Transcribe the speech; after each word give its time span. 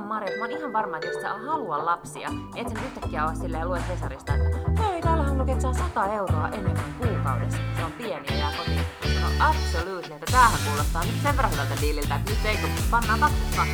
Mari, 0.00 0.26
että 0.26 0.38
mä 0.38 0.44
oon 0.44 0.58
ihan 0.58 0.72
varma, 0.72 0.96
että 0.96 1.08
jos 1.08 1.22
sä 1.22 1.38
halua 1.38 1.84
lapsia, 1.84 2.28
et 2.56 2.68
nyt 2.68 2.82
yhtäkkiä 2.84 3.26
ole 3.26 3.34
silleen 3.34 3.68
luet 3.68 3.88
Hesarista, 3.88 4.32
että 4.34 4.82
hei, 4.82 5.02
täällähän 5.02 5.38
lukee, 5.38 5.52
että 5.52 5.62
saa 5.62 5.72
100 5.72 6.12
euroa 6.12 6.48
enemmän 6.48 6.94
kuukaudessa. 6.98 7.58
Se 7.76 7.84
on 7.84 7.92
pieni 7.92 8.26
ja 8.30 8.36
jää 8.36 8.52
kotiin. 8.56 8.80
No 9.20 9.28
absolutely, 9.48 10.14
että 10.14 10.32
tämähän 10.32 10.60
kuulostaa 10.68 11.04
nyt 11.04 11.22
sen 11.22 11.36
verran 11.36 11.52
hyvältä 11.52 11.74
diililtä, 11.80 12.14
että 12.14 12.30
nyt 12.30 12.44
ei 12.44 12.56
kun 12.56 12.70
pannaan 12.90 13.20
pakka. 13.20 13.66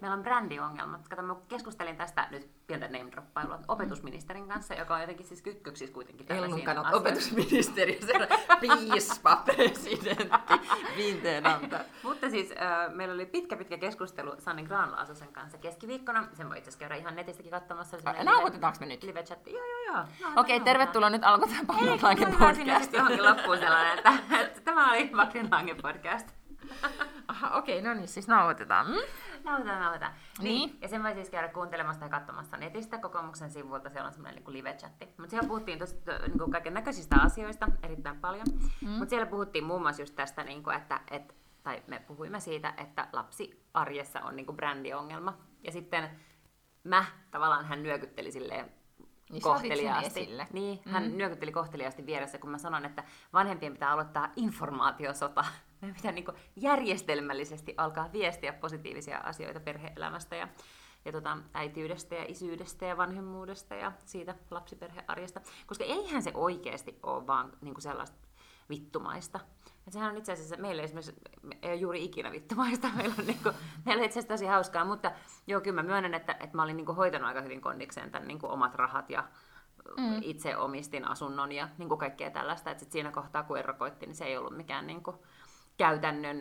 Meillä 0.00 0.14
on 0.14 0.22
brändiongelmat. 0.22 1.08
Kato, 1.08 1.22
mä 1.22 1.36
keskustelin 1.48 1.96
tästä 1.96 2.21
opetusministerin 3.82 4.48
kanssa, 4.48 4.74
joka 4.74 4.94
on 4.94 5.00
jotenkin 5.00 5.26
siis 5.26 5.42
kytköksissä 5.42 5.94
kuitenkin 5.94 6.26
asioihin. 6.32 6.94
opetusministeri, 6.94 7.98
se 8.06 8.12
piispa, 8.60 9.36
presidentti, 9.44 10.54
vinteenantaja. 10.96 11.84
Mutta 12.02 12.30
siis 12.30 12.50
äh, 12.52 12.94
meillä 12.94 13.14
oli 13.14 13.26
pitkä 13.26 13.56
pitkä 13.56 13.78
keskustelu 13.78 14.34
Sanni 14.38 14.62
Granlaasosen 14.62 15.32
kanssa 15.32 15.58
keskiviikkona. 15.58 16.28
Sen 16.32 16.48
voi 16.48 16.58
itse 16.58 16.68
asiassa 16.68 16.80
käydä 16.80 16.94
ihan 16.94 17.16
netistäkin 17.16 17.50
katsomassa. 17.50 17.96
Nauhoitetaanko 18.24 18.78
me 18.80 18.86
nyt? 18.86 19.02
Live 19.02 19.22
chatti. 19.22 19.52
Joo, 19.52 19.64
joo, 19.64 19.84
joo. 19.86 19.96
No, 19.96 20.02
Okei, 20.04 20.24
nauhoitetaan. 20.34 20.64
tervetuloa 20.64 21.10
nyt 21.10 21.24
alkoi 21.24 21.48
tämä 21.48 21.60
Ei, 21.60 21.66
Pahnanlainen 21.66 22.02
laitetaan 22.02 22.54
sinne 22.54 22.72
podcast. 22.72 22.82
sitten 22.84 22.98
johonkin 22.98 23.24
loppuun 23.24 23.58
sellainen, 23.58 23.98
että, 23.98 24.12
että 24.40 24.60
tämä 24.60 24.90
oli 24.92 25.10
Makrinlangen 25.12 25.76
podcast. 25.82 26.28
Aha, 27.28 27.58
okei, 27.58 27.82
no 27.82 27.94
niin, 27.94 28.08
siis 28.08 28.28
nauhoitetaan. 28.28 28.86
Mm? 28.86 28.96
Nauhoitetaan, 29.44 29.80
nauhoitetaan. 29.80 30.12
Niin. 30.38 30.70
niin. 30.70 30.78
Ja 30.80 30.88
sen 30.88 31.02
voi 31.02 31.14
siis 31.14 31.30
käydä 31.30 31.48
kuuntelemassa 31.48 32.04
ja 32.04 32.08
katsomassa 32.08 32.56
netistä 32.56 32.98
kokoomuksen 32.98 33.50
sivulta. 33.50 33.90
Siellä 33.90 34.06
on 34.06 34.12
semmoinen 34.12 34.44
niin 34.44 34.52
live-chatti. 34.52 35.14
Mutta 35.18 35.30
siellä 35.30 35.48
puhuttiin 35.48 35.78
tosi 35.78 35.96
niin 36.28 36.50
kaiken 36.50 36.74
näköisistä 36.74 37.16
asioista 37.22 37.68
erittäin 37.82 38.20
paljon. 38.20 38.46
Mm. 38.80 38.88
Mutta 38.88 39.10
siellä 39.10 39.26
puhuttiin 39.26 39.64
muun 39.64 39.82
muassa 39.82 40.02
just 40.02 40.16
tästä, 40.16 40.44
niin 40.44 40.62
kuin, 40.62 40.76
että, 40.76 41.00
että 41.10 41.34
tai 41.62 41.82
me 41.86 41.98
puhuimme 41.98 42.40
siitä, 42.40 42.74
että 42.76 43.08
lapsi 43.12 43.66
arjessa 43.74 44.20
on 44.20 44.36
niin 44.36 44.46
kuin 44.46 44.56
brändiongelma. 44.56 45.38
Ja 45.64 45.72
sitten 45.72 46.10
mä 46.84 47.04
tavallaan 47.30 47.64
hän 47.64 47.82
nyökytteli 47.82 48.32
silleen 48.32 48.72
Niin 49.30 49.42
kohteliaasti. 49.42 50.28
Niin, 50.52 50.80
hän 50.86 51.02
mm. 51.02 51.16
nyökytteli 51.16 51.52
kohteliaasti 51.52 52.06
vieressä, 52.06 52.38
kun 52.38 52.50
mä 52.50 52.58
sanon, 52.58 52.84
että 52.84 53.04
vanhempien 53.32 53.72
pitää 53.72 53.90
aloittaa 53.90 54.32
informaatiosota. 54.36 55.44
Meidän 55.82 55.96
pitää 55.96 56.12
niin 56.12 56.26
järjestelmällisesti 56.56 57.74
alkaa 57.76 58.12
viestiä 58.12 58.52
positiivisia 58.52 59.18
asioita 59.18 59.60
perhe-elämästä 59.60 60.36
ja, 60.36 60.48
ja 61.04 61.12
tota, 61.12 61.38
äitiydestä 61.54 62.14
ja 62.14 62.24
isyydestä 62.28 62.86
ja 62.86 62.96
vanhemmuudesta 62.96 63.74
ja 63.74 63.92
siitä 64.04 64.34
lapsiperhearjesta. 64.50 65.40
Koska 65.66 65.84
eihän 65.84 66.22
se 66.22 66.30
oikeasti 66.34 66.98
ole 67.02 67.26
vaan 67.26 67.52
niin 67.60 67.80
sellaista 67.80 68.16
vittumaista. 68.68 69.40
Et 69.86 69.92
sehän 69.92 70.10
on 70.10 70.16
itse 70.16 70.32
asiassa, 70.32 70.56
meillä 70.56 70.82
esimerkiksi 70.82 71.14
ei 71.62 71.70
ole 71.70 71.74
juuri 71.74 72.04
ikinä 72.04 72.32
vittumaista, 72.32 72.88
meillä 72.96 73.14
on, 73.18 73.26
niinku, 73.26 73.50
meillä 73.86 74.00
on 74.00 74.06
itse 74.06 74.18
asiassa 74.18 74.34
tosi 74.34 74.46
hauskaa, 74.46 74.84
mutta 74.84 75.12
joo, 75.46 75.60
kyllä 75.60 75.82
mä 75.82 75.88
myönnän, 75.88 76.14
että, 76.14 76.32
että 76.32 76.56
mä 76.56 76.62
olin 76.62 76.76
niinku 76.76 76.92
hoitanut 76.92 77.28
aika 77.28 77.40
hyvin 77.40 77.60
kondikseen 77.60 78.10
tämän 78.10 78.28
niinku 78.28 78.46
omat 78.46 78.74
rahat 78.74 79.10
ja 79.10 79.24
mm. 79.98 80.18
itse 80.20 80.56
omistin 80.56 81.08
asunnon 81.08 81.52
ja 81.52 81.68
niinku 81.78 81.96
kaikkea 81.96 82.30
tällaista, 82.30 82.70
että 82.70 82.84
sit 82.84 82.92
siinä 82.92 83.10
kohtaa 83.10 83.42
kun 83.42 83.58
erokoitti, 83.58 84.06
niin 84.06 84.16
se 84.16 84.24
ei 84.24 84.36
ollut 84.36 84.56
mikään 84.56 84.86
niinku 84.86 85.24
käytännön 85.76 86.38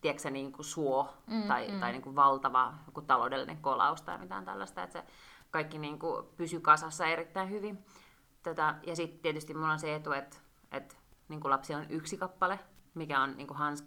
tiedätkö, 0.00 0.30
niin 0.30 0.52
kuin 0.52 0.64
suo 0.64 1.14
mm, 1.26 1.42
tai, 1.42 1.68
mm. 1.68 1.80
tai 1.80 1.92
niin 1.92 2.02
kuin 2.02 2.16
valtava 2.16 2.74
joku 2.86 3.02
taloudellinen 3.02 3.56
kolaus 3.56 4.02
tai 4.02 4.18
mitään 4.18 4.44
tällaista, 4.44 4.82
että 4.82 4.98
se 4.98 5.06
kaikki 5.50 5.78
niin 5.78 5.98
kuin 5.98 6.26
pysyi 6.36 6.60
kasassa 6.60 7.06
erittäin 7.06 7.50
hyvin. 7.50 7.84
Tätä, 8.42 8.74
ja 8.86 8.96
sitten 8.96 9.20
tietysti 9.20 9.54
mulla 9.54 9.72
on 9.72 9.78
se 9.78 9.94
etu, 9.94 10.12
että, 10.12 10.36
että 10.72 10.96
niin 11.28 11.40
kuin 11.40 11.50
lapsi 11.50 11.74
on 11.74 11.86
yksi 11.88 12.16
kappale, 12.16 12.58
mikä 12.94 13.20
on 13.20 13.36
niin 13.36 13.46
kuin 13.46 13.58
hans, 13.58 13.84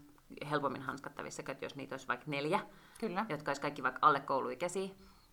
helpommin 0.50 0.82
hanskattavissa, 0.82 1.44
että 1.48 1.66
jos 1.66 1.76
niitä 1.76 1.94
olisi 1.94 2.08
vaikka 2.08 2.26
neljä, 2.28 2.60
Kyllä. 3.00 3.26
jotka 3.30 3.50
olisi 3.50 3.62
kaikki 3.62 3.84
vaikka 3.84 4.00
alle 4.02 4.20
kouluikäisiä, 4.20 4.90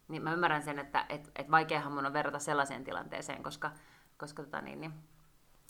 niin 0.08 0.22
mä 0.22 0.32
ymmärrän 0.32 0.62
sen, 0.62 0.78
että 0.78 1.06
et, 1.08 1.30
et 1.36 1.50
vaikeahan 1.50 1.92
mun 1.92 2.06
on 2.06 2.12
verrata 2.12 2.38
sellaiseen 2.38 2.84
tilanteeseen, 2.84 3.42
koska, 3.42 3.70
koska 4.16 4.42
tota 4.42 4.60
niin, 4.60 4.80
niin, 4.80 4.92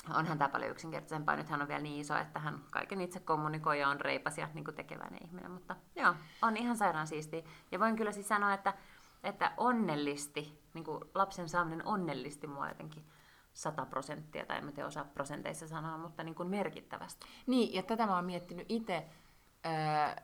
onhan 0.08 0.38
tämä 0.38 0.48
paljon 0.48 0.70
yksinkertaisempaa. 0.70 1.36
Nyt 1.36 1.48
hän 1.48 1.62
on 1.62 1.68
vielä 1.68 1.80
niin 1.80 2.00
iso, 2.00 2.16
että 2.16 2.38
hän 2.38 2.60
kaiken 2.70 3.00
itse 3.00 3.20
kommunikoi 3.20 3.80
ja 3.80 3.88
on 3.88 4.00
reipas 4.00 4.38
ja 4.38 4.48
niin 4.54 4.64
tekeväinen 4.76 5.26
ihminen. 5.26 5.50
Mutta 5.50 5.76
joo, 5.96 6.14
on 6.42 6.56
ihan 6.56 6.76
sairaan 6.76 7.06
siistiä. 7.06 7.42
Ja 7.72 7.80
voin 7.80 7.96
kyllä 7.96 8.12
siis 8.12 8.28
sanoa, 8.28 8.54
että, 8.54 8.74
että 9.24 9.52
onnellisti, 9.56 10.60
niin 10.74 10.86
lapsen 11.14 11.48
saaminen 11.48 11.86
onnellisti 11.86 12.46
mua 12.46 12.68
jotenkin 12.68 13.04
100 13.52 13.86
prosenttia, 13.86 14.46
tai 14.46 14.58
en 14.58 14.64
mä 14.64 14.72
tiedä 14.72 14.86
osaa 14.86 15.04
prosenteissa 15.04 15.68
sanoa, 15.68 15.98
mutta 15.98 16.24
niin 16.24 16.34
kuin 16.34 16.48
merkittävästi. 16.48 17.26
Niin, 17.46 17.74
ja 17.74 17.82
tätä 17.82 18.06
mä 18.06 18.14
oon 18.14 18.24
miettinyt 18.24 18.66
itse, 18.68 19.06
äh, 19.66 20.16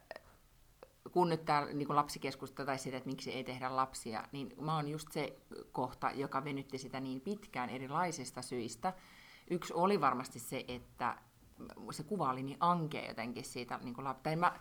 kun 1.13 1.29
nyt 1.29 1.45
täällä 1.45 1.73
niin 1.73 1.97
lapsikeskusta 1.97 2.65
tai 2.65 2.79
sitä, 2.79 2.97
että 2.97 3.09
miksi 3.09 3.33
ei 3.33 3.45
tehdä 3.45 3.77
lapsia, 3.77 4.25
niin 4.33 4.55
mä 4.61 4.77
oon 4.77 4.89
just 4.89 5.13
se 5.13 5.39
kohta, 5.73 6.11
joka 6.11 6.45
venytti 6.45 6.79
sitä 6.79 7.01
niin 7.01 7.21
pitkään 7.21 7.71
erilaisista 7.71 8.43
syistä. 8.43 8.93
Yksi 9.51 9.73
oli 9.73 10.01
varmasti 10.01 10.39
se, 10.39 10.65
että 10.69 11.17
se 11.91 12.03
kuva 12.03 12.31
oli 12.31 12.43
niin 12.43 12.57
ankea 12.61 13.09
jotenkin 13.09 13.45
siitä 13.45 13.81
niin 13.83 13.95
lap- 13.95 14.21
tai 14.23 14.37
mä, 14.37 14.53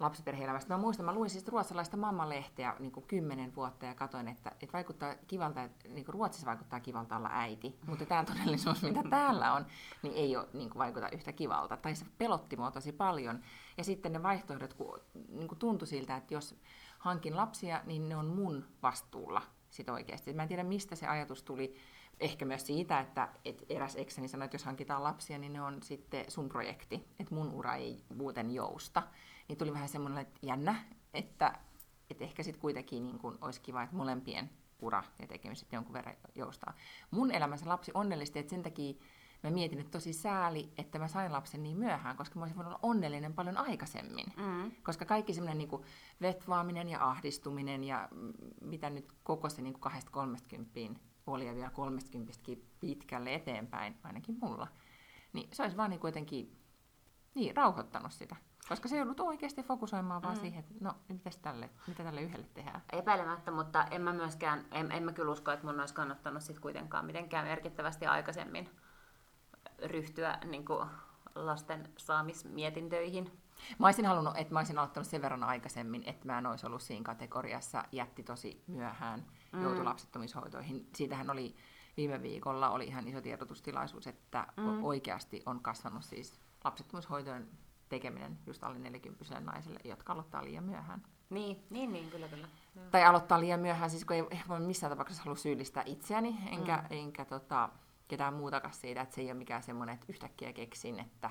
lapsiperhe-elämästä. 0.00 0.74
Mä 0.74 0.80
muistan, 0.80 1.06
mä 1.06 1.14
luin 1.14 1.30
siis 1.30 1.48
ruotsalaista 1.48 1.96
mammalehteä 1.96 2.76
niin 2.78 2.92
kuin 2.92 3.06
kymmenen 3.06 3.54
vuotta 3.56 3.86
ja 3.86 3.94
katsoin, 3.94 4.28
että, 4.28 4.52
että 4.60 4.72
vaikuttaa 4.72 5.14
kivalta, 5.26 5.62
että 5.62 5.88
niin 5.88 6.04
kuin 6.04 6.14
Ruotsissa 6.14 6.46
vaikuttaa 6.46 6.80
kivalta 6.80 7.16
olla 7.16 7.28
äiti, 7.32 7.78
mutta 7.86 8.06
tämä 8.06 8.24
todellisuus, 8.24 8.82
mitä 8.82 9.02
täällä 9.10 9.52
on, 9.52 9.66
niin 10.02 10.14
ei 10.14 10.36
ole, 10.36 10.48
niin 10.52 10.70
kuin 10.70 10.78
vaikuta 10.78 11.08
yhtä 11.08 11.32
kivalta. 11.32 11.76
Tai 11.76 11.94
se 11.94 12.06
pelotti 12.18 12.56
mua 12.56 12.70
tosi 12.70 12.92
paljon. 12.92 13.40
Ja 13.76 13.84
sitten 13.84 14.12
ne 14.12 14.22
vaihtoehdot, 14.22 14.74
kun, 14.74 15.00
niin 15.28 15.48
kuin 15.48 15.58
tuntui 15.58 15.88
siltä, 15.88 16.16
että 16.16 16.34
jos 16.34 16.60
hankin 16.98 17.36
lapsia, 17.36 17.80
niin 17.86 18.08
ne 18.08 18.16
on 18.16 18.26
mun 18.26 18.64
vastuulla 18.82 19.42
sit 19.70 19.88
oikeasti. 19.88 20.32
Mä 20.32 20.42
en 20.42 20.48
tiedä, 20.48 20.64
mistä 20.64 20.96
se 20.96 21.06
ajatus 21.06 21.42
tuli. 21.42 21.74
Ehkä 22.20 22.44
myös 22.44 22.66
siitä, 22.66 23.00
että, 23.00 23.28
että 23.44 23.64
eräs 23.68 23.96
ekseni 23.96 24.28
sanoi, 24.28 24.44
että 24.44 24.54
jos 24.54 24.64
hankitaan 24.64 25.02
lapsia, 25.02 25.38
niin 25.38 25.52
ne 25.52 25.62
on 25.62 25.82
sitten 25.82 26.30
sun 26.30 26.48
projekti, 26.48 27.06
että 27.20 27.34
mun 27.34 27.52
ura 27.52 27.74
ei 27.74 28.04
muuten 28.14 28.50
jousta. 28.50 29.02
Niin 29.48 29.58
tuli 29.58 29.72
vähän 29.72 29.88
semmoinen 29.88 30.18
että 30.18 30.38
jännä, 30.42 30.84
että, 31.14 31.58
että 32.10 32.24
ehkä 32.24 32.42
sitten 32.42 32.60
kuitenkin 32.60 33.04
niin 33.04 33.18
kun 33.18 33.38
olisi 33.40 33.60
kiva, 33.60 33.82
että 33.82 33.96
molempien 33.96 34.50
ura 34.80 35.04
ja 35.18 35.26
tekemiset 35.26 35.72
jonkun 35.72 35.92
verran 35.92 36.16
joustaa. 36.34 36.74
Mun 37.10 37.30
elämässä 37.30 37.68
lapsi 37.68 37.90
onnellisti, 37.94 38.38
että 38.38 38.50
sen 38.50 38.62
takia 38.62 38.94
mä 39.42 39.50
mietin, 39.50 39.80
että 39.80 39.90
tosi 39.90 40.12
sääli, 40.12 40.72
että 40.78 40.98
mä 40.98 41.08
sain 41.08 41.32
lapsen 41.32 41.62
niin 41.62 41.76
myöhään, 41.76 42.16
koska 42.16 42.38
mä 42.38 42.42
olisin 42.42 42.56
voinut 42.56 42.72
olla 42.72 42.80
onnellinen 42.82 43.34
paljon 43.34 43.56
aikaisemmin. 43.56 44.26
Mm. 44.36 44.72
Koska 44.82 45.04
kaikki 45.04 45.34
semmoinen 45.34 45.58
niin 45.58 45.84
vetvaaminen 46.20 46.88
ja 46.88 47.08
ahdistuminen 47.08 47.84
ja 47.84 48.08
mitä 48.60 48.90
nyt 48.90 49.12
koko 49.22 49.48
se 49.48 49.62
niin 49.62 49.74
2-30 49.74 49.88
oli 50.74 50.96
ja 51.46 51.54
vielä 51.54 51.70
30 51.70 52.32
pitkälle 52.80 53.34
eteenpäin, 53.34 53.98
ainakin 54.02 54.38
mulla, 54.40 54.68
niin 55.32 55.48
se 55.52 55.62
olisi 55.62 55.76
vaan 55.76 55.90
niin 55.90 56.00
kuitenkin 56.00 56.56
niin, 57.34 57.56
rauhoittanut 57.56 58.12
sitä. 58.12 58.36
Koska 58.68 58.88
se 58.88 58.96
joudut 58.96 59.20
oikeasti 59.20 59.62
fokusoimaan 59.62 60.22
vaan 60.22 60.34
Mm. 60.34 60.40
siihen, 60.40 60.60
että 60.60 60.74
no, 60.80 60.94
mitäs 61.08 61.36
tälle, 61.36 61.70
mitä 61.86 62.04
tälle 62.04 62.22
yhdelle 62.22 62.46
tehdään. 62.54 62.82
Epäilemättä, 62.92 63.50
mutta 63.50 63.84
en 63.84 64.02
mä 64.02 64.12
myöskään, 64.12 64.66
en, 64.70 64.92
en 64.92 65.02
mä 65.02 65.12
kyllä 65.12 65.32
usko, 65.32 65.50
että 65.50 65.66
mun 65.66 65.80
olisi 65.80 65.94
kannattanut 65.94 66.42
sit 66.42 66.58
kuitenkaan 66.58 67.06
mitenkään 67.06 67.46
merkittävästi 67.46 68.06
aikaisemmin 68.06 68.68
ryhtyä 69.84 70.38
niin 70.44 70.64
kuin, 70.64 70.88
lasten 71.34 71.88
saamismietintöihin. 71.96 73.40
Mä 73.78 73.86
olisin 73.86 74.06
halunnut, 74.06 74.36
että 74.36 74.52
mä 74.52 74.58
olisin 74.58 74.78
aloittanut 74.78 75.06
sen 75.08 75.22
verran 75.22 75.44
aikaisemmin, 75.44 76.02
että 76.06 76.26
mä 76.26 76.38
en 76.38 76.46
olisi 76.46 76.66
ollut 76.66 76.82
siinä 76.82 77.04
kategoriassa, 77.04 77.84
jätti 77.92 78.22
tosi 78.22 78.64
myöhään, 78.66 79.26
Mm. 79.52 79.62
joutui 79.62 79.84
lapsettomishoitoihin. 79.84 80.88
Siitähän 80.94 81.30
oli 81.30 81.56
viime 81.96 82.22
viikolla 82.22 82.70
oli 82.70 82.84
ihan 82.84 83.08
iso 83.08 83.20
tiedotustilaisuus, 83.20 84.06
että 84.06 84.46
Mm. 84.56 84.84
oikeasti 84.84 85.42
on 85.46 85.60
kasvanut 85.60 86.04
siis 86.04 86.40
lapsettomishoitojen 86.64 87.48
tekeminen 87.88 88.38
just 88.46 88.64
alle 88.64 88.78
40 88.78 89.40
naisille, 89.40 89.80
jotka 89.84 90.12
aloittaa 90.12 90.44
liian 90.44 90.64
myöhään. 90.64 91.02
Niin, 91.30 91.66
niin, 91.70 91.92
niin 91.92 92.10
kyllä, 92.10 92.28
kyllä. 92.28 92.48
Joo. 92.76 92.84
Tai 92.90 93.04
aloittaa 93.04 93.40
liian 93.40 93.60
myöhään, 93.60 93.90
siis 93.90 94.04
kun 94.04 94.16
ei 94.16 94.24
voi 94.48 94.60
missään 94.60 94.90
tapauksessa 94.90 95.22
halua 95.22 95.36
syyllistää 95.36 95.82
itseäni, 95.86 96.38
enkä, 96.50 96.76
mm. 96.76 96.86
enkä 96.90 97.24
tota, 97.24 97.68
ketään 98.08 98.34
muutakaan 98.34 98.74
siitä, 98.74 99.00
että 99.00 99.14
se 99.14 99.20
ei 99.20 99.26
ole 99.26 99.34
mikään 99.34 99.62
semmoinen, 99.62 99.94
että 99.94 100.06
yhtäkkiä 100.08 100.52
keksin, 100.52 101.00
että 101.00 101.30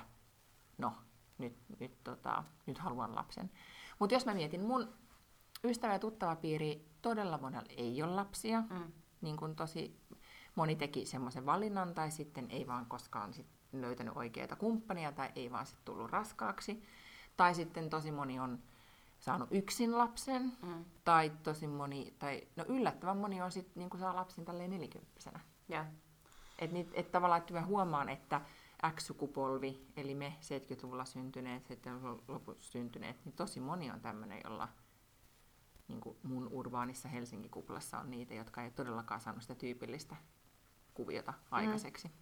no, 0.78 0.92
nyt, 1.38 1.56
nyt, 1.80 2.04
tota, 2.04 2.44
nyt 2.66 2.78
haluan 2.78 3.14
lapsen. 3.14 3.50
Mutta 3.98 4.14
jos 4.14 4.26
mä 4.26 4.34
mietin, 4.34 4.64
mun 4.64 4.94
ystävä- 5.64 5.92
ja 5.92 5.98
tuttavapiiri 5.98 6.86
todella 7.02 7.38
monella 7.38 7.68
ei 7.76 8.02
ole 8.02 8.14
lapsia, 8.14 8.60
Mm. 8.70 8.92
niin 9.20 9.36
kuin 9.36 9.56
tosi 9.56 9.96
moni 10.54 10.76
teki 10.76 11.06
semmoisen 11.06 11.46
valinnan, 11.46 11.94
tai 11.94 12.10
sitten 12.10 12.50
ei 12.50 12.66
vaan 12.66 12.86
koskaan 12.86 13.34
sit 13.34 13.46
löytänyt 13.72 14.16
oikeita 14.16 14.56
kumppania, 14.56 15.12
tai 15.12 15.30
ei 15.36 15.50
vaan 15.50 15.66
sitten 15.66 15.84
tullut 15.84 16.10
raskaaksi. 16.10 16.82
Tai 17.36 17.54
sitten 17.54 17.90
tosi 17.90 18.10
moni 18.12 18.40
on 18.40 18.58
saanut 19.20 19.48
yksin 19.52 19.98
lapsen, 19.98 20.52
Mm. 20.62 20.84
tai 21.04 21.32
tosi 21.42 21.66
moni, 21.66 22.14
tai 22.18 22.46
no 22.56 22.64
yllättävän 22.68 23.16
moni 23.16 23.42
on 23.42 23.52
sitten 23.52 23.72
niin 23.80 24.00
saa 24.00 24.16
lapsen 24.16 24.44
tälleen 24.44 24.70
nelikymppisenä. 24.70 25.40
Ja. 25.68 25.86
Että 26.58 26.76
et 26.94 27.12
tavallaan, 27.12 27.40
että 27.40 27.54
mä 27.54 27.66
huomaan, 27.66 28.08
että 28.08 28.40
X-sukupolvi, 28.94 29.86
eli 29.96 30.14
me 30.14 30.36
70-luvulla 30.40 31.04
syntyneet, 31.04 31.62
70-luvulla 31.70 32.56
syntyneet, 32.60 33.24
niin 33.24 33.32
tosi 33.32 33.60
moni 33.60 33.90
on 33.90 34.00
tämmöinen, 34.00 34.40
jolla 34.44 34.68
niin 35.92 36.00
kuin 36.00 36.16
mun 36.22 36.48
urbaanissa 36.50 37.08
Helsinki-kuplassa 37.08 37.98
on 37.98 38.10
niitä, 38.10 38.34
jotka 38.34 38.62
ei 38.62 38.70
todellakaan 38.70 39.20
saanut 39.20 39.42
sitä 39.42 39.54
tyypillistä 39.54 40.16
kuviota 40.94 41.34
aikaiseksi. 41.50 42.08
Mm. 42.08 42.14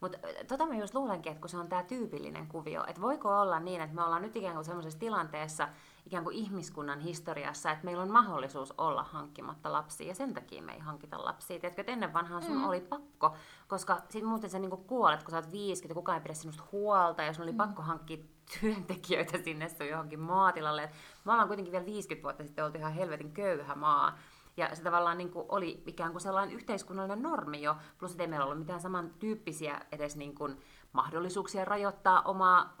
Mutta 0.00 0.18
tota 0.48 0.66
mä 0.66 0.74
just 0.74 0.94
luulenkin, 0.94 1.32
että 1.32 1.40
kun 1.40 1.50
se 1.50 1.56
on 1.56 1.68
tämä 1.68 1.82
tyypillinen 1.82 2.46
kuvio, 2.46 2.84
että 2.86 3.00
voiko 3.00 3.40
olla 3.40 3.60
niin, 3.60 3.80
että 3.80 3.96
me 3.96 4.04
ollaan 4.04 4.22
nyt 4.22 4.36
ikään 4.36 4.54
kuin 4.54 4.64
sellaisessa 4.64 5.00
tilanteessa, 5.00 5.68
ikään 6.06 6.24
kuin 6.24 6.36
ihmiskunnan 6.36 7.00
historiassa, 7.00 7.70
että 7.70 7.84
meillä 7.84 8.02
on 8.02 8.10
mahdollisuus 8.10 8.74
olla 8.78 9.02
hankkimatta 9.02 9.72
lapsia, 9.72 10.08
ja 10.08 10.14
sen 10.14 10.34
takia 10.34 10.62
me 10.62 10.72
ei 10.72 10.78
hankita 10.78 11.24
lapsia. 11.24 11.60
Tiedätkö, 11.60 11.80
että 11.82 11.92
ennen 11.92 12.12
vanhaa 12.12 12.40
sun 12.40 12.56
mm. 12.56 12.64
oli 12.64 12.80
pakko, 12.80 13.36
koska 13.68 14.00
sit 14.08 14.24
muuten 14.24 14.50
sä 14.50 14.58
niinku 14.58 14.76
kuolet, 14.76 15.22
kun 15.22 15.30
sä 15.30 15.36
oot 15.36 15.52
50, 15.52 15.94
kukaan 15.94 16.18
ei 16.18 16.22
pidä 16.22 16.34
sinusta 16.34 16.64
huolta, 16.72 17.22
ja 17.22 17.32
sun 17.32 17.42
oli 17.42 17.52
mm. 17.52 17.58
pakko 17.58 17.82
hankkia 17.82 18.18
työntekijöitä 18.60 19.38
sinne 19.44 19.68
sun 19.68 19.88
johonkin 19.88 20.20
maatilalle. 20.20 20.82
Et 20.82 20.90
me 21.24 21.32
ollaan 21.32 21.48
kuitenkin 21.48 21.72
vielä 21.72 21.86
50 21.86 22.22
vuotta 22.22 22.44
sitten 22.44 22.64
oltu 22.64 22.78
ihan 22.78 22.92
helvetin 22.92 23.32
köyhä 23.32 23.74
maa, 23.74 24.18
ja 24.56 24.74
se 24.74 24.82
tavallaan 24.82 25.18
niin 25.18 25.30
kuin 25.30 25.46
oli 25.48 25.82
ikään 25.86 26.12
kuin 26.12 26.22
sellainen 26.22 26.54
yhteiskunnallinen 26.54 27.22
normi 27.22 27.62
jo, 27.62 27.76
plus 27.98 28.10
että 28.10 28.22
ei 28.22 28.28
meillä 28.28 28.44
ollut 28.44 28.58
mitään 28.58 28.80
samantyyppisiä 28.80 29.80
edes 29.92 30.16
niin 30.16 30.34
kuin 30.34 30.58
mahdollisuuksia 30.92 31.64
rajoittaa 31.64 32.22
omaa 32.22 32.76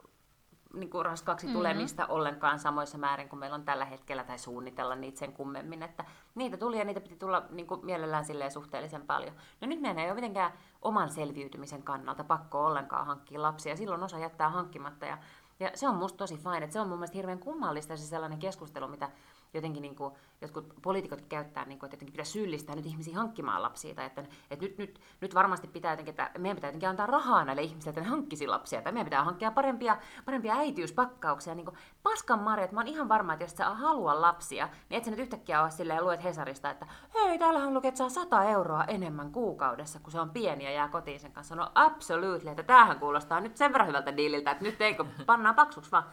niin 0.74 0.90
kuin 0.90 1.04
raskaaksi 1.04 1.46
mm-hmm. 1.46 1.58
tulemista 1.58 2.06
ollenkaan 2.06 2.58
samoissa 2.58 2.98
määrin 2.98 3.28
kuin 3.28 3.40
meillä 3.40 3.54
on 3.54 3.64
tällä 3.64 3.84
hetkellä, 3.84 4.24
tai 4.24 4.38
suunnitella 4.38 4.94
niitä 4.96 5.18
sen 5.18 5.32
kummemmin, 5.32 5.82
että 5.82 6.04
niitä 6.34 6.56
tuli 6.56 6.78
ja 6.78 6.84
niitä 6.84 7.00
piti 7.00 7.16
tulla 7.16 7.42
niin 7.50 7.66
kuin 7.66 7.86
mielellään 7.86 8.24
silleen 8.24 8.50
suhteellisen 8.50 9.06
paljon. 9.06 9.32
No 9.60 9.68
nyt 9.68 9.80
meidän 9.80 9.98
ei 9.98 10.06
ole 10.06 10.14
mitenkään 10.14 10.52
oman 10.82 11.10
selviytymisen 11.10 11.82
kannalta 11.82 12.24
pakko 12.24 12.66
ollenkaan 12.66 13.06
hankkia 13.06 13.42
lapsia, 13.42 13.76
silloin 13.76 14.02
osa 14.02 14.18
jättää 14.18 14.48
hankkimatta, 14.48 15.06
ja, 15.06 15.18
ja 15.60 15.70
se 15.74 15.88
on 15.88 15.94
musta 15.94 16.18
tosi 16.18 16.36
fine, 16.36 16.58
että 16.58 16.72
se 16.72 16.80
on 16.80 16.88
mun 16.88 16.98
mielestä 16.98 17.16
hirveän 17.16 17.38
kummallista 17.38 17.96
se 17.96 18.06
sellainen 18.06 18.38
keskustelu, 18.38 18.88
mitä 18.88 19.10
jotenkin 19.54 19.82
niin 19.82 19.96
kuin, 19.96 20.14
jotkut 20.40 20.74
poliitikot 20.82 21.20
käyttää, 21.20 21.64
niin 21.64 21.78
kuin, 21.78 21.86
että 21.86 21.94
jotenkin 21.94 22.12
pitää 22.12 22.24
syyllistää 22.24 22.76
nyt 22.76 22.86
ihmisiä 22.86 23.16
hankkimaan 23.16 23.62
lapsia, 23.62 23.94
tai 23.94 24.06
että, 24.06 24.24
että 24.50 24.64
nyt, 24.64 24.78
nyt, 24.78 25.00
nyt 25.20 25.34
varmasti 25.34 25.68
pitää 25.68 25.92
jotenkin, 25.92 26.10
että 26.12 26.30
meidän 26.38 26.56
pitää 26.56 26.68
jotenkin 26.68 26.88
antaa 26.88 27.06
rahaa 27.06 27.44
näille 27.44 27.62
ihmisille, 27.62 27.90
että 27.90 28.00
ne 28.00 28.06
hankkisi 28.06 28.46
lapsia, 28.46 28.82
tai 28.82 28.92
meidän 28.92 29.06
pitää 29.06 29.24
hankkia 29.24 29.50
parempia, 29.50 29.96
parempia 30.24 30.54
äitiyspakkauksia, 30.54 31.54
niin 31.54 31.64
kuin 31.64 31.76
paskan 32.02 32.42
marja, 32.42 32.64
että 32.64 32.74
mä 32.74 32.80
oon 32.80 32.88
ihan 32.88 33.08
varma, 33.08 33.32
että 33.32 33.44
jos 33.44 33.56
sä 33.56 33.70
halua 33.70 34.20
lapsia, 34.20 34.68
niin 34.88 34.98
et 34.98 35.04
sä 35.04 35.10
nyt 35.10 35.20
yhtäkkiä 35.20 35.62
ole 35.62 35.70
silleen 35.70 36.04
luet 36.04 36.24
Hesarista, 36.24 36.70
että 36.70 36.86
hei, 37.14 37.38
täällähän 37.38 37.74
lukee, 37.74 37.88
että 37.88 37.98
saa 37.98 38.08
100 38.08 38.44
euroa 38.44 38.84
enemmän 38.84 39.32
kuukaudessa, 39.32 40.00
kun 40.00 40.12
se 40.12 40.20
on 40.20 40.30
pieni 40.30 40.64
ja 40.64 40.70
jää 40.70 40.88
kotiin 40.88 41.20
sen 41.20 41.32
kanssa. 41.32 41.54
No 41.54 41.70
absolutely, 41.74 42.50
että 42.50 42.62
tämähän 42.62 42.98
kuulostaa 42.98 43.40
nyt 43.40 43.56
sen 43.56 43.72
verran 43.72 43.88
hyvältä 43.88 44.16
diililtä, 44.16 44.50
että 44.50 44.64
nyt 44.64 44.80
eikö 44.80 45.04
pannaan 45.26 45.54
paksuksi 45.54 45.92
vaan. 45.92 46.04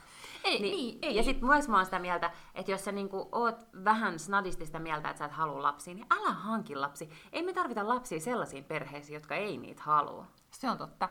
Ei, 0.44 0.62
niin, 0.62 0.75
niin, 0.75 1.00
ei. 1.01 1.16
Ja 1.16 1.24
sitten 1.24 1.45
myös 1.45 1.68
mä 1.68 1.75
oon 1.75 1.86
sitä 1.86 2.00
mieltä, 2.00 2.31
että 2.56 2.72
jos 2.72 2.86
sä 2.86 2.92
niinku 2.92 3.27
oot 3.32 3.68
vähän 3.84 4.20
snadisti 4.20 4.66
sitä 4.66 4.80
mieltä, 4.80 5.10
että 5.10 5.18
sä 5.20 5.26
et 5.26 5.32
halua 5.32 5.64
lapsia, 5.64 5.94
niin 5.94 6.08
älä 6.12 6.32
hanki 6.32 6.76
lapsi. 6.76 7.10
Ei 7.32 7.44
me 7.44 7.54
tarvita 7.54 7.88
lapsia 7.88 8.20
sellaisiin 8.20 8.64
perheisiin, 8.64 9.14
jotka 9.14 9.36
ei 9.36 9.58
niitä 9.58 9.84
halua. 9.84 10.26
Se 10.52 10.70
on 10.70 10.78
totta. 10.78 11.10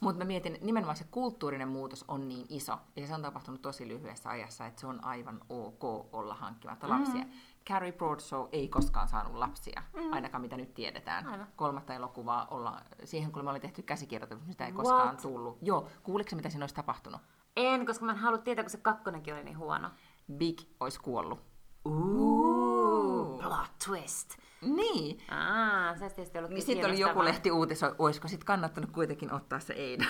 Mutta 0.00 0.18
mä 0.18 0.24
mietin, 0.24 0.58
nimenomaan 0.62 0.96
se 0.96 1.04
kulttuurinen 1.10 1.68
muutos 1.68 2.04
on 2.08 2.28
niin 2.28 2.46
iso, 2.48 2.78
ja 2.96 3.06
se 3.06 3.14
on 3.14 3.22
tapahtunut 3.22 3.62
tosi 3.62 3.88
lyhyessä 3.88 4.30
ajassa, 4.30 4.66
että 4.66 4.80
se 4.80 4.86
on 4.86 5.04
aivan 5.04 5.40
ok 5.48 6.14
olla 6.14 6.34
hankkimatta 6.34 6.86
mm. 6.86 6.92
lapsia. 6.92 7.24
Carrie 7.68 7.92
Bradshaw 7.92 8.46
ei 8.52 8.68
koskaan 8.68 9.08
saanut 9.08 9.34
lapsia, 9.34 9.82
mm. 9.96 10.12
ainakaan 10.12 10.40
mitä 10.40 10.56
nyt 10.56 10.74
tiedetään. 10.74 11.26
Aivan. 11.26 11.46
Kolmatta 11.56 11.94
elokuvaa 11.94 12.46
olla, 12.50 12.80
siihen 13.04 13.32
kun 13.32 13.44
me 13.44 13.50
oli 13.50 13.60
tehty 13.60 13.82
käsikirjoitus, 13.82 14.38
sitä 14.50 14.66
ei 14.66 14.72
koskaan 14.72 15.08
What? 15.08 15.22
tullut. 15.22 15.58
Joo, 15.62 15.88
kuuliko 16.02 16.36
mitä 16.36 16.48
siinä 16.48 16.62
olisi 16.62 16.74
tapahtunut? 16.74 17.20
En, 17.56 17.86
koska 17.86 18.04
mä 18.04 18.12
en 18.12 18.18
halua 18.18 18.38
tietää, 18.38 18.64
kun 18.64 18.70
se 18.70 18.78
kakkonenkin 18.78 19.34
oli 19.34 19.44
niin 19.44 19.58
huono. 19.58 19.90
Big 20.32 20.60
olisi 20.80 21.00
kuollut. 21.00 21.47
Ooh, 21.84 23.38
plot 23.42 23.70
twist. 23.86 24.38
Niin. 24.60 25.18
Aa, 25.30 25.94
se 25.94 26.08
tietysti 26.08 26.38
ollut 26.38 26.50
niin 26.50 26.62
sitten 26.62 26.90
oli 26.90 26.98
joku 26.98 27.24
lehti 27.24 27.50
uutisoi, 27.50 27.94
olisiko 27.98 28.28
sitten 28.28 28.46
kannattanut 28.46 28.90
kuitenkin 28.90 29.32
ottaa 29.32 29.60
se 29.60 29.72
Eidan. 29.72 30.08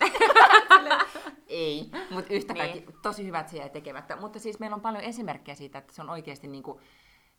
ei, 1.48 1.90
mutta 2.10 2.34
yhtä 2.34 2.52
niin. 2.52 2.72
kaikki 2.72 2.92
tosi 3.02 3.26
hyvät 3.26 3.48
se 3.48 3.56
jäi 3.56 3.70
tekemättä. 3.70 4.16
Mutta 4.16 4.38
siis 4.38 4.58
meillä 4.58 4.74
on 4.74 4.80
paljon 4.80 5.04
esimerkkejä 5.04 5.54
siitä, 5.54 5.78
että 5.78 5.94
se 5.94 6.02
on 6.02 6.10
oikeasti 6.10 6.46
niinku, 6.46 6.80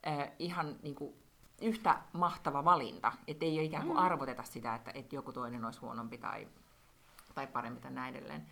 äh, 0.08 0.32
ihan 0.40 0.76
niinku, 0.84 1.16
yhtä 1.62 2.00
mahtava 2.14 2.66
valinta. 2.66 3.12
Että 3.28 3.46
ei 3.46 3.58
ole 3.58 3.64
ikään 3.64 3.84
kuin 3.86 3.98
mm. 3.98 4.04
arvoteta 4.04 4.44
sitä, 4.44 4.76
että, 4.76 4.92
että 4.94 5.16
joku 5.16 5.32
toinen 5.32 5.66
olisi 5.66 5.80
huonompi 5.80 6.18
tai, 6.18 6.48
tai 7.36 7.48
parempi 7.48 7.82
tai 7.82 7.92
näin 7.92 8.16
edelleen. 8.16 8.48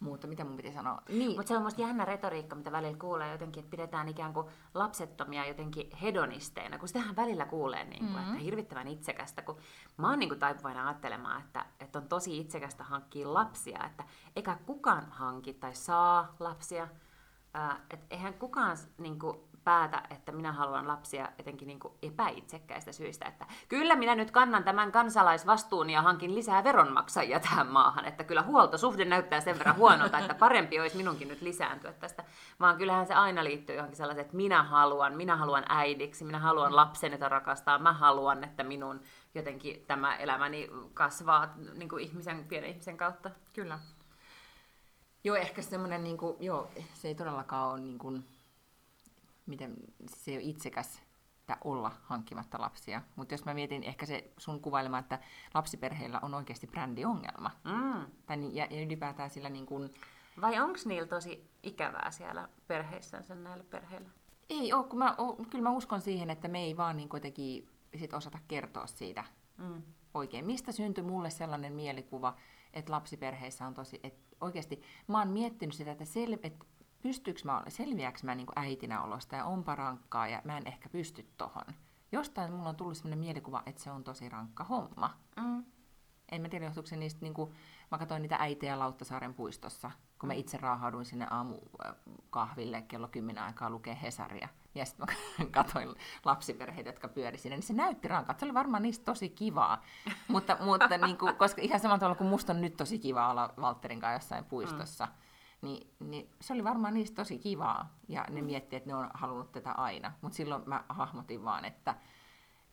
Mutta 0.00 0.26
mitä 0.26 0.44
mun 0.44 0.56
piti 0.56 0.72
sanoa? 0.72 1.02
Niin. 1.08 1.36
Mutta 1.36 1.48
se 1.48 1.56
on 1.56 1.62
musta 1.62 1.80
jännä 1.80 2.04
retoriikka, 2.04 2.56
mitä 2.56 2.72
välillä 2.72 2.98
kuulee 2.98 3.32
jotenkin, 3.32 3.60
että 3.60 3.70
pidetään 3.70 4.08
ikään 4.08 4.32
kuin 4.32 4.46
lapsettomia 4.74 5.46
jotenkin 5.46 5.96
hedonisteina, 5.96 6.78
kun 6.78 6.88
sitähän 6.88 7.16
välillä 7.16 7.46
kuulee, 7.46 7.84
niin 7.84 7.98
kuin, 7.98 8.12
mm-hmm. 8.12 8.32
että 8.32 8.44
hirvittävän 8.44 8.88
itsekästä, 8.88 9.42
kun 9.42 9.56
mä 9.96 10.10
oon 10.10 10.18
niin 10.18 10.28
kuin 10.28 10.38
taipuvainen 10.38 10.84
ajattelemaan, 10.84 11.40
että, 11.40 11.66
että 11.80 11.98
on 11.98 12.08
tosi 12.08 12.38
itsekästä 12.38 12.84
hankkia 12.84 13.34
lapsia, 13.34 13.84
että 13.86 14.04
eikä 14.36 14.58
kukaan 14.66 15.06
hanki 15.10 15.54
tai 15.54 15.74
saa 15.74 16.34
lapsia, 16.38 16.88
että 17.90 18.06
eihän 18.10 18.34
kukaan 18.34 18.76
niin 18.98 19.18
kuin, 19.18 19.38
päätä, 19.64 20.02
että 20.10 20.32
minä 20.32 20.52
haluan 20.52 20.88
lapsia 20.88 21.28
jotenkin 21.38 21.68
niin 21.68 21.80
kuin 21.80 21.94
epäitsekkäistä 22.02 22.92
syistä. 22.92 23.24
Että 23.24 23.46
kyllä 23.68 23.96
minä 23.96 24.14
nyt 24.14 24.30
kannan 24.30 24.64
tämän 24.64 24.92
kansalaisvastuun 24.92 25.90
ja 25.90 26.02
hankin 26.02 26.34
lisää 26.34 26.64
veronmaksajia 26.64 27.40
tähän 27.40 27.66
maahan. 27.66 28.04
Että 28.04 28.24
kyllä 28.24 28.42
huoltosuhde 28.42 29.04
näyttää 29.04 29.40
sen 29.40 29.58
verran 29.58 29.76
huonolta, 29.76 30.18
että 30.18 30.34
parempi 30.34 30.80
olisi 30.80 30.96
minunkin 30.96 31.28
nyt 31.28 31.42
lisääntyä 31.42 31.92
tästä. 31.92 32.24
Vaan 32.60 32.76
kyllähän 32.76 33.06
se 33.06 33.14
aina 33.14 33.44
liittyy 33.44 33.76
johonkin 33.76 33.96
sellaiseen, 33.96 34.24
että 34.24 34.36
minä 34.36 34.62
haluan, 34.62 35.14
minä 35.16 35.36
haluan 35.36 35.64
äidiksi, 35.68 36.24
minä 36.24 36.38
haluan 36.38 36.76
lapsen, 36.76 37.12
jota 37.12 37.28
rakastaa, 37.28 37.78
mä 37.78 37.92
haluan, 37.92 38.44
että 38.44 38.64
minun 38.64 39.00
jotenkin 39.34 39.84
tämä 39.86 40.16
elämäni 40.16 40.70
kasvaa 40.94 41.54
niin 41.74 41.88
kuin 41.88 42.04
ihmisen, 42.04 42.44
pienen 42.44 42.70
ihmisen 42.70 42.96
kautta. 42.96 43.30
Kyllä. 43.52 43.78
Joo, 45.24 45.36
ehkä 45.36 45.62
semmoinen, 45.62 46.04
niin 46.04 46.18
kuin, 46.18 46.36
joo, 46.40 46.70
se 46.94 47.08
ei 47.08 47.14
todellakaan 47.14 47.72
ole 47.72 47.80
niin 47.80 47.98
kuin, 47.98 48.24
miten 49.50 49.76
se 50.06 50.30
ei 50.30 50.36
ole 50.36 50.44
itsekäs 50.44 51.02
olla 51.64 51.92
hankkimatta 52.02 52.60
lapsia. 52.60 53.02
Mutta 53.16 53.34
jos 53.34 53.44
mä 53.44 53.54
mietin 53.54 53.82
ehkä 53.82 54.06
se 54.06 54.32
sun 54.38 54.60
kuvailema, 54.60 54.98
että 54.98 55.18
lapsiperheillä 55.54 56.18
on 56.22 56.34
oikeasti 56.34 56.66
brändiongelma. 56.66 57.50
Mm. 57.64 58.06
Tai, 58.26 58.38
ja, 58.52 58.66
ja 58.70 58.82
ylipäätään 58.82 59.30
sillä 59.30 59.48
niin 59.48 59.66
kuin... 59.66 59.94
Vai 60.40 60.60
onko 60.60 60.78
niillä 60.84 61.08
tosi 61.08 61.50
ikävää 61.62 62.10
siellä 62.10 62.48
perheissänsä 62.66 63.34
näillä 63.34 63.64
perheillä? 63.64 64.10
Ei 64.50 64.72
ole, 64.72 64.84
kun 64.84 64.98
mä, 64.98 65.14
o, 65.18 65.36
kyllä 65.50 65.62
mä 65.62 65.70
uskon 65.70 66.00
siihen, 66.00 66.30
että 66.30 66.48
me 66.48 66.58
ei 66.58 66.76
vaan 66.76 66.96
niin 66.96 67.08
kuitenkin 67.08 67.68
sit 67.98 68.14
osata 68.14 68.38
kertoa 68.48 68.86
siitä 68.86 69.24
mm. 69.56 69.82
oikein. 70.14 70.46
Mistä 70.46 70.72
syntyi 70.72 71.04
mulle 71.04 71.30
sellainen 71.30 71.72
mielikuva, 71.72 72.36
että 72.72 72.92
lapsiperheissä 72.92 73.66
on 73.66 73.74
tosi... 73.74 74.00
Että 74.02 74.36
oikeasti 74.40 74.82
mä 75.06 75.18
oon 75.18 75.28
miettinyt 75.28 75.74
sitä, 75.74 75.92
että, 75.92 76.04
sel, 76.04 76.32
että 76.32 76.50
pystyykö 77.02 77.40
mä, 77.44 77.62
selviääkö 77.68 78.18
mä 78.22 78.34
niin 78.34 78.46
äitinä 78.56 79.02
olosta 79.02 79.36
ja 79.36 79.44
onpa 79.44 79.74
rankkaa 79.74 80.28
ja 80.28 80.42
mä 80.44 80.56
en 80.56 80.66
ehkä 80.66 80.88
pysty 80.88 81.26
tohon. 81.38 81.64
Jostain 82.12 82.52
mulla 82.52 82.68
on 82.68 82.76
tullut 82.76 82.96
sellainen 82.96 83.18
mielikuva, 83.18 83.62
että 83.66 83.82
se 83.82 83.90
on 83.90 84.04
tosi 84.04 84.28
rankka 84.28 84.64
homma. 84.64 85.16
Mm. 85.36 85.64
En 86.32 86.42
mä 86.42 86.48
tiedä, 86.48 86.64
johtuuko 86.64 86.86
se 86.86 86.96
niistä, 86.96 87.20
niin 87.22 87.34
kuin, 87.34 87.54
mä 87.90 87.98
katsoin 87.98 88.22
niitä 88.22 88.36
äitejä 88.40 88.78
Lauttasaaren 88.78 89.34
puistossa, 89.34 89.90
kun 90.18 90.26
mä 90.26 90.32
mm. 90.32 90.40
itse 90.40 90.56
raahauduin 90.56 91.04
sinne 91.04 91.26
aamukahville 91.30 92.82
kello 92.82 93.08
10 93.08 93.42
aikaa 93.42 93.70
lukee 93.70 93.98
Hesaria. 94.02 94.48
Ja 94.74 94.84
sitten 94.84 95.06
mä 95.38 95.46
katsoin 95.62 95.94
lapsiperheitä, 96.24 96.88
jotka 96.88 97.08
pyöri 97.08 97.38
sinne, 97.38 97.56
niin 97.56 97.62
se 97.62 97.72
näytti 97.72 98.08
rankalta. 98.08 98.40
Se 98.40 98.46
oli 98.46 98.54
varmaan 98.54 98.82
niistä 98.82 99.04
tosi 99.04 99.28
kivaa. 99.28 99.82
mutta, 100.28 100.56
mutta 100.64 100.98
niin 101.06 101.18
kuin, 101.18 101.36
koska 101.36 101.62
ihan 101.62 101.80
samalla 101.80 101.98
tavalla 101.98 102.18
kuin 102.18 102.30
musta 102.30 102.52
on 102.52 102.60
nyt 102.60 102.76
tosi 102.76 102.98
kiva 102.98 103.30
olla 103.30 103.54
Walterin 103.58 104.00
kanssa 104.00 104.14
jossain 104.14 104.44
puistossa. 104.44 105.06
Mm 105.06 105.29
niin, 105.62 105.94
niin 105.98 106.30
se 106.40 106.52
oli 106.52 106.64
varmaan 106.64 106.94
niistä 106.94 107.14
tosi 107.14 107.38
kivaa. 107.38 107.98
Ja 108.08 108.24
ne 108.30 108.40
mm. 108.40 108.46
miettii, 108.46 108.76
että 108.76 108.88
ne 108.88 108.94
on 108.94 109.10
halunnut 109.14 109.52
tätä 109.52 109.72
aina. 109.72 110.12
Mutta 110.20 110.36
silloin 110.36 110.62
mä 110.66 110.84
hahmotin 110.88 111.44
vaan, 111.44 111.64
että, 111.64 111.94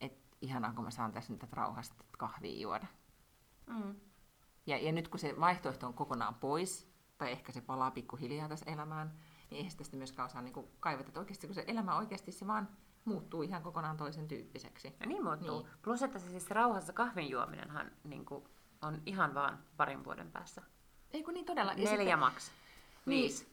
että 0.02 0.28
ihanaa, 0.42 0.74
kun 0.74 0.84
mä 0.84 0.92
saan 0.92 1.12
tässä 1.12 1.34
nyt 1.34 1.44
rauhasta 1.52 2.04
kahvia 2.18 2.62
juoda. 2.62 2.88
Mm. 3.68 3.96
Ja, 4.68 4.78
ja 4.78 4.92
nyt 4.92 5.08
kun 5.08 5.20
se 5.20 5.36
vaihtoehto 5.40 5.88
on 5.88 5.94
kokonaan 5.94 6.36
pois, 6.36 6.92
tai 7.18 7.32
ehkä 7.32 7.52
se 7.52 7.62
palaa 7.62 7.92
pikkuhiljaa 7.92 8.50
tässä 8.50 8.72
elämään, 8.72 9.14
niin 9.50 9.58
eihän 9.58 9.72
sitä 9.72 9.98
myöskään 9.98 10.26
osaa 10.26 10.42
niin 10.42 10.70
kaivata. 10.80 11.08
Että 11.08 11.20
oikeasti 11.20 11.48
kun 11.48 11.56
se 11.56 11.64
elämä 11.68 11.98
oikeasti 11.98 12.32
se 12.32 12.48
vaan 12.48 12.70
muuttuu 13.06 13.42
ihan 13.42 13.64
kokonaan 13.64 13.98
toisen 13.98 14.28
tyyppiseksi. 14.28 14.96
Ja 15.00 15.06
niin 15.06 15.24
muuttuu. 15.24 15.60
Niin. 15.60 15.72
Plus, 15.82 16.04
että 16.04 16.20
se 16.20 16.30
siis 16.30 16.52
rauhassa 16.52 16.94
kahvin 16.94 17.30
juominenhan 17.30 17.92
niin 18.04 18.26
kuin, 18.26 18.44
on 18.82 19.02
ihan 19.06 19.34
vaan 19.34 19.60
parin 19.78 20.04
vuoden 20.04 20.32
päässä. 20.32 20.62
Ei 21.12 21.24
kun 21.24 21.34
niin 21.34 21.46
todella. 21.46 21.74
Neljä 21.74 21.90
sitten, 21.90 22.20
maks. 22.20 22.52
Viisi. 23.08 23.48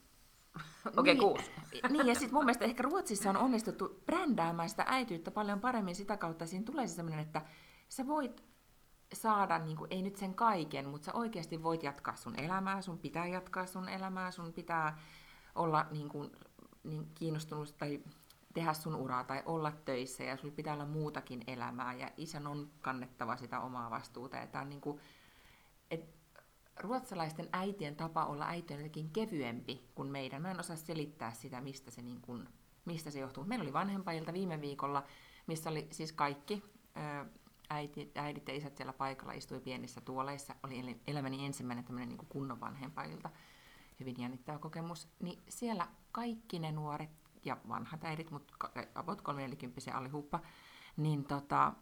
Okei, 0.96 1.14
niin, 1.14 1.22
kuusi. 1.22 1.50
niin, 1.88 2.06
ja 2.06 2.14
sitten 2.14 2.34
mun 2.34 2.44
mielestä 2.44 2.64
ehkä 2.64 2.82
Ruotsissa 2.82 3.30
on 3.30 3.36
onnistuttu 3.36 4.02
brändäämään 4.06 4.68
sitä 4.68 4.84
äityyttä 4.88 5.30
paljon 5.30 5.60
paremmin 5.60 5.94
sitä 5.94 6.16
kautta. 6.16 6.46
Siinä 6.46 6.64
tulee 6.64 6.86
se 6.86 6.94
sellainen, 6.94 7.20
että 7.20 7.42
sä 7.88 8.06
voit 8.06 8.44
saada, 9.12 9.58
niin 9.58 9.76
kuin, 9.76 9.88
ei 9.90 10.02
nyt 10.02 10.16
sen 10.16 10.34
kaiken, 10.34 10.88
mutta 10.88 11.04
sä 11.04 11.12
oikeasti 11.12 11.62
voit 11.62 11.82
jatkaa 11.82 12.16
sun 12.16 12.40
elämää, 12.40 12.82
sun 12.82 12.98
pitää 12.98 13.26
jatkaa 13.26 13.66
sun 13.66 13.88
elämää, 13.88 14.30
sun 14.30 14.52
pitää 14.52 14.98
olla 15.54 15.86
niin 15.90 16.08
kuin, 16.08 16.30
niin 16.84 17.10
kiinnostunut 17.14 17.74
tai 17.78 18.00
tehdä 18.54 18.74
sun 18.74 18.94
uraa 18.94 19.24
tai 19.24 19.42
olla 19.46 19.72
töissä 19.84 20.24
ja 20.24 20.36
sulla 20.36 20.54
pitää 20.54 20.74
olla 20.74 20.86
muutakin 20.86 21.44
elämää 21.46 21.94
ja 21.94 22.10
isän 22.16 22.46
on 22.46 22.70
kannettava 22.80 23.36
sitä 23.36 23.60
omaa 23.60 23.90
vastuuta. 23.90 24.36
Ja 24.36 24.46
tää 24.46 24.62
on 24.62 24.70
niin 24.70 24.80
kuin, 24.80 25.00
ruotsalaisten 26.80 27.48
äitien 27.52 27.96
tapa 27.96 28.24
olla 28.24 28.46
äiti 28.46 28.74
on 28.74 28.80
jotenkin 28.80 29.10
kevyempi 29.10 29.90
kuin 29.94 30.08
meidän. 30.08 30.42
Mä 30.42 30.50
en 30.50 30.60
osaa 30.60 30.76
selittää 30.76 31.32
sitä, 31.32 31.60
mistä 31.60 31.90
se, 31.90 32.02
niin 32.02 32.20
kuin, 32.20 32.48
mistä 32.84 33.10
se 33.10 33.20
johtuu. 33.20 33.44
Meillä 33.44 33.62
oli 33.62 33.72
vanhempailta 33.72 34.32
viime 34.32 34.60
viikolla, 34.60 35.04
missä 35.46 35.70
oli 35.70 35.88
siis 35.90 36.12
kaikki 36.12 36.62
äiti, 37.70 38.12
äidit 38.14 38.48
ja 38.48 38.54
isät 38.54 38.76
siellä 38.76 38.92
paikalla, 38.92 39.32
istui 39.32 39.60
pienissä 39.60 40.00
tuoleissa. 40.00 40.54
Oli 40.62 41.00
elämäni 41.06 41.46
ensimmäinen 41.46 41.84
tämmöinen 41.84 42.08
niin 42.08 42.26
kunnon 42.28 42.60
vanhempailta. 42.60 43.30
Hyvin 44.00 44.14
jännittävä 44.18 44.58
kokemus. 44.58 45.08
Niin 45.20 45.42
siellä 45.48 45.88
kaikki 46.12 46.58
ne 46.58 46.72
nuoret 46.72 47.10
ja 47.44 47.56
vanhat 47.68 48.04
äidit, 48.04 48.30
mutta 48.30 48.70
about 48.94 49.22
30 49.22 49.80
allihuppa, 49.94 50.40
niin 50.96 51.24
tota, 51.24 51.72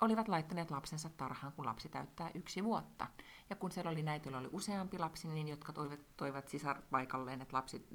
olivat 0.00 0.28
laittaneet 0.28 0.70
lapsensa 0.70 1.08
tarhaan, 1.08 1.52
kun 1.52 1.66
lapsi 1.66 1.88
täyttää 1.88 2.30
yksi 2.34 2.64
vuotta. 2.64 3.06
Ja 3.50 3.56
kun 3.56 3.70
siellä 3.70 3.90
oli 3.90 4.02
näitä, 4.02 4.38
oli 4.38 4.48
useampi 4.52 4.98
lapsi, 4.98 5.28
niin 5.28 5.48
jotka 5.48 5.72
toivat, 5.72 6.00
toivat 6.16 6.48
sisarpaikalleen, 6.48 7.42
että 7.42 7.56
lapsi, 7.56 7.86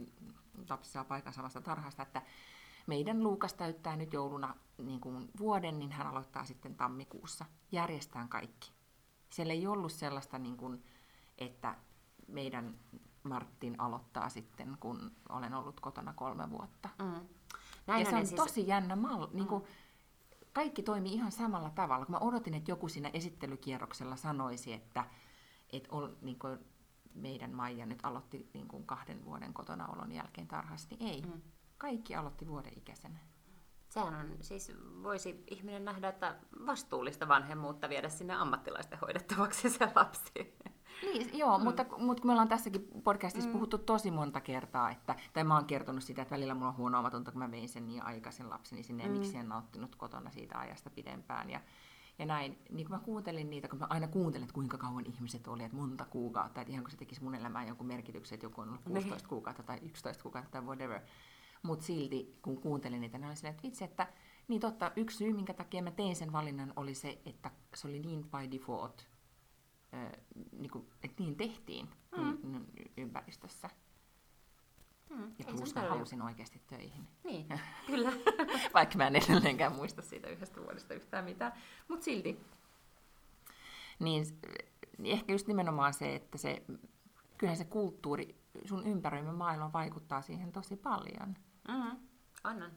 lapsi 0.69 0.91
saa 0.91 1.03
paikan 1.03 1.33
samasta 1.33 1.61
tarhasta, 1.61 2.03
että 2.03 2.21
meidän 2.87 3.23
Luukas 3.23 3.53
täyttää 3.53 3.95
nyt 3.95 4.13
jouluna 4.13 4.55
niin 4.77 4.99
kuin 4.99 5.29
vuoden, 5.39 5.79
niin 5.79 5.91
hän 5.91 6.07
aloittaa 6.07 6.45
sitten 6.45 6.75
tammikuussa. 6.75 7.45
Järjestään 7.71 8.29
kaikki. 8.29 8.71
Siellä 9.29 9.53
ei 9.53 9.67
ollut 9.67 9.91
sellaista, 9.91 10.39
niin 10.39 10.57
kuin, 10.57 10.83
että 11.37 11.75
meidän 12.27 12.75
Martin 13.23 13.79
aloittaa 13.79 14.29
sitten, 14.29 14.77
kun 14.79 15.11
olen 15.29 15.53
ollut 15.53 15.79
kotona 15.79 16.13
kolme 16.13 16.49
vuotta. 16.49 16.89
Mm. 16.99 17.27
Näin 17.87 18.03
ja 18.05 18.09
se 18.09 18.15
on 18.15 18.27
siis... 18.27 18.41
tosi 18.41 18.67
jännä 18.67 18.95
malli. 18.95 19.27
Mm. 19.27 19.35
Niin 19.35 19.47
kuin, 19.47 19.63
kaikki 20.53 20.83
toimii 20.83 21.13
ihan 21.13 21.31
samalla 21.31 21.69
tavalla. 21.69 22.05
Kun 22.05 22.15
mä 22.15 22.19
odotin, 22.19 22.53
että 22.53 22.71
joku 22.71 22.87
siinä 22.87 23.09
esittelykierroksella 23.13 24.15
sanoisi, 24.15 24.73
että, 24.73 25.05
että 25.77 25.89
on, 25.91 26.17
niin 26.21 26.39
kuin 26.39 26.59
meidän 27.13 27.51
Maija 27.51 27.85
nyt 27.85 27.99
aloitti 28.03 28.49
niin 28.53 28.67
kuin 28.67 28.85
kahden 28.85 29.25
vuoden 29.25 29.53
kotona 29.53 29.87
olon 29.87 30.11
jälkeen 30.11 30.47
tarhassa, 30.47 30.87
niin 30.91 31.09
ei. 31.09 31.21
Mm. 31.21 31.41
Kaikki 31.77 32.15
aloitti 32.15 32.47
vuoden 32.47 32.77
ikäisenä. 32.77 33.19
Sehän 33.89 34.15
on, 34.15 34.37
siis 34.41 34.71
voisi 35.03 35.43
ihminen 35.47 35.85
nähdä, 35.85 36.09
että 36.09 36.35
vastuullista 36.65 37.27
vanhemmuutta 37.27 37.89
viedä 37.89 38.09
sinne 38.09 38.33
ammattilaisten 38.33 38.99
hoidettavaksi 38.99 39.69
se 39.69 39.91
lapsi. 39.95 40.57
Niin, 41.01 41.37
joo, 41.37 41.57
mm. 41.57 41.63
mutta, 41.63 41.85
mutta 41.97 42.21
kun 42.21 42.29
me 42.29 42.31
ollaan 42.31 42.47
tässäkin 42.47 42.87
podcastissa 43.03 43.49
mm. 43.49 43.53
puhuttu 43.53 43.77
tosi 43.77 44.11
monta 44.11 44.41
kertaa, 44.41 44.91
että, 44.91 45.15
tai 45.33 45.43
mä 45.43 45.55
oon 45.55 45.65
kertonut 45.65 46.03
sitä, 46.03 46.21
että 46.21 46.35
välillä 46.35 46.53
mulla 46.53 46.67
on 46.67 46.77
huono 46.77 46.99
omatunto, 46.99 47.31
kun 47.31 47.39
mä 47.39 47.51
vein 47.51 47.69
sen 47.69 47.87
niin 47.87 48.03
aikaisin 48.03 48.49
lapseni 48.49 48.83
sinne, 48.83 49.03
mm. 49.03 49.13
ja 49.13 49.19
miksi 49.19 49.37
en 49.37 49.49
nauttinut 49.49 49.95
kotona 49.95 50.31
siitä 50.31 50.59
ajasta 50.59 50.89
pidempään. 50.89 51.49
Ja, 51.49 51.61
ja 52.19 52.25
näin, 52.25 52.57
niin 52.71 52.87
kun 52.87 52.95
mä 52.95 53.03
kuuntelin 53.03 53.49
niitä, 53.49 53.67
kun 53.67 53.79
mä 53.79 53.87
aina 53.89 54.07
kuuntelin, 54.07 54.43
että 54.43 54.53
kuinka 54.53 54.77
kauan 54.77 55.05
ihmiset 55.05 55.47
oli, 55.47 55.63
että 55.63 55.77
monta 55.77 56.05
kuukautta, 56.05 56.61
että 56.61 56.71
ihan 56.71 56.83
kun 56.83 56.91
se 56.91 56.97
tekisi 56.97 57.23
mun 57.23 57.35
elämään 57.35 57.67
jonkun 57.67 57.87
merkityksen, 57.87 58.35
että 58.35 58.45
joku 58.45 58.61
on 58.61 58.67
ollut 58.67 58.83
16 58.83 59.15
niin. 59.15 59.29
kuukautta 59.29 59.63
tai 59.63 59.79
11 59.81 60.23
kuukautta 60.23 60.51
tai 60.51 60.61
whatever. 60.61 61.01
Mutta 61.63 61.85
silti, 61.85 62.39
kun 62.41 62.61
kuuntelin 62.61 63.01
niitä, 63.01 63.17
niin 63.17 63.27
oli 63.27 63.35
silleen, 63.35 63.55
että 63.55 63.63
vitsi, 63.63 63.83
että 63.83 64.07
niin 64.47 64.61
totta, 64.61 64.91
yksi 64.95 65.17
syy, 65.17 65.33
minkä 65.33 65.53
takia 65.53 65.83
mä 65.83 65.91
tein 65.91 66.15
sen 66.15 66.31
valinnan, 66.31 66.73
oli 66.75 66.95
se, 66.95 67.21
että 67.25 67.51
se 67.75 67.87
oli 67.87 67.99
niin 67.99 68.23
by 68.23 68.51
default 68.51 69.07
niin 70.51 70.71
kuin, 70.71 70.85
että 71.03 71.23
niin 71.23 71.35
tehtiin 71.35 71.89
mm. 72.17 72.65
ympäristössä. 72.97 73.69
Mm, 75.09 75.31
ja 75.39 75.45
plus 75.45 75.75
mä 75.75 75.81
halusin 75.81 76.21
oikeasti 76.21 76.61
töihin. 76.67 77.07
Niin, 77.23 77.47
kyllä. 77.87 78.11
Vaikka 78.73 78.97
mä 78.97 79.07
en 79.07 79.15
edelleenkään 79.15 79.75
muista 79.75 80.01
siitä 80.01 80.29
yhdestä 80.29 80.61
vuodesta 80.61 80.93
yhtään 80.93 81.25
mitään. 81.25 81.53
Mutta 81.87 82.03
silti. 82.03 82.45
Niin, 83.99 84.25
niin 84.97 85.13
ehkä 85.13 85.31
just 85.31 85.47
nimenomaan 85.47 85.93
se, 85.93 86.15
että 86.15 86.37
se, 86.37 86.63
kyllähän 87.37 87.57
se 87.57 87.65
kulttuuri, 87.65 88.35
sun 88.65 88.87
ympäröimä 88.87 89.33
maailma 89.33 89.73
vaikuttaa 89.73 90.21
siihen 90.21 90.51
tosi 90.51 90.75
paljon. 90.75 91.35
Mm-hmm. 91.67 91.97
Annan. 92.43 92.71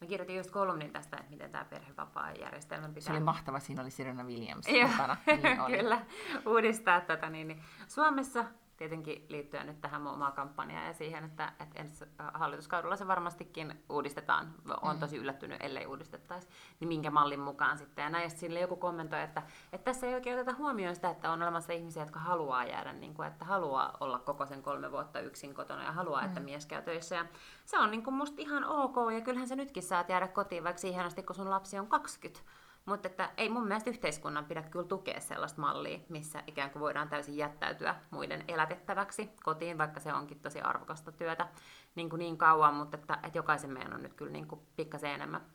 Mä 0.00 0.06
kirjoitin 0.06 0.36
just 0.36 0.50
kolumnin 0.50 0.92
tästä, 0.92 1.16
että 1.16 1.30
miten 1.30 1.50
tämä 1.50 1.64
perhevapaa-järjestelmä 1.64 2.88
pitää... 2.88 3.00
Se 3.00 3.12
oli 3.12 3.20
mahtava, 3.20 3.60
siinä 3.60 3.82
oli 3.82 3.90
Serena 3.90 4.24
Williams 4.24 4.66
mukana. 4.90 5.16
Niin 5.26 5.60
oli. 5.60 5.72
Kyllä, 5.78 6.06
uudistaa 6.46 7.00
tätä. 7.00 7.30
Niin, 7.30 7.48
niin. 7.48 7.62
Suomessa 7.88 8.44
tietenkin 8.76 9.26
liittyen 9.28 9.66
nyt 9.66 9.80
tähän 9.80 10.06
omaan 10.06 10.32
kampanjaan 10.32 10.86
ja 10.86 10.92
siihen, 10.92 11.24
että, 11.24 11.52
että 11.60 11.80
ensi 11.80 12.04
hallituskaudella 12.34 12.96
se 12.96 13.06
varmastikin 13.06 13.84
uudistetaan. 13.88 14.54
on 14.82 14.96
mm. 14.96 15.00
tosi 15.00 15.16
yllättynyt, 15.16 15.62
ellei 15.62 15.86
uudistettaisi. 15.86 16.48
Niin 16.80 16.88
minkä 16.88 17.10
mallin 17.10 17.40
mukaan 17.40 17.78
sitten. 17.78 18.02
Ja 18.02 18.10
näistä 18.10 18.40
sille 18.40 18.60
joku 18.60 18.76
kommentoi, 18.76 19.22
että, 19.22 19.42
että 19.72 19.84
tässä 19.84 20.06
ei 20.06 20.14
oikein 20.14 20.36
oteta 20.36 20.56
huomioon 20.58 20.94
sitä, 20.94 21.10
että 21.10 21.30
on 21.30 21.42
olemassa 21.42 21.72
ihmisiä, 21.72 22.02
jotka 22.02 22.20
haluaa 22.20 22.64
jäädä, 22.64 22.92
niin 22.92 23.14
kuin, 23.14 23.28
että 23.28 23.44
haluaa 23.44 23.96
olla 24.00 24.18
koko 24.18 24.46
sen 24.46 24.62
kolme 24.62 24.92
vuotta 24.92 25.20
yksin 25.20 25.54
kotona 25.54 25.84
ja 25.84 25.92
haluaa, 25.92 26.20
mm. 26.20 26.26
että 26.26 26.40
mies 26.40 26.66
käy 26.66 26.82
töissä. 26.82 27.16
Ja 27.16 27.26
se 27.64 27.78
on 27.78 27.90
niin 27.90 28.04
kuin 28.04 28.14
musta 28.14 28.42
ihan 28.42 28.64
ok, 28.64 28.96
ja 29.14 29.20
kyllähän 29.20 29.48
sä 29.48 29.56
nytkin 29.56 29.82
saat 29.82 30.08
jäädä 30.08 30.28
kotiin 30.28 30.64
vaikka 30.64 30.80
siihen 30.80 31.06
asti, 31.06 31.22
kun 31.22 31.36
sun 31.36 31.50
lapsi 31.50 31.78
on 31.78 31.86
20 31.86 32.40
mutta 32.86 33.08
että 33.08 33.30
ei 33.36 33.48
mun 33.48 33.66
mielestä 33.66 33.90
yhteiskunnan 33.90 34.44
pidä 34.44 34.62
kyllä 34.62 34.86
tukea 34.86 35.20
sellaista 35.20 35.60
mallia, 35.60 35.98
missä 36.08 36.42
ikään 36.46 36.70
kuin 36.70 36.80
voidaan 36.80 37.08
täysin 37.08 37.36
jättäytyä 37.36 37.94
muiden 38.10 38.44
elätettäväksi 38.48 39.30
kotiin, 39.42 39.78
vaikka 39.78 40.00
se 40.00 40.12
onkin 40.14 40.40
tosi 40.40 40.60
arvokasta 40.60 41.12
työtä 41.12 41.48
niin, 41.94 42.10
kuin 42.10 42.20
niin 42.20 42.38
kauan, 42.38 42.74
mutta 42.74 42.96
että, 42.96 43.18
että 43.22 43.38
jokaisen 43.38 43.70
meidän 43.70 43.94
on 43.94 44.02
nyt 44.02 44.14
kyllä 44.14 44.32
niin 44.32 44.48
kuin 44.48 44.60
pikkasen 44.76 45.10
enemmän 45.10 45.46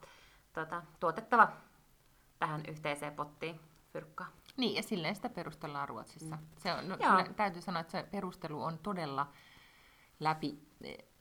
tota, 0.54 0.84
tuotettava 1.00 1.50
tähän 2.40 2.64
yhteiseen 2.68 3.14
pottiin 3.14 3.60
fyrkkaa. 3.94 4.28
Niin, 4.58 4.76
ja 4.76 4.84
silleen 4.84 5.16
sitä 5.16 5.30
perustellaan 5.30 5.90
Ruotsissa. 5.90 6.36
Mm. 6.36 6.48
Se 6.58 6.74
on, 6.74 6.90
no, 6.90 6.98
täytyy 7.36 7.62
sanoa, 7.62 7.80
että 7.80 7.92
se 7.92 8.08
perustelu 8.12 8.64
on 8.64 8.78
todella 8.78 9.28
läpi 10.20 10.60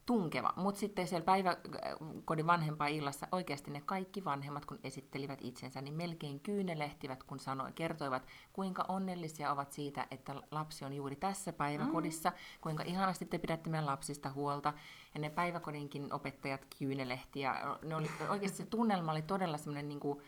tunkeva. 0.07 0.53
Mutta 0.57 0.79
sitten 0.79 1.09
siellä 1.09 1.25
päiväkodin 1.25 2.47
vanhempaa 2.47 2.87
illassa 2.87 3.29
oikeasti 3.33 3.71
ne 3.71 3.81
kaikki 3.81 4.25
vanhemmat, 4.25 4.67
kun 4.67 4.79
esittelivät 4.85 5.39
itsensä, 5.43 5.81
niin 5.81 5.95
melkein 5.95 6.41
kyynelehtivät, 6.41 7.23
kun 7.23 7.39
sanoi, 7.39 7.73
kertoivat, 7.73 8.27
kuinka 8.53 8.85
onnellisia 8.89 9.53
ovat 9.53 9.73
siitä, 9.73 10.07
että 10.11 10.35
lapsi 10.51 10.85
on 10.85 10.93
juuri 10.93 11.17
tässä 11.17 11.53
päiväkodissa, 11.53 12.31
mm. 12.31 12.37
kuinka 12.61 12.83
ihanasti 12.83 13.25
te 13.27 13.39
pidätte 13.39 13.71
meidän 13.71 13.87
lapsista 13.87 14.31
huolta. 14.31 14.73
Ja 15.15 15.21
ne 15.21 15.31
päiväkodinkin 15.31 16.13
opettajat 16.13 16.67
kyynelehti. 16.79 17.41
Ja 17.41 17.79
ne 17.83 17.97
oli, 17.97 18.11
oikeasti 18.29 18.59
se 18.59 18.67
tunnelma 18.67 19.13
oli 19.13 19.23
todella 19.23 19.59
semmoinen, 19.59 19.89
niin 19.89 20.01
kuin, 20.01 20.23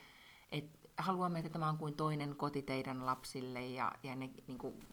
että 0.52 0.78
haluamme, 0.98 1.38
että 1.38 1.50
tämä 1.50 1.68
on 1.68 1.78
kuin 1.78 1.94
toinen 1.94 2.36
koti 2.36 2.62
teidän 2.62 3.06
lapsille. 3.06 3.66
Ja, 3.66 3.92
ja 4.02 4.16
ne 4.16 4.30
niin 4.46 4.58
kuin, 4.58 4.86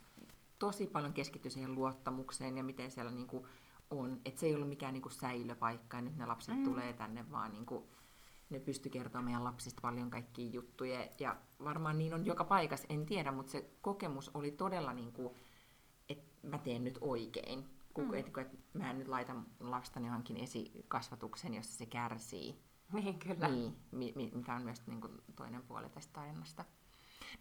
tosi 0.60 0.88
paljon 0.88 1.13
keskittyi 1.13 1.51
siihen 1.51 1.75
luottamukseen 1.75 2.58
ja 2.58 2.63
miten 2.63 2.92
siellä 2.92 3.12
niin 3.12 3.27
kuin, 3.27 3.46
on. 3.89 4.22
Että 4.25 4.39
se 4.39 4.46
ei 4.46 4.56
ollut 4.56 4.70
mikään 4.70 4.94
niinku 4.94 5.10
säilöpaikka 5.10 5.98
ja 5.98 6.01
nyt 6.01 6.18
ne 6.18 6.25
lapset 6.25 6.58
mm. 6.58 6.63
tulee 6.63 6.94
tänne, 6.94 7.32
vaan 7.32 7.51
niinku, 7.51 7.89
ne 8.50 8.60
pysty 8.60 8.89
kertomaan 8.89 9.25
meidän 9.25 9.44
lapsista 9.44 9.82
paljon 9.82 10.10
kaikkia 10.10 10.50
juttuja. 10.50 11.08
Ja 11.20 11.38
varmaan 11.63 11.98
niin 11.98 12.13
on 12.13 12.25
joka 12.25 12.44
paikassa, 12.44 12.88
en 12.89 13.06
tiedä, 13.06 13.32
mutta 13.32 13.51
se 13.51 13.70
kokemus 13.82 14.32
oli 14.34 14.51
todella, 14.51 14.94
niinku, 14.94 15.36
että 16.10 16.48
mä 16.48 16.58
teen 16.58 16.84
nyt 16.84 16.98
oikein. 17.01 17.65
Kun, 17.94 18.06
mm. 18.06 18.13
et, 18.13 18.25
et 18.38 18.60
mä 18.74 18.92
en 18.92 18.98
nyt 19.00 19.08
laita 19.08 19.36
lastani 19.60 20.08
johonkin 20.08 20.38
esikasvatuksen, 20.38 21.54
jossa 21.54 21.77
se 21.77 21.86
kärsii. 21.86 22.60
Niin, 22.94 23.20
kyllä. 23.20 23.48
Niin, 23.48 23.75
mi, 23.92 24.13
mi, 24.15 24.32
mikä 24.36 24.56
on 24.56 24.63
myös 24.63 24.88
niin 24.88 25.01
kuin, 25.01 25.13
toinen 25.36 25.62
puoli 25.62 25.89
tästä 25.89 26.13
tarinasta. 26.13 26.65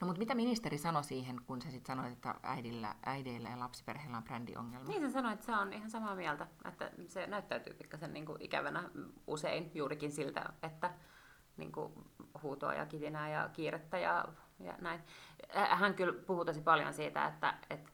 No 0.00 0.06
mutta 0.06 0.18
mitä 0.18 0.34
ministeri 0.34 0.78
sanoi 0.78 1.04
siihen, 1.04 1.40
kun 1.46 1.62
sä 1.62 1.70
sitten 1.70 1.96
sanoit, 1.96 2.12
että 2.12 2.34
äidillä, 2.42 2.94
äideillä 3.06 3.48
ja 3.48 3.58
lapsiperheillä 3.58 4.16
on 4.16 4.24
brändiongelma? 4.24 4.88
Niin 4.88 5.02
se 5.02 5.12
sanoi, 5.12 5.32
että 5.32 5.46
se 5.46 5.52
on 5.52 5.72
ihan 5.72 5.90
samaa 5.90 6.14
mieltä, 6.14 6.46
että 6.68 6.90
se 7.08 7.26
näyttäytyy 7.26 7.74
pikkasen 7.74 8.12
niin 8.12 8.26
kuin 8.26 8.42
ikävänä 8.42 8.90
usein 9.26 9.70
juurikin 9.74 10.12
siltä, 10.12 10.52
että 10.62 10.90
niin 11.56 11.72
kuin 11.72 11.92
huutoa 12.42 12.74
ja 12.74 12.86
kitinää 12.86 13.28
ja 13.28 13.50
kiirettä 13.52 13.98
ja, 13.98 14.24
ja 14.60 14.74
näin. 14.80 15.00
Hän 15.54 15.94
kyllä 15.94 16.22
puhuu 16.26 16.44
tosi 16.44 16.60
paljon 16.60 16.94
siitä, 16.94 17.26
että, 17.26 17.54
että 17.70 17.90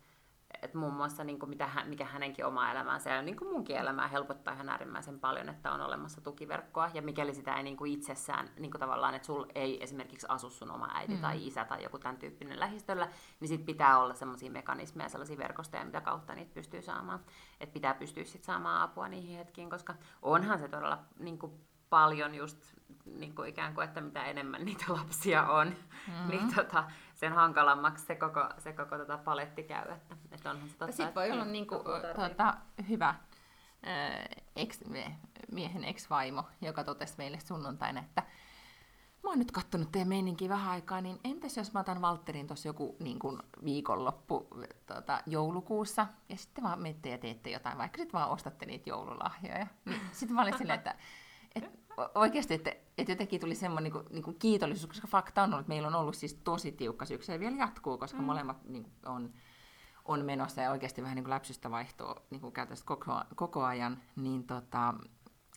et 0.63 0.75
muun 0.75 0.93
muassa 0.93 1.25
niin 1.25 1.39
kuin 1.39 1.51
mitä 1.51 1.67
hän, 1.67 1.89
mikä 1.89 2.05
hänenkin 2.05 2.47
oma 2.47 2.71
elämäänsä 2.71 3.11
ja 3.11 3.23
niin 3.23 3.37
kuin 3.37 3.51
munkin 3.51 3.77
elämää 3.77 4.09
helpottaa 4.09 4.55
ihan 4.55 4.69
äärimmäisen 4.69 5.21
paljon, 5.21 5.49
että 5.49 5.73
on 5.73 5.81
olemassa 5.81 6.21
tukiverkkoa. 6.21 6.91
Ja 6.95 7.03
mikäli 7.03 7.35
sitä 7.35 7.55
ei 7.55 7.63
niin 7.63 7.77
kuin 7.77 7.93
itsessään 7.93 8.49
niin 8.59 8.71
kuin 8.71 8.81
tavallaan, 8.81 9.15
että 9.15 9.27
sul 9.27 9.45
ei 9.55 9.83
esimerkiksi 9.83 10.27
asu 10.29 10.51
sun 10.51 10.71
oma 10.71 10.89
äiti 10.95 11.15
mm. 11.15 11.21
tai 11.21 11.47
isä 11.47 11.65
tai 11.65 11.83
joku 11.83 11.99
tämän 11.99 12.17
tyyppinen 12.17 12.61
lähistöllä, 12.61 13.09
niin 13.41 13.49
sit 13.49 13.67
pitää 13.67 13.99
olla 13.99 14.15
sellaisia 14.15 14.51
mekanismeja, 14.51 15.09
sellaisia 15.09 15.39
verkostoja, 15.39 15.85
mitä 15.85 16.01
kautta 16.01 16.35
niitä 16.35 16.55
pystyy 16.55 16.83
saamaan. 16.83 17.21
Että 17.61 17.73
pitää 17.73 17.95
pystyä 17.95 18.25
sit 18.25 18.45
saamaan 18.45 18.83
apua 18.83 19.09
niihin 19.09 19.37
hetkiin, 19.37 19.71
koska 19.71 19.95
onhan 20.23 20.59
se 20.59 20.69
todella 20.69 20.99
niin 21.19 21.39
kuin 21.39 21.53
paljon 21.91 22.35
just 22.35 22.59
niin 23.05 23.35
kuin 23.35 23.49
ikään 23.49 23.75
kuin, 23.75 23.85
että 23.85 24.01
mitä 24.01 24.25
enemmän 24.25 24.65
niitä 24.65 24.85
lapsia 24.89 25.47
on, 25.47 25.69
mm-hmm. 25.69 26.29
niin 26.31 26.55
tota, 26.55 26.85
sen 27.21 27.33
hankalammaksi 27.33 28.07
se 28.07 28.15
koko, 28.15 28.49
se 28.59 28.73
koko 28.73 28.99
tota 28.99 29.19
paletti 29.19 29.63
käy. 29.63 29.93
Että, 29.93 30.17
että 30.33 30.51
onhan 30.51 30.69
se 30.69 30.77
totta, 30.77 30.97
Sitten 30.97 31.15
voi 31.15 31.31
olla 31.31 31.45
niin 31.45 31.67
kuin, 31.67 31.81
tuota, 32.15 32.55
hyvä 32.89 33.09
äh, 33.09 33.17
ex, 34.57 34.81
miehen 35.53 35.85
ex-vaimo, 35.85 36.45
joka 36.61 36.85
totesi 36.85 37.15
meille 37.19 37.41
sunnuntaina, 37.41 38.01
että 38.01 38.23
mä 39.23 39.31
oon 39.31 39.39
nyt 39.39 39.51
kattonut 39.51 39.93
teidän 39.93 40.09
meininkin 40.09 40.49
vähän 40.51 40.73
aikaa, 40.73 41.01
niin 41.01 41.21
entäs 41.25 41.57
jos 41.57 41.73
mä 41.73 41.81
otan 41.81 42.03
Valtterin 42.03 42.47
tuossa 42.47 42.69
joku 42.69 42.97
niin 43.01 43.19
kuin 43.19 43.39
viikonloppu 43.65 44.49
tuota, 44.87 45.23
joulukuussa, 45.27 46.07
ja 46.29 46.37
sitten 46.37 46.65
vaan 46.65 46.83
menette 46.83 47.09
ja 47.09 47.19
teette 47.19 47.51
jotain, 47.51 47.79
vaikka 47.79 47.99
sitten 47.99 48.21
vaan 48.21 48.31
ostatte 48.31 48.67
niitä 48.67 48.91
joululahjoja. 48.91 49.67
Niin 49.85 50.01
sitten 50.13 50.35
mä 50.35 50.43
olin 50.43 50.59
silleen, 50.59 50.79
että 50.79 50.95
et, 51.55 51.80
oikeasti, 52.15 52.55
että, 52.55 52.71
että 52.99 53.13
jotenkin 53.13 53.41
tuli 53.41 53.55
semmoinen 53.55 53.93
niin 53.93 54.03
kuin, 54.03 54.15
niin 54.15 54.23
kuin 54.23 54.39
kiitollisuus, 54.39 54.87
koska 54.87 55.07
fakta 55.07 55.43
on 55.43 55.51
ollut, 55.51 55.61
että 55.61 55.69
meillä 55.69 55.89
on 55.89 55.95
ollut 55.95 56.15
siis 56.15 56.35
tosi 56.35 56.73
tiukka 56.73 57.05
syksy 57.05 57.33
ja 57.33 57.41
vielä 57.41 57.57
jatkuu, 57.57 57.99
koska 57.99 58.19
mm. 58.19 58.25
molemmat 58.25 58.65
niin 58.65 58.83
kuin, 58.83 58.95
on, 59.07 59.33
on 60.05 60.25
menossa 60.25 60.61
ja 60.61 60.71
oikeasti 60.71 61.03
vähän 61.03 61.17
niin 61.17 61.25
kuin 61.25 61.31
läpsystä 61.31 61.71
vaihtoa 61.71 62.23
niin 62.31 62.41
kuin 62.41 62.53
koko, 62.85 63.21
koko 63.35 63.65
ajan, 63.65 64.03
niin, 64.17 64.45
tota, 64.45 64.95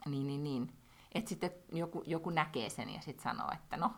niin, 0.06 0.28
niin, 0.28 0.44
niin. 0.44 0.74
että 1.16 1.30
sitten 1.30 1.52
joku, 1.72 2.04
joku 2.06 2.30
näkee 2.30 2.70
sen 2.70 2.90
ja 2.90 3.02
sitten 3.02 3.24
sanoo, 3.24 3.52
että 3.54 3.78
no, 3.78 3.92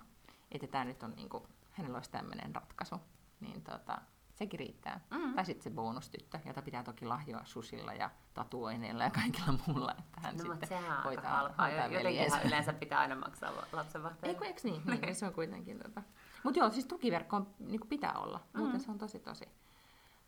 että 0.51 0.67
tämä 0.67 0.85
nyt 0.85 1.03
on 1.03 1.13
niin 1.15 1.29
kuin, 1.29 1.43
hänellä 1.71 1.97
olisi 1.97 2.11
tämmöinen 2.11 2.55
ratkaisu, 2.55 2.95
niin 3.39 3.61
tota, 3.61 4.01
sekin 4.35 4.59
riittää. 4.59 4.99
Mm. 5.11 5.33
Tai 5.33 5.45
sitten 5.45 5.63
se 5.63 5.69
bonustyttö, 5.69 6.39
jota 6.45 6.61
pitää 6.61 6.83
toki 6.83 7.05
lahjoa 7.05 7.41
susilla 7.45 7.93
ja 7.93 8.09
tatuoineilla 8.33 9.03
ja 9.03 9.09
kaikilla 9.09 9.59
muulla, 9.67 9.95
että 9.99 10.21
hän 10.21 10.37
no, 10.37 10.43
sitten 10.43 10.69
sehän 10.69 11.03
hoitaa, 11.03 11.41
hoitaa 11.41 11.87
Jotenkinhan 11.87 12.43
yleensä 12.45 12.73
pitää 12.73 12.99
aina 12.99 13.15
maksaa 13.15 13.51
lapsenvahtajalle. 13.71 14.37
Eikö, 14.37 14.45
eikö 14.45 14.61
niin? 14.63 15.01
niin 15.01 15.15
se 15.15 15.25
on 15.25 15.33
kuitenkin 15.33 15.79
tota. 15.79 16.03
Mutta 16.43 16.59
joo, 16.59 16.69
siis 16.69 16.85
tukiverkko 16.85 17.35
on, 17.35 17.47
niin 17.59 17.81
pitää 17.89 18.13
olla. 18.13 18.39
Muuten 18.53 18.75
mm. 18.75 18.85
se 18.85 18.91
on 18.91 18.97
tosi 18.97 19.19
tosi. 19.19 19.45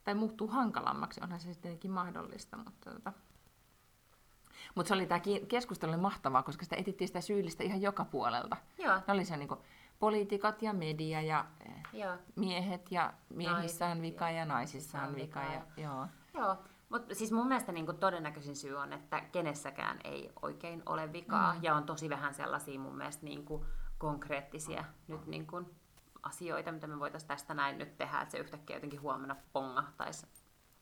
Tai 0.04 0.16
muuttuu 0.16 0.48
hankalammaksi, 0.48 1.22
onhan 1.24 1.40
se 1.40 1.48
tietenkin 1.48 1.92
mahdollista, 1.92 2.58
mutta 2.58 2.92
tota. 2.94 3.14
Mutta 4.76 4.88
se 4.88 4.94
oli 4.94 5.06
tämä 5.06 5.22
keskustelu 5.48 5.92
oli 5.92 6.02
mahtavaa, 6.02 6.44
koska 6.44 6.64
sitä 6.64 6.76
etittiin 6.76 7.08
sitä 7.08 7.22
syyllistä 7.22 7.64
ihan 7.64 7.82
joka 7.82 8.06
puolelta. 8.06 8.58
Joo. 8.78 8.96
Ne 8.96 9.14
oli 9.14 9.26
se 9.26 9.38
niinku, 9.38 9.58
poliitikot 10.00 10.62
ja 10.62 10.74
media 10.74 11.22
ja 11.22 11.46
eh, 11.66 11.84
joo. 11.94 12.18
miehet 12.36 12.92
ja 12.92 13.14
miehissä 13.30 13.86
on 13.88 14.02
vika 14.02 14.30
ja 14.30 14.46
naisissa 14.46 15.02
on 15.02 15.16
vika. 15.16 15.40
Ja, 15.40 15.62
joo. 15.78 16.08
joo. 16.34 16.58
Mutta 16.90 17.16
siis 17.16 17.32
mun 17.32 17.48
mielestä 17.48 17.72
niinku 17.72 17.94
todennäköisin 17.94 18.56
syy 18.56 18.76
on, 18.76 18.94
että 18.94 19.22
kenessäkään 19.22 20.00
ei 20.04 20.32
oikein 20.42 20.84
ole 20.86 21.14
vikaa. 21.14 21.54
Mm. 21.54 21.60
Ja 21.64 21.76
on 21.76 21.84
tosi 21.84 22.10
vähän 22.10 22.34
sellaisia 22.34 22.80
mun 22.80 22.98
mielestä 22.98 23.26
niinku 23.26 23.66
konkreettisia 23.98 24.86
nyt 25.08 25.28
niinku 25.28 25.62
asioita, 26.24 26.72
mitä 26.72 26.88
me 26.88 27.00
voitaisiin 27.00 27.28
tästä 27.28 27.54
näin 27.54 27.78
nyt 27.78 27.98
tehdä, 27.98 28.22
että 28.22 28.32
se 28.32 28.38
yhtäkkiä 28.38 28.76
jotenkin 28.76 29.02
huomenna 29.02 29.36
pongahtaisi 29.54 30.28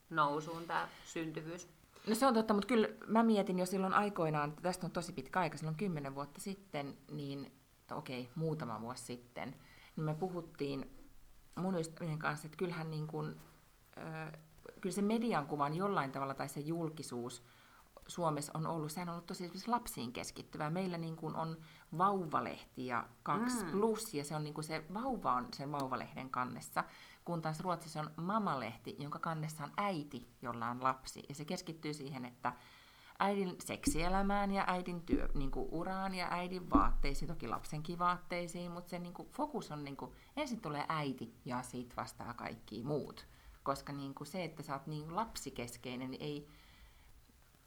nousuun 0.09 0.63
tämä 0.67 0.87
syntyvyys. 1.05 1.69
No 2.07 2.15
se 2.15 2.27
on 2.27 2.33
totta, 2.33 2.53
mutta 2.53 2.67
kyllä 2.67 2.87
mä 3.07 3.23
mietin 3.23 3.59
jo 3.59 3.65
silloin 3.65 3.93
aikoinaan, 3.93 4.49
että 4.49 4.61
tästä 4.61 4.87
on 4.87 4.91
tosi 4.91 5.13
pitkä 5.13 5.39
aika, 5.39 5.57
silloin 5.57 5.77
kymmenen 5.77 6.15
vuotta 6.15 6.41
sitten, 6.41 6.97
niin 7.11 7.51
okei, 7.91 8.29
muutama 8.35 8.81
vuosi 8.81 9.03
sitten, 9.03 9.55
niin 9.95 10.05
me 10.05 10.13
puhuttiin 10.13 10.91
mun 11.55 11.75
ystävien 11.75 12.19
kanssa, 12.19 12.47
että 12.47 12.57
kyllähän 12.57 12.91
niin 12.91 13.07
kuin, 13.07 13.35
äh, 13.97 14.31
kyllä 14.81 14.95
se 14.95 15.01
median 15.01 15.47
kuvan 15.47 15.75
jollain 15.75 16.11
tavalla 16.11 16.33
tai 16.33 16.49
se 16.49 16.59
julkisuus 16.59 17.43
Suomessa 18.07 18.51
on 18.55 18.67
ollut, 18.67 18.91
sehän 18.91 19.09
on 19.09 19.13
ollut 19.13 19.25
tosi 19.25 19.51
lapsiin 19.67 20.13
keskittyvää. 20.13 20.69
Meillä 20.69 20.97
niin 20.97 21.15
kuin 21.15 21.35
on 21.35 21.57
vauvalehti 21.97 22.85
ja 22.85 23.07
kaksi 23.23 23.65
mm. 23.65 23.71
plus, 23.71 24.13
ja 24.13 24.23
se 24.23 24.35
on 24.35 24.43
niin 24.43 24.53
kuin 24.53 24.65
se 24.65 24.83
vauva 24.93 25.33
on 25.33 25.47
sen 25.53 25.71
vauvalehden 25.71 26.29
kannessa, 26.29 26.83
kun 27.25 27.41
taas 27.41 27.59
Ruotsissa 27.59 27.99
on 27.99 28.11
mamalehti, 28.15 28.95
jonka 28.99 29.19
kannessa 29.19 29.63
on 29.63 29.71
äiti, 29.77 30.27
jolla 30.41 30.69
on 30.69 30.83
lapsi. 30.83 31.23
Ja 31.29 31.35
se 31.35 31.45
keskittyy 31.45 31.93
siihen, 31.93 32.25
että 32.25 32.53
äidin 33.19 33.55
seksielämään 33.59 34.51
ja 34.51 34.63
äidin 34.67 35.01
työ, 35.01 35.29
niin 35.33 35.51
kuin 35.51 35.67
uraan 35.71 36.15
ja 36.15 36.27
äidin 36.31 36.69
vaatteisiin, 36.69 37.29
toki 37.29 37.47
lapsenkin 37.47 37.99
vaatteisiin, 37.99 38.71
mutta 38.71 38.89
se 38.89 38.99
niin 38.99 39.13
kuin, 39.13 39.29
fokus 39.29 39.71
on 39.71 39.83
niin 39.83 39.97
kuin, 39.97 40.11
ensin 40.37 40.61
tulee 40.61 40.85
äiti 40.89 41.33
ja 41.45 41.61
siitä 41.61 41.95
vastaa 41.95 42.33
kaikki 42.33 42.83
muut. 42.83 43.27
Koska 43.63 43.93
niin 43.93 44.15
kuin 44.15 44.27
se, 44.27 44.43
että 44.43 44.63
sä 44.63 44.73
oot 44.73 44.87
niin 44.87 45.15
lapsikeskeinen, 45.15 46.11
niin 46.11 46.21
ei, 46.21 46.47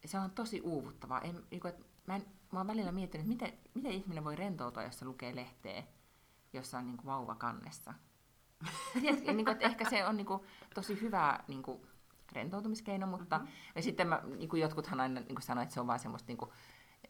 se 0.04 0.18
on 0.18 0.30
tosi 0.30 0.60
uuvuttavaa. 0.60 1.20
En, 1.20 1.44
niin 1.50 1.60
kuin, 1.60 1.72
mä, 2.06 2.16
en, 2.16 2.26
mä 2.52 2.60
oon 2.60 2.66
välillä 2.66 2.92
miettinyt, 2.92 3.26
että 3.32 3.46
miten, 3.46 3.58
miten 3.74 3.92
ihminen 3.92 4.24
voi 4.24 4.36
rentoutua, 4.36 4.82
jos 4.82 4.98
se 4.98 5.04
lukee 5.04 5.34
lehteä, 5.34 5.82
jossa 6.52 6.78
on 6.78 6.86
niin 6.86 6.96
kuin 6.96 7.06
vauva 7.06 7.34
kannessa. 7.34 7.94
Tiedätkö, 9.00 9.32
niin 9.32 9.44
kuin, 9.44 9.52
että 9.52 9.66
ehkä 9.66 9.90
se 9.90 10.06
on 10.06 10.16
niin 10.16 10.26
kuin, 10.26 10.42
tosi 10.74 11.00
hyvä 11.00 11.40
niin 11.48 11.62
kuin, 11.62 11.80
rentoutumiskeino, 12.32 13.06
mutta 13.06 13.38
mm-hmm. 13.38 13.52
ja 13.74 13.82
sitten 13.82 14.08
mä, 14.08 14.22
niin 14.36 14.48
kuin 14.48 14.62
jotkuthan 14.62 15.00
aina 15.00 15.20
niin 15.20 15.34
kuin 15.34 15.42
sanoo, 15.42 15.62
että 15.62 15.74
se 15.74 15.80
on 15.80 15.86
vain 15.86 16.00
semmoista 16.00 16.26
niin 16.28 16.38
kuin, 16.38 16.50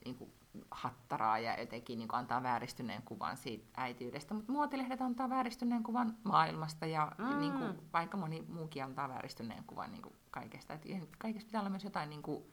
niin 0.04 0.16
kuin 0.16 0.32
hattaraa 0.70 1.38
ja 1.38 1.60
jotenkin 1.60 1.98
niin 1.98 2.08
kuin 2.08 2.18
antaa 2.18 2.42
vääristyneen 2.42 3.02
kuvan 3.02 3.36
siitä 3.36 3.66
äitiydestä, 3.76 4.34
mutta 4.34 4.52
muotilehdet 4.52 5.00
antaa 5.00 5.28
vääristyneen 5.28 5.82
kuvan 5.82 6.16
maailmasta 6.24 6.86
ja 6.86 7.12
mm. 7.18 7.38
niin 7.38 7.52
kuin, 7.52 7.92
vaikka 7.92 8.16
moni 8.16 8.44
muukin 8.48 8.84
antaa 8.84 9.08
vääristyneen 9.08 9.64
kuvan 9.64 9.92
niin 9.92 10.02
kuin 10.02 10.14
kaikesta. 10.30 10.74
Et 10.74 10.84
kaikessa 11.18 11.46
pitää 11.46 11.60
olla 11.60 11.70
myös 11.70 11.84
jotain 11.84 12.10
niin 12.10 12.22
kuin, 12.22 12.44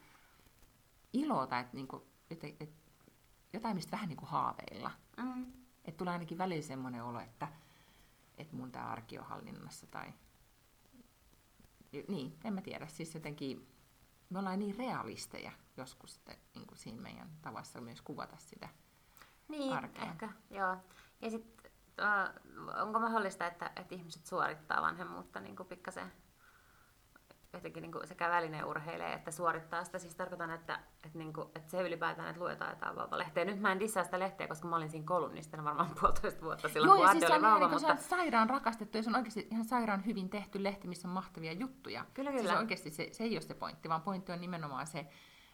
iloa 1.14 1.48
tai 1.48 1.62
että, 1.62 1.76
niin 1.76 1.88
kuin, 1.88 2.04
että, 2.30 2.48
että, 2.48 2.82
jotain, 3.54 3.76
mistä 3.76 3.92
vähän 3.92 4.10
niin 4.10 4.18
kuin 4.18 4.30
haaveilla. 4.30 4.92
Mm. 5.18 5.46
Että 5.86 5.98
tulee 5.98 6.14
ainakin 6.14 6.38
välillä 6.38 6.62
semmoinen 6.62 7.04
olo, 7.04 7.20
että, 7.20 7.48
että 8.38 8.56
mun 8.56 8.72
tämä 8.72 8.86
arki 8.86 9.20
on 9.20 9.26
hallinnassa 9.26 9.88
tai 9.88 10.14
niin, 12.08 12.40
en 12.44 12.54
mä 12.54 12.62
tiedä, 12.62 12.88
siis 12.88 13.14
jotenkin 13.14 13.68
me 14.30 14.40
ollaan 14.40 14.60
niin 14.60 14.76
realisteja 14.76 15.52
joskus 15.78 16.14
sitten, 16.14 16.36
niin 16.56 16.68
kuin 16.68 16.78
siinä 16.78 17.02
meidän 17.02 17.30
tavassa 17.42 17.82
myös 17.82 18.02
kuvata 18.02 18.38
sitä 18.38 18.70
niin, 19.48 19.74
arkea. 19.74 20.04
ehkä, 20.04 20.30
joo. 20.50 20.78
Ja 21.22 21.30
sitten 21.30 21.72
äh, 22.02 22.30
onko 22.82 23.00
mahdollista, 23.00 23.48
että, 23.48 23.72
että 23.76 23.96
ihmiset 23.96 24.26
suorittaa 24.26 24.82
vanhemmuutta 24.82 25.40
niin 25.40 25.56
kuin 25.56 25.70
pikkasen 25.70 26.12
jotenkin 27.58 27.82
niin 27.82 27.92
kuin 27.92 28.08
sekä 28.08 28.30
välineurheilee 28.30 29.14
että 29.14 29.32
suorittaa 29.32 29.84
sitä. 29.84 30.00
Siis 30.00 30.16
tarkoitan, 30.16 30.52
että, 30.52 30.80
että, 31.04 31.18
niin 31.18 31.34
kuin, 31.34 31.48
että 31.56 31.72
se 31.72 31.82
ylipäätään, 31.82 32.30
että 32.30 32.42
luetaan 32.42 32.72
jotain 32.72 32.96
vauvalehteä. 32.96 33.46
Nyt 33.46 33.60
mä 33.60 33.72
en 33.72 33.80
dissaa 33.80 34.04
sitä 34.04 34.20
lehteä, 34.20 34.48
koska 34.48 34.68
mä 34.68 34.76
olin 34.76 34.90
siinä 34.90 35.06
kolumnistina 35.06 35.64
varmaan 35.64 35.90
puolitoista 36.00 36.42
vuotta 36.42 36.70
silloin, 36.70 37.00
Joo, 37.00 37.10
kun 37.10 37.20
siis 37.20 37.32
oli 37.32 37.42
vauva. 37.42 37.60
Niin, 37.60 37.70
mutta... 37.72 37.88
Se 37.88 37.92
on 37.92 37.98
sairaan 37.98 38.50
rakastettu 38.50 38.98
ja 38.98 39.04
se 39.04 39.10
on 39.10 39.16
oikeasti 39.16 39.48
ihan 39.52 39.66
sairaan 39.66 40.06
hyvin 40.06 40.30
tehty 40.30 40.64
lehti, 40.64 40.88
missä 40.88 41.08
on 41.08 41.14
mahtavia 41.14 41.54
juttuja. 41.54 42.06
Kyllä, 42.14 42.32
kyllä. 42.32 42.44
Siis 42.44 42.60
oikeasti 42.60 42.92
se, 42.92 43.10
se 43.12 43.24
ei 43.24 43.36
ole 43.36 43.42
se 43.42 43.54
pointti, 43.54 43.90
vaan 43.90 44.02
pointti 44.02 44.32
on 44.32 44.42
nimenomaan 44.42 44.88
se, 44.88 45.08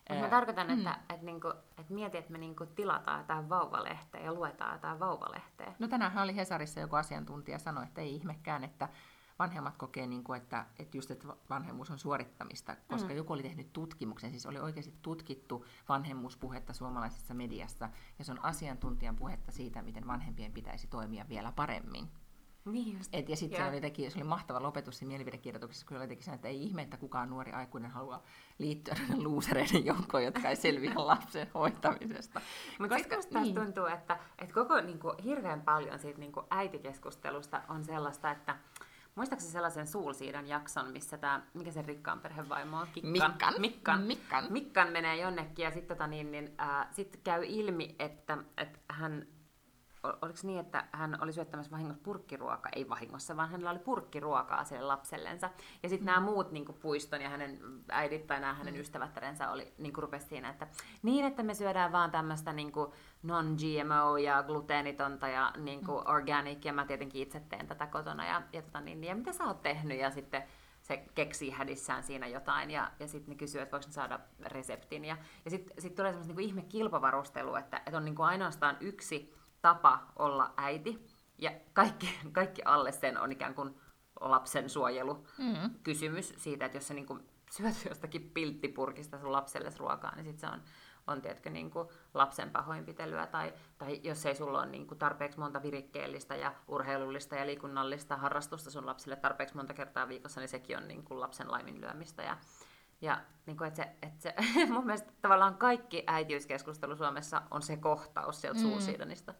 Mutta 0.09 0.23
mä 0.23 0.29
tarkoitan, 0.29 0.67
mm. 0.67 0.77
että, 0.77 0.97
että, 1.09 1.25
niinku, 1.25 1.49
että 1.49 1.93
mieti, 1.93 2.17
että 2.17 2.31
me 2.31 2.37
niinku 2.37 2.65
tilataan 2.65 3.19
jotain 3.19 3.49
vauvalehteä 3.49 4.21
ja 4.21 4.33
luetaan 4.33 4.73
jotain 4.73 4.99
vauvalehteä. 4.99 5.73
No 5.79 5.87
tänään 5.87 6.17
oli 6.17 6.35
Hesarissa 6.35 6.79
joku 6.79 6.95
asiantuntija 6.95 7.59
sanoi, 7.59 7.83
että 7.83 8.01
ei 8.01 8.15
ihmekään, 8.15 8.63
että 8.63 8.89
vanhemmat 9.41 9.77
kokee, 9.77 10.07
niin 10.07 10.23
kuin, 10.23 10.41
että, 10.41 10.65
että 10.79 10.97
just 10.97 11.11
että 11.11 11.27
vanhemmuus 11.49 11.89
on 11.89 11.99
suorittamista, 11.99 12.75
koska 12.87 13.09
mm. 13.09 13.15
joku 13.15 13.33
oli 13.33 13.43
tehnyt 13.43 13.73
tutkimuksen, 13.73 14.31
siis 14.31 14.45
oli 14.45 14.59
oikeasti 14.59 14.93
tutkittu 15.01 15.65
vanhemmuuspuhetta 15.89 16.73
suomalaisessa 16.73 17.33
mediassa, 17.33 17.89
ja 18.19 18.25
se 18.25 18.31
on 18.31 18.45
asiantuntijan 18.45 19.15
puhetta 19.15 19.51
siitä, 19.51 19.81
miten 19.81 20.07
vanhempien 20.07 20.51
pitäisi 20.51 20.87
toimia 20.87 21.25
vielä 21.29 21.51
paremmin. 21.51 22.07
Niin 22.65 22.97
just. 22.97 23.09
Et, 23.15 23.29
ja 23.29 23.35
sitten 23.35 23.59
se, 23.59 23.69
oli 23.69 24.09
se 24.09 24.17
oli 24.17 24.23
mahtava 24.23 24.61
lopetus 24.61 24.97
siinä 24.97 25.07
mielipidekirjoituksessa, 25.07 25.85
kun 25.85 25.97
oli 25.97 26.07
teki 26.07 26.23
sen, 26.23 26.33
että 26.33 26.47
ei 26.47 26.63
ihme, 26.63 26.81
että 26.81 26.97
kukaan 26.97 27.29
nuori 27.29 27.51
aikuinen 27.51 27.91
haluaa 27.91 28.23
liittyä 28.57 28.95
luusereiden 29.23 29.85
joukkoon, 29.85 30.23
jotka 30.23 30.49
ei 30.49 30.55
selviä 30.55 30.93
lapsen 31.11 31.47
hoitamisesta. 31.53 32.41
Mutta 32.79 32.97
sitten 32.97 33.17
musta 33.17 33.41
niin. 33.41 33.55
tuntuu, 33.55 33.85
että, 33.85 34.19
että 34.39 34.53
koko 34.53 34.81
niin 34.81 34.99
kuin, 34.99 35.17
hirveän 35.23 35.61
paljon 35.61 35.99
siitä 35.99 36.19
niin 36.19 36.31
kuin 36.31 36.45
äitikeskustelusta 36.49 37.61
on 37.69 37.83
sellaista, 37.83 38.31
että 38.31 38.57
Muistaakseni 39.15 39.51
sellaisen 39.51 39.87
Suulsiidan 39.87 40.47
jakson, 40.47 40.91
missä 40.91 41.17
tämä, 41.17 41.41
mikä 41.53 41.71
se 41.71 41.81
rikkaan 41.81 42.19
perhevaimo 42.19 42.77
on? 42.77 42.87
Kikkan. 42.93 43.11
Mikkan. 43.11 43.61
Mikkan. 43.61 44.01
Mikkan. 44.01 44.45
Mikkan 44.49 44.91
menee 44.91 45.17
jonnekin 45.17 45.63
ja 45.63 45.71
sitten 45.71 45.97
tota 45.97 46.07
niin, 46.07 46.31
niin, 46.31 46.53
äh, 46.61 46.87
sit 46.91 47.19
käy 47.23 47.43
ilmi, 47.45 47.95
että, 47.99 48.37
että 48.57 48.79
hän 48.89 49.27
oliko 50.03 50.39
niin, 50.43 50.59
että 50.59 50.85
hän 50.91 51.17
oli 51.21 51.33
syöttämässä 51.33 51.71
vahingossa 51.71 52.03
purkkiruokaa, 52.03 52.71
ei 52.75 52.89
vahingossa, 52.89 53.37
vaan 53.37 53.49
hänellä 53.49 53.69
oli 53.69 53.79
purkkiruokaa 53.79 54.63
sille 54.63 54.81
lapsellensa. 54.81 55.49
Ja 55.83 55.89
sitten 55.89 56.05
mm. 56.05 56.11
nämä 56.13 56.19
muut 56.19 56.51
niin 56.51 56.65
kuin 56.65 56.77
puiston 56.77 57.21
ja 57.21 57.29
hänen 57.29 57.59
äidit 57.89 58.27
tai 58.27 58.39
nämä 58.39 58.53
hänen 58.53 58.73
mm. 58.73 58.79
ystävättärensä 58.79 59.51
oli, 59.51 59.73
niin 59.77 59.93
kuin 59.93 60.03
rupesi 60.03 60.27
siinä, 60.27 60.49
että 60.49 60.67
niin, 61.03 61.25
että 61.25 61.43
me 61.43 61.53
syödään 61.53 61.91
vaan 61.91 62.11
tämmöistä 62.11 62.53
niin 62.53 62.71
non-GMO 63.23 64.17
ja 64.17 64.43
gluteenitonta 64.43 65.27
ja 65.27 65.53
niin 65.57 65.85
kuin 65.85 66.03
mm. 66.03 66.11
organic, 66.15 66.65
ja 66.65 66.73
mä 66.73 66.85
tietenkin 66.85 67.21
itse 67.21 67.39
teen 67.39 67.67
tätä 67.67 67.87
kotona. 67.87 68.25
Ja, 68.25 68.41
ja, 68.53 68.61
tota, 68.61 68.81
niin, 68.81 69.03
ja 69.03 69.15
mitä 69.15 69.33
sä 69.33 69.43
oot 69.43 69.61
tehnyt? 69.61 69.99
Ja 69.99 70.11
sitten 70.11 70.43
se 70.81 71.05
keksii 71.15 71.49
hädissään 71.51 72.03
siinä 72.03 72.27
jotain 72.27 72.71
ja, 72.71 72.91
ja 72.99 73.07
sitten 73.07 73.29
ne 73.29 73.35
kysyy, 73.35 73.61
että 73.61 73.71
voiko 73.71 73.87
ne 73.87 73.93
saada 73.93 74.19
reseptin. 74.45 75.05
Ja, 75.05 75.17
ja 75.45 75.51
sitten 75.51 75.81
sit 75.81 75.95
tulee 75.95 76.11
semmoista 76.11 76.33
niinku 76.33 76.47
ihme 76.47 76.61
kilpavarustelu, 76.61 77.55
että, 77.55 77.77
että 77.77 77.97
on 77.97 78.05
niinku 78.05 78.21
ainoastaan 78.21 78.77
yksi 78.79 79.33
tapa 79.61 80.11
olla 80.15 80.53
äiti 80.57 81.07
ja 81.37 81.51
kaikki, 81.73 82.19
kaikki 82.31 82.61
alle 82.65 82.91
sen 82.91 83.17
on 83.17 83.31
ikään 83.31 83.55
kuin 83.55 83.75
lapsen 84.19 84.69
suojelu 84.69 85.27
mm. 85.37 85.69
kysymys 85.83 86.33
siitä, 86.37 86.65
että 86.65 86.77
jos 86.77 86.87
sä 86.87 86.93
niinku 86.93 87.19
syöt 87.51 87.75
jostakin 87.89 88.31
pilttipurkista 88.33 89.19
sun 89.19 89.31
lapselle 89.31 89.71
ruokaa, 89.77 90.15
niin 90.15 90.25
sitten 90.25 90.49
se 90.49 90.55
on 90.55 90.61
on 91.07 91.21
tiedätkö, 91.21 91.49
niin 91.49 91.71
kuin 91.71 91.87
lapsen 92.13 92.49
pahoinpitelyä, 92.49 93.27
tai, 93.27 93.53
tai 93.77 93.99
jos 94.03 94.25
ei 94.25 94.35
sulla 94.35 94.59
ole 94.59 94.67
niin 94.67 94.87
kuin 94.87 94.97
tarpeeksi 94.97 95.39
monta 95.39 95.63
virikkeellistä 95.63 96.35
ja 96.35 96.53
urheilullista 96.67 97.35
ja 97.35 97.45
liikunnallista 97.45 98.17
harrastusta 98.17 98.71
sun 98.71 98.85
lapsille 98.85 99.15
tarpeeksi 99.15 99.55
monta 99.55 99.73
kertaa 99.73 100.07
viikossa, 100.07 100.39
niin 100.39 100.49
sekin 100.49 100.77
on 100.77 100.87
niin 100.87 101.03
kuin 101.03 101.19
lapsen 101.19 101.51
laiminlyömistä. 101.51 102.23
Ja, 102.23 102.37
ja 103.01 103.21
niin 103.45 103.57
kuin, 103.57 103.67
että 103.67 103.83
se, 103.83 103.95
että 104.01 104.21
se, 104.21 104.35
mun 104.73 104.85
mielestä 104.85 105.11
tavallaan 105.21 105.57
kaikki 105.57 106.03
äitiyskeskustelu 106.07 106.95
Suomessa 106.95 107.41
on 107.51 107.61
se 107.61 107.77
kohtaus 107.77 108.41
sieltä 108.41 108.59
mm. 108.59 108.65
suusiidonista. 108.65 109.33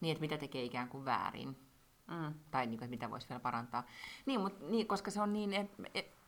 Niin, 0.00 0.12
että 0.12 0.20
mitä 0.20 0.38
tekee 0.38 0.62
ikään 0.62 0.88
kuin 0.88 1.04
väärin. 1.04 1.68
Mm. 2.06 2.34
Tai 2.50 2.66
niin 2.66 2.78
kuin, 2.78 2.84
että 2.84 2.90
mitä 2.90 3.10
voisi 3.10 3.28
vielä 3.28 3.40
parantaa. 3.40 3.84
Niin, 4.26 4.40
mutta, 4.40 4.64
niin, 4.64 4.86
koska 4.86 5.10
se 5.10 5.20
on 5.20 5.32
niin, 5.32 5.54
että 5.54 5.82
et, 5.94 6.18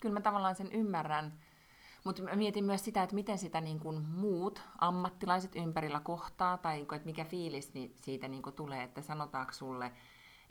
kyllä 0.00 0.12
mä 0.12 0.20
tavallaan 0.20 0.54
sen 0.54 0.72
ymmärrän, 0.72 1.40
mutta 2.04 2.22
mietin 2.36 2.64
myös 2.64 2.84
sitä, 2.84 3.02
että 3.02 3.14
miten 3.14 3.38
sitä 3.38 3.60
niin 3.60 3.80
kuin 3.80 4.02
muut 4.02 4.62
ammattilaiset 4.78 5.56
ympärillä 5.56 6.00
kohtaa, 6.00 6.58
tai 6.58 6.76
niin 6.76 6.94
että 6.94 7.06
mikä 7.06 7.24
fiilis 7.24 7.72
siitä 7.96 8.28
niin 8.28 8.42
kuin 8.42 8.56
tulee, 8.56 8.82
että 8.82 9.02
sanotaanko 9.02 9.52
sulle, 9.52 9.92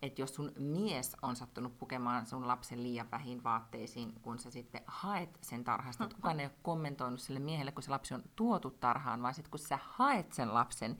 että 0.01 0.21
jos 0.21 0.35
sun 0.35 0.51
mies 0.57 1.17
on 1.21 1.35
sattunut 1.35 1.77
pukemaan 1.77 2.25
sun 2.25 2.47
lapsen 2.47 2.83
liian 2.83 3.11
vähin 3.11 3.43
vaatteisiin, 3.43 4.13
kun 4.21 4.39
sä 4.39 4.51
sitten 4.51 4.81
haet 4.87 5.39
sen 5.41 5.63
tarhasta, 5.63 6.03
että 6.03 6.15
kukaan 6.15 6.39
ei 6.39 6.45
ole 6.45 6.55
kommentoinut 6.61 7.19
sille 7.19 7.39
miehelle, 7.39 7.71
kun 7.71 7.83
se 7.83 7.91
lapsi 7.91 8.13
on 8.13 8.23
tuotu 8.35 8.71
tarhaan, 8.71 9.21
vaan 9.21 9.33
sitten 9.33 9.51
kun 9.51 9.59
sä 9.59 9.79
haet 9.83 10.33
sen 10.33 10.53
lapsen, 10.53 10.97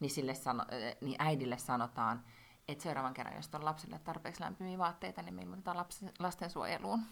niin, 0.00 0.10
sille 0.10 0.34
sano, 0.34 0.62
äh, 0.62 0.96
niin 1.00 1.16
äidille 1.18 1.58
sanotaan, 1.58 2.24
että 2.68 2.82
seuraavan 2.82 3.14
kerran, 3.14 3.36
jos 3.36 3.50
on 3.54 3.64
lapselle 3.64 3.98
tarpeeksi 3.98 4.42
lämpimiä 4.42 4.78
vaatteita, 4.78 5.22
niin 5.22 5.34
me 5.34 5.42
ilmoitetaan 5.42 5.86
lastensuojeluun. 6.18 7.02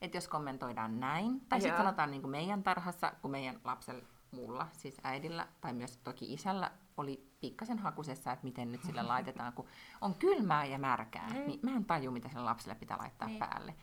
Että 0.00 0.16
jos 0.16 0.28
kommentoidaan 0.28 1.00
näin, 1.00 1.40
tai 1.40 1.60
sitten 1.60 1.78
sanotaan 1.78 2.10
niin 2.10 2.20
kuin 2.20 2.30
meidän 2.30 2.62
tarhassa, 2.62 3.12
kun 3.22 3.30
meidän 3.30 3.60
lapsella, 3.64 4.04
mulla, 4.30 4.68
siis 4.72 5.00
äidillä, 5.04 5.48
tai 5.60 5.72
myös 5.72 5.96
toki 5.96 6.32
isällä, 6.32 6.70
oli 6.98 7.32
pikkasen 7.40 7.78
hakusessa, 7.78 8.32
että 8.32 8.44
miten 8.44 8.72
nyt 8.72 8.82
sille 8.82 9.02
laitetaan, 9.02 9.52
kun 9.52 9.66
on 10.00 10.14
kylmää 10.14 10.64
ja 10.64 10.78
märkää, 10.78 11.28
mm. 11.28 11.46
niin 11.46 11.60
mä 11.62 11.70
en 11.70 11.84
taju, 11.84 12.10
mitä 12.10 12.28
sille 12.28 12.42
lapselle 12.42 12.74
pitää 12.74 12.98
laittaa 12.98 13.28
mm. 13.28 13.38
päälle. 13.38 13.74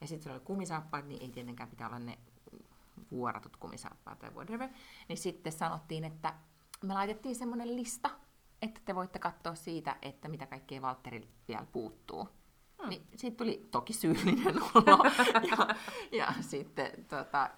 Ja 0.00 0.06
sitten 0.06 0.22
sillä 0.22 0.34
oli 0.34 0.44
kumisaappaat, 0.44 1.06
niin 1.06 1.22
ei 1.22 1.28
tietenkään 1.28 1.68
pitää 1.68 1.86
olla 1.86 1.98
ne 1.98 2.18
vuoratut 3.10 3.56
kumisaappaat 3.56 4.18
tai 4.18 4.30
whatever. 4.30 4.68
Niin 5.08 5.16
sitten 5.16 5.52
sanottiin, 5.52 6.04
että 6.04 6.34
me 6.82 6.94
laitettiin 6.94 7.36
semmoinen 7.36 7.76
lista, 7.76 8.10
että 8.62 8.80
te 8.84 8.94
voitte 8.94 9.18
katsoa 9.18 9.54
siitä, 9.54 9.96
että 10.02 10.28
mitä 10.28 10.46
kaikkea 10.46 10.82
Valtteri 10.82 11.28
vielä 11.48 11.66
puuttuu. 11.72 12.28
Mm. 12.82 12.88
Niin 12.88 13.02
siitä 13.16 13.36
tuli 13.36 13.68
toki 13.70 13.92
syyllinen 13.92 14.62
olo. 14.74 15.04
ja, 15.50 15.76
ja 16.12 16.34
sitten 16.40 17.04
tota, 17.08 17.50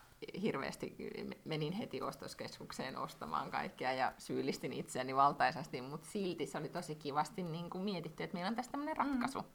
hirveästi 0.42 0.96
menin 1.44 1.72
heti 1.72 2.02
ostoskeskukseen 2.02 2.96
ostamaan 2.98 3.50
kaikkea 3.50 3.92
ja 3.92 4.12
syyllistin 4.18 4.72
itseäni 4.72 5.16
valtaisasti, 5.16 5.82
mutta 5.82 6.08
silti 6.10 6.46
se 6.46 6.58
oli 6.58 6.68
tosi 6.68 6.94
kivasti 6.94 7.42
niin 7.42 7.70
kuin 7.70 7.84
mietitty, 7.84 8.22
että 8.22 8.34
meillä 8.34 8.48
on 8.48 8.56
tästä 8.56 8.72
tämmöinen 8.72 8.96
mm. 8.96 9.10
ratkaisu. 9.10 9.40
Mm. 9.40 9.48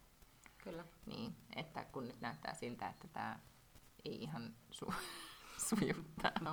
Kyllä. 0.63 0.85
Niin, 1.05 1.35
että 1.55 1.85
kun 1.85 2.07
nyt 2.07 2.21
näyttää 2.21 2.53
siltä, 2.53 2.89
että 2.89 3.07
tämä 3.07 3.39
ei 4.05 4.23
ihan 4.23 4.53
su- 4.71 4.93
suju 5.67 5.93
tämä 6.21 6.51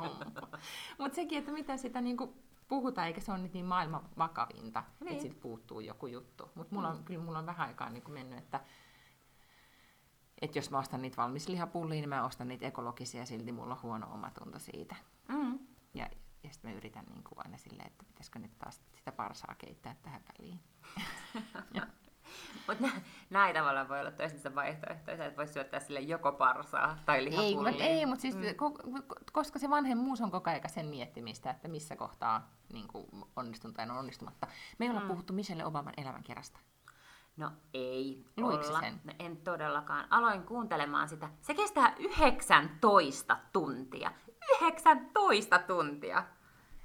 Mutta 0.99 1.15
sekin, 1.15 1.39
että 1.39 1.53
mitä 1.53 1.77
sitä 1.77 2.01
niinku 2.01 2.35
puhutaan, 2.69 3.07
eikä 3.07 3.21
se 3.21 3.33
ole 3.33 3.39
nyt 3.39 3.53
niin 3.53 3.67
maailman 3.67 4.09
vakavinta, 4.19 4.85
niin. 5.01 5.09
että 5.09 5.23
siitä 5.23 5.41
puuttuu 5.41 5.81
joku 5.81 6.07
juttu. 6.07 6.51
Mutta 6.55 6.75
mulla 6.75 6.89
on, 6.89 6.97
mm. 6.97 7.05
kyllä 7.05 7.25
mulla 7.25 7.39
on 7.39 7.47
vähän 7.47 7.69
aikaa 7.69 7.91
niin 7.91 8.11
mennyt, 8.11 8.39
että 8.39 8.61
että 10.43 10.59
jos 10.59 10.71
mä 10.71 10.79
ostan 10.79 11.03
niitä 11.03 11.17
valmislihapullia, 11.17 12.01
niin 12.01 12.09
mä 12.09 12.25
ostan 12.25 12.49
niitä 12.49 12.67
ekologisia, 12.67 13.27
silti 13.27 13.53
mulla 13.53 13.75
on 13.75 13.83
huono 13.83 14.15
omatunto 14.15 14.59
siitä. 14.59 14.97
Mm. 15.29 15.59
Ja, 15.95 16.09
ja 16.43 16.51
sitten 16.53 16.71
mä 16.71 16.77
yritän 16.77 17.05
niin 17.11 17.25
kuin 17.25 17.39
aina 17.39 17.59
silleen, 17.59 17.87
että 17.87 18.05
pitäisikö 18.05 18.39
nyt 18.39 18.59
taas 18.59 18.81
sitä 18.97 19.13
parsaa 19.13 19.55
keittää 19.59 19.97
tähän 20.03 20.23
väliin. 20.39 20.61
Mutta 22.69 22.89
näin 23.31 23.55
tavallaan 23.55 23.89
voi 23.89 24.01
olla 24.01 24.11
toisensa 24.11 24.55
vaihtoehtoisia, 24.55 25.25
että 25.25 25.37
voisi 25.37 25.53
syöttää 25.53 25.81
sille 25.81 26.01
joko 26.01 26.33
parsaa 26.33 26.99
tai 27.07 27.25
lihapullia. 27.25 27.85
Ei, 27.85 27.99
ei 27.99 28.07
mutta 28.07 28.23
siis, 28.23 28.37
mm. 28.37 28.43
koska 29.33 29.59
se 29.59 29.71
vanhemmuus 29.71 30.21
on 30.21 30.31
koko 30.31 30.51
ajan 30.51 30.63
sen 30.67 30.87
miettimistä, 30.87 31.51
että 31.51 31.69
missä 31.69 31.97
kohtaa 31.97 32.51
niin 32.73 32.89
kuin 32.89 33.07
onnistun 33.37 33.75
tai 33.75 33.91
on 33.91 33.99
onnistumatta. 33.99 34.47
Me 34.79 34.87
ei 34.87 34.91
olla 34.91 35.01
mm. 35.01 35.09
puhuttu 35.09 35.33
Michelle 35.33 35.65
Obaman 35.65 35.95
elämänkerrasta. 35.97 36.61
No 37.39 37.53
ei 37.75 38.25
Luiksi 38.37 38.71
olla. 38.71 38.81
sen? 38.81 39.01
No, 39.05 39.13
en 39.19 39.37
todellakaan. 39.37 40.07
Aloin 40.11 40.43
kuuntelemaan 40.43 41.09
sitä. 41.09 41.31
Se 41.41 41.55
kestää 41.55 41.95
19 41.99 43.37
tuntia. 43.53 44.13
19 44.61 45.59
tuntia! 45.59 46.25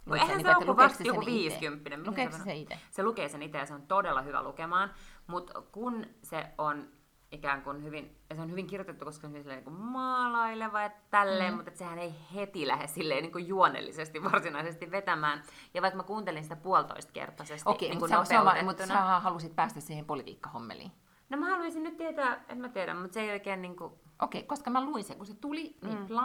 No, 0.05 0.15
eihän 0.15 0.41
se 0.41 0.55
ole 0.55 0.77
vasta 0.77 1.03
joku 1.03 1.25
50. 1.25 2.09
Lukeeko 2.09 2.37
se 2.43 2.53
itse? 2.55 2.79
Se 2.91 3.03
lukee 3.03 3.29
sen 3.29 3.43
itse 3.43 3.57
ja 3.57 3.65
se 3.65 3.73
on 3.73 3.81
todella 3.81 4.21
hyvä 4.21 4.43
lukemaan. 4.43 4.93
Mutta 5.27 5.61
kun 5.61 6.05
se 6.23 6.45
on 6.57 6.87
ikään 7.33 7.61
kuin 7.61 7.83
hyvin, 7.83 8.17
ja 8.29 8.35
se 8.35 8.41
on 8.41 8.51
hyvin 8.51 8.67
kirjoitettu, 8.67 9.05
koska 9.05 9.29
se 9.29 9.37
on 9.37 9.45
niin 9.45 9.63
kuin 9.63 9.75
maalaileva 9.75 10.81
ja 10.81 10.91
tälleen, 11.09 11.53
mm. 11.53 11.55
mutta 11.55 11.71
sehän 11.75 11.99
ei 11.99 12.13
heti 12.35 12.67
lähde 12.67 12.87
silleen 12.87 13.23
niin 13.23 13.31
kuin 13.31 13.47
juonellisesti 13.47 14.23
varsinaisesti 14.23 14.91
vetämään. 14.91 15.43
Ja 15.73 15.81
vaikka 15.81 15.97
mä 15.97 16.03
kuuntelin 16.03 16.43
sitä 16.43 16.55
puolitoista 16.55 17.11
kertaisesti 17.11 17.69
Okei, 17.69 17.89
niin 17.89 17.99
mutta, 17.99 18.25
sä, 18.25 18.43
sä, 18.43 18.63
mutta 18.63 18.87
sä 18.87 19.19
halusit 19.19 19.55
päästä 19.55 19.79
siihen 19.79 20.05
politiikkahommeliin. 20.05 20.91
No 21.29 21.37
mä 21.37 21.49
haluaisin 21.49 21.83
nyt 21.83 21.97
tietää, 21.97 22.43
en 22.49 22.57
mä 22.57 22.69
tiedä, 22.69 22.93
mutta 22.93 23.13
se 23.13 23.21
ei 23.21 23.31
oikein 23.31 23.61
niin 23.61 23.75
kuin... 23.75 23.93
Okei, 24.21 24.43
koska 24.43 24.69
mä 24.69 24.85
luin 24.85 25.03
sen, 25.03 25.17
kun 25.17 25.25
se 25.25 25.33
tuli, 25.33 25.77
niin 25.81 25.97
mm. 25.99 26.17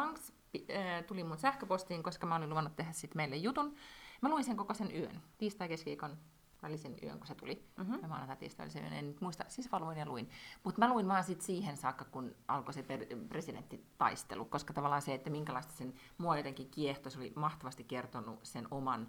Äh, 0.70 1.04
tuli 1.06 1.24
mun 1.24 1.38
sähköpostiin, 1.38 2.02
koska 2.02 2.26
mä 2.26 2.36
olin 2.36 2.50
luvannut 2.50 2.76
tehdä 2.76 2.92
sit 2.92 3.14
meille 3.14 3.36
jutun. 3.36 3.74
Mä 4.20 4.28
luin 4.28 4.44
sen 4.44 4.56
koko 4.56 4.74
sen 4.74 4.96
yön, 4.96 5.22
tiistai-keskiviikon 5.38 6.16
välisen 6.62 6.96
yön, 7.02 7.18
kun 7.18 7.26
se 7.26 7.34
tuli. 7.34 7.68
Mm-hmm. 7.76 8.08
Maanantai 8.08 8.36
tiistai 8.36 8.64
välisen 8.64 8.82
yön, 8.82 8.92
en 8.92 9.06
nyt 9.06 9.20
muista, 9.20 9.44
siis 9.48 9.72
valvoin 9.72 9.98
ja 9.98 10.06
luin. 10.06 10.30
Mutta 10.64 10.78
mä 10.78 10.88
luin 10.88 11.08
vaan 11.08 11.24
sit 11.24 11.40
siihen 11.40 11.76
saakka, 11.76 12.04
kun 12.04 12.34
alkoi 12.48 12.74
se 12.74 12.82
per- 12.82 13.06
presidenttitaistelu, 13.28 14.44
koska 14.44 14.72
tavallaan 14.72 15.02
se, 15.02 15.14
että 15.14 15.30
minkälaista 15.30 15.72
sen 15.72 15.94
mua 16.18 16.36
jotenkin 16.36 16.70
kiehto, 16.70 17.10
se 17.10 17.18
oli 17.18 17.32
mahtavasti 17.36 17.84
kertonut 17.84 18.40
sen 18.42 18.68
oman 18.70 19.08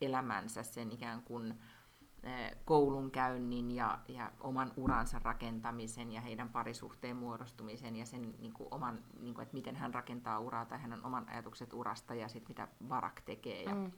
elämänsä, 0.00 0.62
sen 0.62 0.92
ikään 0.92 1.22
kuin 1.22 1.54
koulunkäynnin 2.64 3.70
ja, 3.70 3.98
ja 4.08 4.32
oman 4.40 4.72
uransa 4.76 5.18
rakentamisen 5.18 6.12
ja 6.12 6.20
heidän 6.20 6.48
parisuhteen 6.48 7.16
muodostumisen 7.16 7.96
ja 7.96 8.06
sen 8.06 8.34
niin 8.38 8.52
kuin 8.52 8.68
oman, 8.70 9.04
niin 9.20 9.34
kuin, 9.34 9.42
että 9.42 9.54
miten 9.54 9.76
hän 9.76 9.94
rakentaa 9.94 10.38
uraa 10.38 10.66
tai 10.66 10.78
hänen 10.78 11.04
oman 11.04 11.28
ajatukset 11.28 11.72
urasta 11.72 12.14
ja 12.14 12.28
sitten 12.28 12.48
mitä 12.48 12.68
Barak 12.88 13.20
tekee. 13.20 13.62
Ja, 13.62 13.74
mm. 13.74 13.90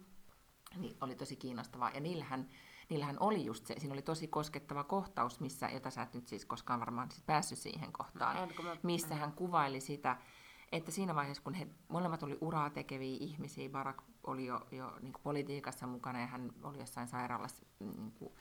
niin 0.77 0.97
oli 1.01 1.15
tosi 1.15 1.37
kiinnostavaa. 1.37 1.91
Ja 1.91 2.01
niillähän 2.01 2.49
niillähän 2.93 3.17
oli 3.21 3.45
just 3.45 3.67
se, 3.67 3.75
siinä 3.79 3.93
oli 3.93 4.03
tosi 4.03 4.29
koskettava 4.29 4.85
kohtaus, 4.85 5.41
missä, 5.41 5.69
jota 5.69 5.91
sä 5.91 6.03
et 6.03 6.15
nyt 6.15 6.29
siis 6.29 6.45
koskaan 6.45 6.81
varmaan 6.81 7.11
siis 7.11 7.23
päässyt 7.23 7.59
siihen 7.59 7.93
kohtaan, 7.93 8.37
no, 8.37 8.43
en, 8.43 8.65
mä... 8.65 8.77
missä 8.83 9.15
hän 9.15 9.33
kuvaili 9.33 9.81
sitä, 9.81 10.17
että 10.73 10.91
siinä 10.91 11.15
vaiheessa, 11.15 11.43
kun 11.43 11.55
he 11.55 11.67
molemmat 11.89 12.23
oli 12.23 12.39
uraa 12.41 12.71
tekeviä 12.71 13.17
ihmisiä, 13.21 13.69
Barack 13.69 14.03
oli 14.27 14.47
jo, 14.47 14.67
jo 14.71 14.93
niin 15.01 15.13
kuin 15.13 15.23
politiikassa 15.23 15.87
mukana 15.87 16.21
ja 16.21 16.27
hän 16.27 16.53
oli 16.63 16.79
jossain 16.79 17.09
sairaalassa 17.09 17.67
niin 17.81 18.13
kuin, 18.13 18.33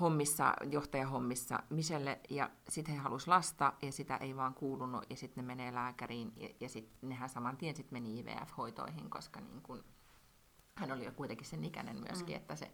hommissa, 0.00 0.54
johtajahommissa 0.70 1.62
Michelle, 1.70 2.20
ja 2.30 2.50
sitten 2.68 2.94
he 2.94 3.00
halusi 3.00 3.28
lasta, 3.28 3.72
ja 3.82 3.92
sitä 3.92 4.16
ei 4.16 4.36
vaan 4.36 4.54
kuulunut, 4.54 5.06
ja 5.10 5.16
sitten 5.16 5.44
ne 5.44 5.46
menee 5.46 5.74
lääkäriin, 5.74 6.32
ja, 6.36 6.48
ja 6.60 6.68
sitten 6.68 7.08
nehän 7.08 7.28
saman 7.28 7.56
tien 7.56 7.76
sitten 7.76 8.02
meni 8.02 8.20
IVF-hoitoihin, 8.20 9.10
koska 9.10 9.40
niin 9.40 9.62
kun, 9.62 9.84
hän 10.74 10.92
oli 10.92 11.04
jo 11.04 11.12
kuitenkin 11.12 11.46
sen 11.46 11.64
ikäinen 11.64 11.96
myöskin, 12.00 12.34
mm. 12.34 12.40
että 12.40 12.56
se 12.56 12.70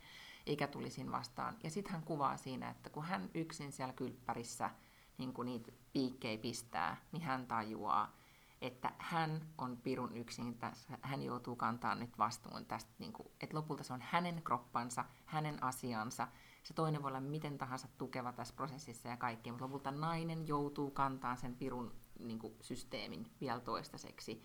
ikä 0.46 0.66
tuli 0.66 0.90
siinä 0.90 1.12
vastaan. 1.12 1.56
Ja 1.62 1.70
sitten 1.70 1.92
hän 1.92 2.02
kuvaa 2.02 2.36
siinä, 2.36 2.70
että 2.70 2.90
kun 2.90 3.04
hän 3.04 3.30
yksin 3.34 3.72
siellä 3.72 3.94
kylppärissä 3.94 4.70
niin 5.18 5.32
kun 5.32 5.46
niitä 5.46 5.72
piikkejä 5.92 6.38
pistää, 6.38 6.96
niin 7.12 7.22
hän 7.22 7.46
tajuaa, 7.46 8.16
että 8.60 8.92
hän 8.98 9.48
on 9.58 9.76
pirun 9.76 10.16
yksin 10.16 10.58
tässä, 10.58 10.98
hän 11.02 11.22
joutuu 11.22 11.56
kantaa 11.56 11.94
nyt 11.94 12.18
vastuun 12.18 12.66
tästä, 12.66 12.90
niin 12.98 13.12
kuin, 13.12 13.28
että 13.40 13.56
lopulta 13.56 13.82
se 13.82 13.92
on 13.92 14.02
hänen 14.02 14.42
kroppansa, 14.42 15.04
hänen 15.24 15.62
asiansa, 15.62 16.28
se 16.62 16.74
toinen 16.74 17.02
voi 17.02 17.08
olla 17.08 17.20
miten 17.20 17.58
tahansa 17.58 17.88
tukeva 17.98 18.32
tässä 18.32 18.54
prosessissa 18.56 19.08
ja 19.08 19.16
kaikki, 19.16 19.50
mutta 19.50 19.64
lopulta 19.64 19.90
nainen 19.90 20.48
joutuu 20.48 20.90
kantaa 20.90 21.36
sen 21.36 21.54
pirun 21.54 21.94
niin 22.18 22.38
kuin, 22.38 22.54
systeemin 22.60 23.30
vielä 23.40 23.60
toistaiseksi. 23.60 24.42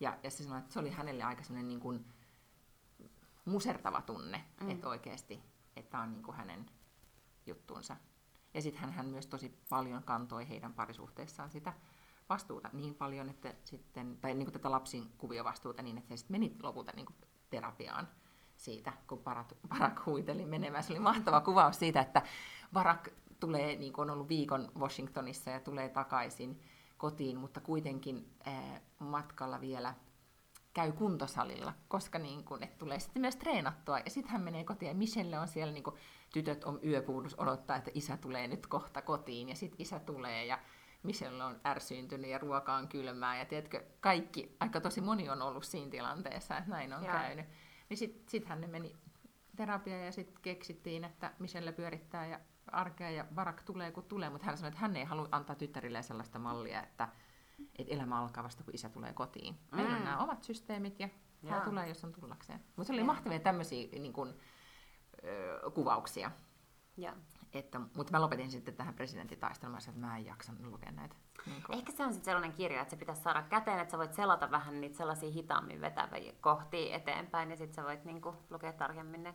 Ja, 0.00 0.18
ja 0.22 0.30
se 0.30 0.44
sanoi, 0.44 0.58
että 0.58 0.72
se 0.72 0.78
oli 0.78 0.90
hänelle 0.90 1.24
aika 1.24 1.42
sellainen 1.42 1.68
niin 1.68 1.80
kuin, 1.80 2.04
musertava 3.44 4.02
tunne, 4.02 4.44
mm. 4.60 4.70
että 4.70 4.88
oikeasti, 4.88 5.42
että 5.76 5.90
tämä 5.90 6.02
on 6.02 6.12
niin 6.12 6.22
kuin 6.22 6.36
hänen 6.36 6.70
juttuunsa. 7.46 7.96
Ja 8.54 8.62
sitten 8.62 8.82
hän, 8.82 8.92
hän 8.92 9.06
myös 9.06 9.26
tosi 9.26 9.58
paljon 9.68 10.02
kantoi 10.02 10.48
heidän 10.48 10.74
parisuhteessaan 10.74 11.50
sitä 11.50 11.72
vastuuta 12.28 12.70
niin 12.72 12.94
paljon, 12.94 13.28
että 13.28 13.54
sitten, 13.64 14.18
tai 14.20 14.34
niin 14.34 14.46
kuin 14.46 14.52
tätä 14.52 14.70
lapsin 14.70 15.12
kuviovastuuta 15.18 15.82
niin, 15.82 15.98
että 15.98 16.08
se 16.08 16.16
sitten 16.16 16.34
meni 16.34 16.56
lopulta 16.62 16.92
niin 16.96 17.06
kuin 17.06 17.16
terapiaan 17.50 18.08
siitä, 18.56 18.92
kun 19.06 19.18
Barak, 19.18 19.52
Barak 19.68 20.06
huiteli 20.06 20.46
menemään. 20.46 20.84
Se 20.84 20.92
oli 20.92 21.00
mahtava 21.00 21.40
kuvaus 21.40 21.78
siitä, 21.78 22.00
että 22.00 22.22
Barak 22.72 23.08
tulee, 23.40 23.76
niin 23.76 23.92
kuin 23.92 24.10
on 24.10 24.14
ollut 24.14 24.28
viikon 24.28 24.72
Washingtonissa 24.78 25.50
ja 25.50 25.60
tulee 25.60 25.88
takaisin 25.88 26.60
kotiin, 26.96 27.38
mutta 27.38 27.60
kuitenkin 27.60 28.30
ää, 28.44 28.80
matkalla 28.98 29.60
vielä 29.60 29.94
käy 30.74 30.92
kuntosalilla, 30.92 31.72
koska 31.88 32.18
niin 32.18 32.44
kun, 32.44 32.62
et 32.62 32.78
tulee 32.78 33.00
sitten 33.00 33.20
myös 33.20 33.36
treenattua. 33.36 33.98
Ja 33.98 34.10
sitten 34.10 34.32
hän 34.32 34.42
menee 34.42 34.64
kotiin 34.64 34.88
ja 34.88 34.94
Michelle 34.94 35.38
on 35.38 35.48
siellä, 35.48 35.72
niin 35.72 35.84
kun, 35.84 35.96
tytöt 36.32 36.64
on 36.64 36.80
yöpuudus 36.84 37.38
odottaa, 37.38 37.76
että 37.76 37.90
isä 37.94 38.16
tulee 38.16 38.48
nyt 38.48 38.66
kohta 38.66 39.02
kotiin. 39.02 39.48
Ja 39.48 39.54
sitten 39.54 39.80
isä 39.80 39.98
tulee 39.98 40.44
ja 40.44 40.58
Michelle 41.02 41.44
on 41.44 41.60
ärsyyntynyt 41.66 42.30
ja 42.30 42.38
ruoka 42.38 42.74
on 42.74 42.88
kylmää. 42.88 43.38
Ja 43.38 43.44
tiedätkö, 43.44 43.84
kaikki, 44.00 44.56
aika 44.60 44.80
tosi 44.80 45.00
moni 45.00 45.28
on 45.28 45.42
ollut 45.42 45.64
siinä 45.64 45.90
tilanteessa, 45.90 46.58
että 46.58 46.70
näin 46.70 46.92
on 46.92 47.04
ja. 47.04 47.12
käynyt. 47.12 47.46
Niin 47.88 47.98
sitten 47.98 48.28
sit 48.28 48.44
hän 48.44 48.70
meni 48.70 48.96
terapiaan 49.56 50.04
ja 50.04 50.12
sitten 50.12 50.42
keksittiin, 50.42 51.04
että 51.04 51.32
Michelle 51.38 51.72
pyörittää 51.72 52.26
ja 52.26 52.40
arkea 52.66 53.10
ja 53.10 53.24
varak 53.36 53.62
tulee 53.62 53.92
kun 53.92 54.04
tulee, 54.04 54.30
mutta 54.30 54.46
hän 54.46 54.56
sanoi, 54.56 54.68
että 54.68 54.80
hän 54.80 54.96
ei 54.96 55.04
halua 55.04 55.28
antaa 55.32 55.56
tyttärilleen 55.56 56.04
sellaista 56.04 56.38
mallia, 56.38 56.82
että, 56.82 57.08
että 57.78 57.94
elämä 57.94 58.20
alkaa 58.20 58.44
vasta 58.44 58.64
kun 58.64 58.74
isä 58.74 58.88
tulee 58.88 59.12
kotiin. 59.12 59.54
Mm. 59.54 59.76
Meillä 59.76 59.96
on 59.96 60.04
nämä 60.04 60.18
omat 60.18 60.42
systeemit 60.42 61.00
ja 61.00 61.08
hän 61.48 61.62
tulee, 61.62 61.88
jos 61.88 62.04
on 62.04 62.12
tullakseen. 62.12 62.60
Mutta 62.76 62.84
se 62.84 62.92
oli 62.92 63.00
ja. 63.00 63.04
mahtavia 63.04 63.38
tämmöisiä 63.38 63.88
niin 63.92 64.12
kuin, 64.12 64.34
ö, 65.24 65.70
kuvauksia. 65.70 66.30
Ja. 66.96 67.16
Että, 67.52 67.80
mutta 67.96 68.12
mä 68.12 68.20
lopetin 68.20 68.50
sitten 68.50 68.74
tähän 68.74 68.94
presidentitaisteluun, 68.94 69.78
että 69.78 70.00
mä 70.00 70.18
en 70.18 70.24
jaksa 70.24 70.52
lukea 70.64 70.92
näitä. 70.92 71.16
Niin 71.46 71.62
kuin. 71.62 71.78
Ehkä 71.78 71.92
se 71.92 72.04
on 72.04 72.12
sitten 72.12 72.24
sellainen 72.24 72.52
kirja, 72.52 72.80
että 72.80 72.90
se 72.90 72.96
pitäisi 72.96 73.22
saada 73.22 73.42
käteen, 73.42 73.78
että 73.78 73.92
sä 73.92 73.98
voit 73.98 74.14
selata 74.14 74.50
vähän 74.50 74.80
niitä 74.80 74.96
sellaisia 74.96 75.30
hitaammin 75.30 75.80
vetäviä 75.80 76.32
kohtia 76.40 76.96
eteenpäin, 76.96 77.50
ja 77.50 77.56
sitten 77.56 77.74
sä 77.74 77.84
voit 77.84 78.04
niin 78.04 78.20
kuin, 78.20 78.36
lukea 78.50 78.72
tarkemmin 78.72 79.22
ne 79.22 79.34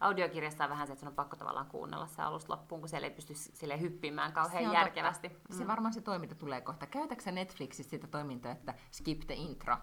audiokirjassa 0.00 0.64
on 0.64 0.70
vähän 0.70 0.86
se, 0.86 0.92
että 0.92 1.00
sun 1.00 1.08
on 1.08 1.14
pakko 1.14 1.36
tavallaan 1.36 1.66
kuunnella 1.66 2.06
se 2.06 2.22
alusta 2.22 2.52
loppuun, 2.52 2.80
kun 2.80 2.88
siellä 2.88 3.06
ei 3.06 3.14
pysty 3.14 3.34
sille 3.34 3.80
hyppimään 3.80 4.32
kauhean 4.32 4.64
se 4.64 4.72
järkevästi. 4.72 5.28
Mm. 5.28 5.58
Se 5.58 5.66
varmaan 5.66 5.94
se 5.94 6.00
toiminta 6.00 6.34
tulee 6.34 6.60
kohta. 6.60 6.86
Käytätkö 6.86 7.32
Netflixissä 7.32 7.90
sitä 7.90 8.06
toimintaa, 8.06 8.52
että 8.52 8.74
skip 8.90 9.20
the 9.26 9.34
intro? 9.34 9.76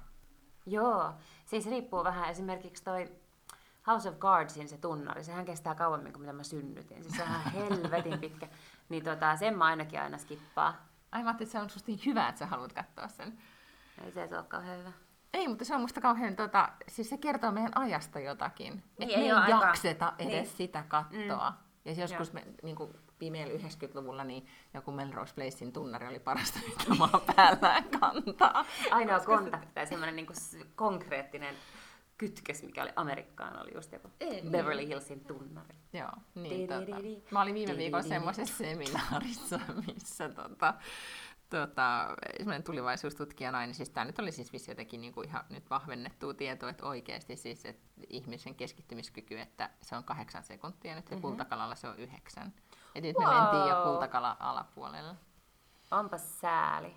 Joo, 0.65 1.13
siis 1.45 1.65
riippuu 1.65 2.03
vähän. 2.03 2.29
Esimerkiksi 2.29 2.83
toi 2.83 3.11
House 3.87 4.09
of 4.09 4.17
Cardsin 4.17 4.69
se 4.69 4.77
tunnari, 4.77 5.23
sehän 5.23 5.45
kestää 5.45 5.75
kauemmin 5.75 6.13
kuin 6.13 6.21
mitä 6.21 6.33
mä 6.33 6.43
synnytin. 6.43 7.03
Siis 7.03 7.15
se 7.15 7.23
on 7.23 7.29
ihan 7.29 7.51
helvetin 7.51 8.19
pitkä. 8.19 8.47
Niin 8.89 9.03
tota, 9.03 9.35
sen 9.35 9.57
mä 9.57 9.65
ainakin 9.65 10.01
aina 10.01 10.17
skippaa. 10.17 10.87
Ai 11.11 11.23
mä 11.23 11.31
että 11.31 11.45
se 11.45 11.59
on 11.59 11.69
susta 11.69 11.91
niin 11.91 12.01
hyvä, 12.05 12.29
että 12.29 12.39
sä 12.39 12.45
haluat 12.45 12.73
katsoa 12.73 13.07
sen. 13.07 13.37
Ei 14.05 14.11
se 14.11 14.29
ole 14.37 14.43
kauhean 14.43 14.79
hyvä. 14.79 14.91
Ei, 15.33 15.47
mutta 15.47 15.65
se 15.65 15.75
on 15.75 15.81
musta 15.81 16.01
kauhean, 16.01 16.35
tota, 16.35 16.69
siis 16.87 17.09
se 17.09 17.17
kertoo 17.17 17.51
meidän 17.51 17.77
ajasta 17.77 18.19
jotakin. 18.19 18.73
Niin, 18.73 19.09
että 19.09 19.17
me 19.19 19.23
ei, 19.23 19.31
ei 19.31 19.49
jakseta 19.49 20.05
aika... 20.05 20.23
edes 20.23 20.47
niin. 20.47 20.57
sitä 20.57 20.83
kattoa. 20.87 21.49
Mm. 21.49 21.57
Ja 21.85 21.93
joskus 21.93 22.33
me, 22.33 22.43
niin 22.63 22.75
kuin 22.75 22.93
pimeällä 23.19 23.53
90-luvulla 23.53 24.23
niin 24.23 24.47
joku 24.73 24.91
Melrose 24.91 25.35
Placein 25.35 25.73
tunnari 25.73 26.07
oli 26.07 26.19
parasta, 26.19 26.59
mitä 26.69 26.95
maa 26.95 27.21
päällä 27.35 27.83
kantaa. 27.99 28.65
Ainoa 28.91 29.19
kontakti 29.19 29.67
tai 29.73 29.87
semmoinen 29.87 30.15
niin 30.15 30.27
konkreettinen 30.75 31.55
kytkös, 32.17 32.63
mikä 32.63 32.83
oli 32.83 32.91
Amerikkaan, 32.95 33.61
oli 33.61 33.71
just 33.75 33.91
joku 33.91 34.07
Ei, 34.19 34.29
niin. 34.29 34.51
Beverly 34.51 34.75
niin. 34.75 34.87
Hillsin 34.87 35.25
tunnari. 35.25 35.75
Joo, 35.93 36.11
niin 36.35 36.67
tota, 36.67 36.95
mä 37.31 37.41
olin 37.41 37.55
viime 37.55 37.77
viikolla 37.77 38.03
semmoisessa 38.03 38.57
seminaarissa, 38.57 39.59
missä 39.87 40.29
tota, 40.29 40.73
tota, 41.57 42.15
semmoinen 42.37 42.63
tulevaisuustutkija 42.63 43.51
nainen, 43.51 43.75
siis 43.75 43.89
tämä 43.89 44.05
nyt 44.05 44.19
oli 44.19 44.31
siis 44.31 44.53
vissi 44.53 44.71
jotenkin 44.71 45.01
niin 45.01 45.13
kuin 45.13 45.27
ihan 45.27 45.43
nyt 45.49 45.69
vahvennettua 45.69 46.33
tietoa, 46.33 46.69
että 46.69 46.85
oikeasti 46.85 47.35
siis 47.35 47.65
että 47.65 47.83
ihmisen 48.09 48.55
keskittymiskyky, 48.55 49.39
että 49.39 49.69
se 49.81 49.95
on 49.95 50.03
kahdeksan 50.03 50.43
sekuntia 50.43 50.95
nyt 50.95 51.05
ja 51.05 51.15
mm-hmm. 51.15 51.21
kultakalalla 51.21 51.75
se 51.75 51.87
on 51.87 51.99
yhdeksän. 51.99 52.53
Ja 52.95 53.01
nyt 53.01 53.15
wow. 53.15 53.27
me 53.27 53.41
mentiin 53.41 53.69
jo 53.69 53.83
kultakala 53.83 54.37
alapuolella. 54.39 55.15
Onpa 55.91 56.17
sääli. 56.17 56.95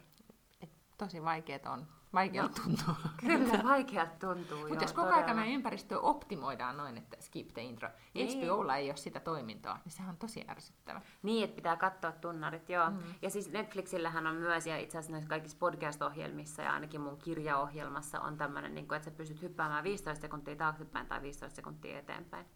Et 0.61 0.71
tosi 0.99 1.25
vaikeet 1.25 1.67
on. 1.67 1.87
Vaikealta 2.21 2.63
tuntuu. 2.63 2.95
Kyllä, 3.21 3.65
vaikealta 3.65 4.27
tuntuu. 4.27 4.69
Mutta 4.69 4.85
jos 4.85 4.93
koko 4.93 5.09
ajan 5.09 5.37
meidän 5.37 5.55
ympäristöä 5.55 5.99
optimoidaan 5.99 6.77
noin, 6.77 6.97
että 6.97 7.17
skip 7.21 7.49
the 7.55 7.63
intro, 7.63 7.89
niin. 8.15 8.45
HBOlla 8.45 8.77
ei 8.77 8.89
ole 8.89 8.97
sitä 8.97 9.21
toimintoa, 9.21 9.79
niin 9.85 9.93
sehän 9.93 10.11
on 10.11 10.17
tosi 10.17 10.45
ärsyttävä. 10.49 11.01
Niin, 11.23 11.45
että 11.45 11.57
pitää 11.57 11.77
katsoa 11.77 12.13
tunnarit, 12.13 12.69
joo. 12.69 12.91
Mm. 12.91 12.99
Ja 13.23 13.31
siis 13.31 13.53
Netflixillähän 13.53 14.27
on 14.27 14.35
myös, 14.35 14.67
ja 14.67 14.79
itse 14.79 14.99
asiassa 14.99 15.13
näissä 15.13 15.29
kaikissa 15.29 15.59
podcast-ohjelmissa 15.59 16.63
ja 16.63 16.73
ainakin 16.73 17.01
mun 17.01 17.19
kirjaohjelmassa 17.19 18.21
on 18.21 18.37
tämmöinen, 18.37 18.75
niin 18.75 18.95
että 18.95 19.05
sä 19.05 19.11
pystyt 19.11 19.43
hyppäämään 19.43 19.85
15 19.85 20.23
sekuntia 20.23 20.57
taaksepäin 20.57 21.07
tai 21.07 21.23
15 21.23 21.57
sekuntia 21.57 21.99
eteenpäin. 21.99 22.47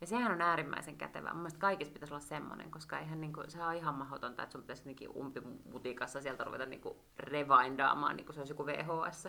Ja 0.00 0.06
sehän 0.06 0.32
on 0.32 0.40
äärimmäisen 0.40 0.96
kätevä. 0.96 1.28
Mun 1.28 1.38
mielestä 1.38 1.60
kaikissa 1.60 1.92
pitäisi 1.92 2.14
olla 2.14 2.24
semmoinen, 2.24 2.70
koska 2.70 2.98
eihän 2.98 3.20
niinku, 3.20 3.42
se 3.48 3.62
on 3.62 3.74
ihan 3.74 3.94
mahdotonta, 3.94 4.42
että 4.42 4.52
sun 4.52 4.60
pitäisi 4.60 4.82
jotenkin 4.82 5.10
umpimutikassa 5.16 6.20
sieltä 6.20 6.44
ruveta 6.44 6.66
niinku 6.66 6.96
rewindaamaan, 7.18 8.16
niin 8.16 8.24
kuin 8.26 8.34
se 8.34 8.40
olisi 8.40 8.52
joku 8.52 8.66
VHS. 8.66 9.28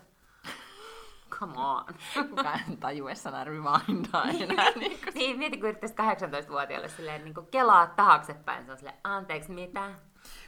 Come 1.29 1.53
on. 1.57 1.85
Kukaan 2.29 2.59
en 2.69 2.77
tajua 2.77 3.15
sana 3.15 3.43
rewindaa 3.43 4.29
enää. 4.39 4.71
niin, 4.75 4.99
kuin... 5.03 5.13
niin, 5.13 5.37
mieti, 5.37 5.57
kun 5.57 5.69
yrittäisi 5.69 5.95
18-vuotiaalle 5.95 6.89
silleen, 6.89 7.23
niin 7.23 7.33
kuin 7.33 7.47
kelaa 7.47 7.87
taaksepäin. 7.87 8.65
Se 8.65 8.71
on 8.71 8.77
silleen, 8.77 8.97
anteeksi, 9.03 9.51
mitä? 9.51 9.91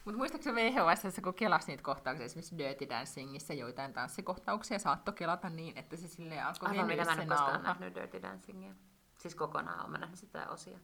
Mutta 0.05 0.17
muistaakseni 0.17 0.55
VHS, 0.55 1.19
kun 1.23 1.33
kelasi 1.33 1.67
niitä 1.67 1.83
kohtauksia, 1.83 2.25
esimerkiksi 2.25 2.57
Dirty 2.57 2.89
Dancingissa 2.89 3.53
joitain 3.53 3.93
tanssikohtauksia, 3.93 4.79
saattoi 4.79 5.13
kelata 5.13 5.49
niin, 5.49 5.77
että 5.77 5.97
se 5.97 6.07
silleen 6.07 6.45
alkoi 6.45 6.69
Aivan, 6.69 6.87
mitä 6.87 7.05
mä 7.05 7.21
en 7.21 7.27
koskaan 7.27 7.63
nähnyt 7.63 7.95
Dirty 7.95 8.21
Dancingia. 8.21 8.73
Siis 9.19 9.35
kokonaan 9.35 9.89
olen 9.89 10.01
nähnyt 10.01 10.19
sitä 10.19 10.49
osia. 10.49 10.79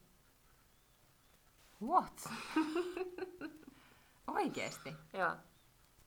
What? 1.82 2.30
Oikeesti? 4.28 4.96
Joo. 5.14 5.36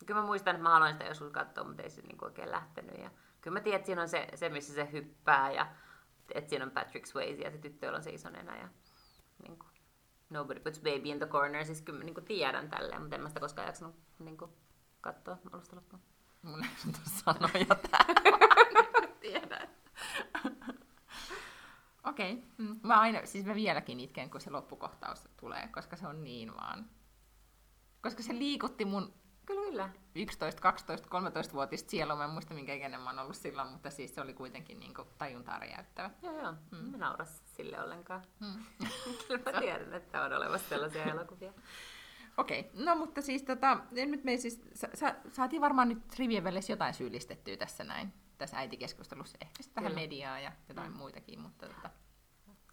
Kyllä 0.07 0.21
mä 0.21 0.27
muistan, 0.27 0.55
että 0.55 0.62
mä 0.62 0.71
haluan 0.71 0.93
sitä 0.93 1.05
joskus 1.05 1.33
katsoa, 1.33 1.64
mutta 1.64 1.83
ei 1.83 1.91
se 1.91 2.03
niinku 2.03 2.25
oikein 2.25 2.51
lähtenyt. 2.51 2.99
Ja 2.99 3.11
kyllä 3.41 3.55
mä 3.55 3.61
tiedän, 3.61 3.77
että 3.79 3.87
siinä 3.87 4.03
on 4.03 4.09
se, 4.09 4.29
se 4.35 4.49
missä 4.49 4.75
se 4.75 4.88
hyppää 4.93 5.53
ja 5.53 5.67
että 6.35 6.51
siinä 6.51 6.64
on 6.64 6.71
Patrick 6.71 7.07
Swayze 7.07 7.43
ja 7.43 7.51
se 7.51 7.59
tyttö, 7.59 7.93
on 7.93 8.03
se 8.03 8.11
iso 8.11 8.31
nenä. 8.31 8.57
Ja, 8.57 8.69
niin 9.43 9.59
kuin, 9.59 9.71
nobody 10.31 10.61
puts 10.61 10.79
baby 10.79 11.03
in 11.09 11.19
the 11.19 11.27
corner. 11.27 11.64
Siis 11.64 11.83
kyllä 11.83 11.99
mä 11.99 12.05
niin 12.05 12.14
kuin 12.14 12.25
tiedän 12.25 12.71
tälleen, 12.71 13.01
mutta 13.01 13.17
en 13.17 13.23
mä 13.23 13.29
sitä 13.29 13.41
koskaan 13.41 13.67
jaksanut 13.67 13.97
niin 14.19 14.37
kuin, 14.37 14.51
katsoa 15.01 15.38
alusta 15.53 15.77
loppuun. 15.77 16.03
Mun 16.43 16.64
ei 16.64 16.71
sanoja 17.05 17.75
täällä. 17.91 18.38
tiedän. 19.21 19.67
Okei. 22.09 22.33
Okay. 22.33 22.44
Mm. 22.59 22.81
Mä 22.83 23.01
aina, 23.01 23.21
siis 23.25 23.44
mä 23.44 23.55
vieläkin 23.55 24.01
itken, 24.01 24.31
kun 24.31 24.40
se 24.40 24.51
loppukohtaus 24.51 25.29
tulee, 25.40 25.68
koska 25.68 25.97
se 25.97 26.07
on 26.07 26.25
niin 26.25 26.57
vaan. 26.57 26.90
Koska 28.03 28.23
se 28.23 28.35
liikutti 28.35 28.85
mun 28.85 29.12
Kyllä. 29.49 29.90
11, 30.14 30.62
12, 30.62 31.09
13-vuotista 31.09 31.90
sielua. 31.90 32.16
Mä 32.16 32.25
en 32.25 32.31
muista, 32.31 32.55
minkä 32.55 32.75
ikäinen 32.75 33.01
mä 33.01 33.11
oon 33.11 33.18
ollut 33.18 33.37
silloin, 33.37 33.68
mutta 33.68 33.90
siis 33.90 34.14
se 34.14 34.21
oli 34.21 34.35
kuitenkin 34.35 34.81
niin 34.81 34.94
kuin 34.94 35.09
tajuntaa 35.18 35.59
räjäyttävä. 35.59 36.11
Joo, 36.23 36.40
joo. 36.40 36.55
Mm. 36.71 36.90
Mä 36.90 36.97
naura 36.97 37.25
sille 37.25 37.81
ollenkaan. 37.81 38.23
Mm. 38.40 38.64
Kyllä 39.29 39.53
mä 39.53 39.61
tiedän, 39.61 39.94
että 39.94 40.23
on 40.23 40.33
olemassa 40.33 40.68
sellaisia 40.68 41.05
elokuvia. 41.14 41.53
Okei, 42.37 42.61
okay. 42.61 42.85
no 42.85 42.97
mutta 42.97 43.23
siis 43.23 43.42
tota, 43.42 43.81
nyt 43.90 44.25
me 44.25 44.37
siis, 44.37 44.61
sa, 44.75 44.88
sa, 44.94 45.14
saatiin 45.33 45.62
varmaan 45.62 45.88
nyt 45.88 46.18
rivien 46.18 46.44
välissä 46.44 46.73
jotain 46.73 46.94
syyllistettyä 46.94 47.57
tässä 47.57 47.85
näin 47.85 48.12
tässä 48.38 48.59
äitikeskustelussa. 48.59 49.38
Ehkä 49.40 49.62
sitten 49.62 49.85
vähän 49.85 49.94
mediaa 49.94 50.40
ja 50.40 50.53
jotain 50.68 50.92
mm. 50.92 50.98
muitakin. 50.98 51.40
Mutta 51.40 51.66
tota. 51.68 51.90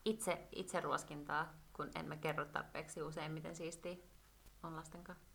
itse, 0.05 0.47
itse 0.51 0.79
ruoskintaa, 0.81 1.53
kun 1.73 1.91
emme 1.95 2.17
kerro 2.17 2.45
tarpeeksi 2.45 3.01
usein, 3.01 3.31
miten 3.31 3.55
siistiä 3.55 3.95
on 4.63 4.75
lasten 4.75 5.03
kanssa. 5.03 5.25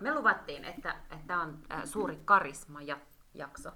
Me 0.00 0.14
luvattiin, 0.14 0.64
että 0.64 0.96
tämä 1.26 1.42
on 1.42 1.62
suuri 1.84 2.20
karisma-jakso. 2.24 3.70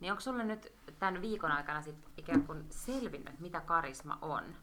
Niin 0.00 0.12
onko 0.12 0.20
sulle 0.20 0.44
nyt 0.44 0.72
tämän 0.98 1.22
viikon 1.22 1.52
aikana 1.52 1.82
sit 1.82 1.96
ikään 2.16 2.46
kuin 2.46 2.64
selvinnyt, 2.70 3.40
mitä 3.40 3.60
karisma 3.60 4.18
on? 4.22 4.56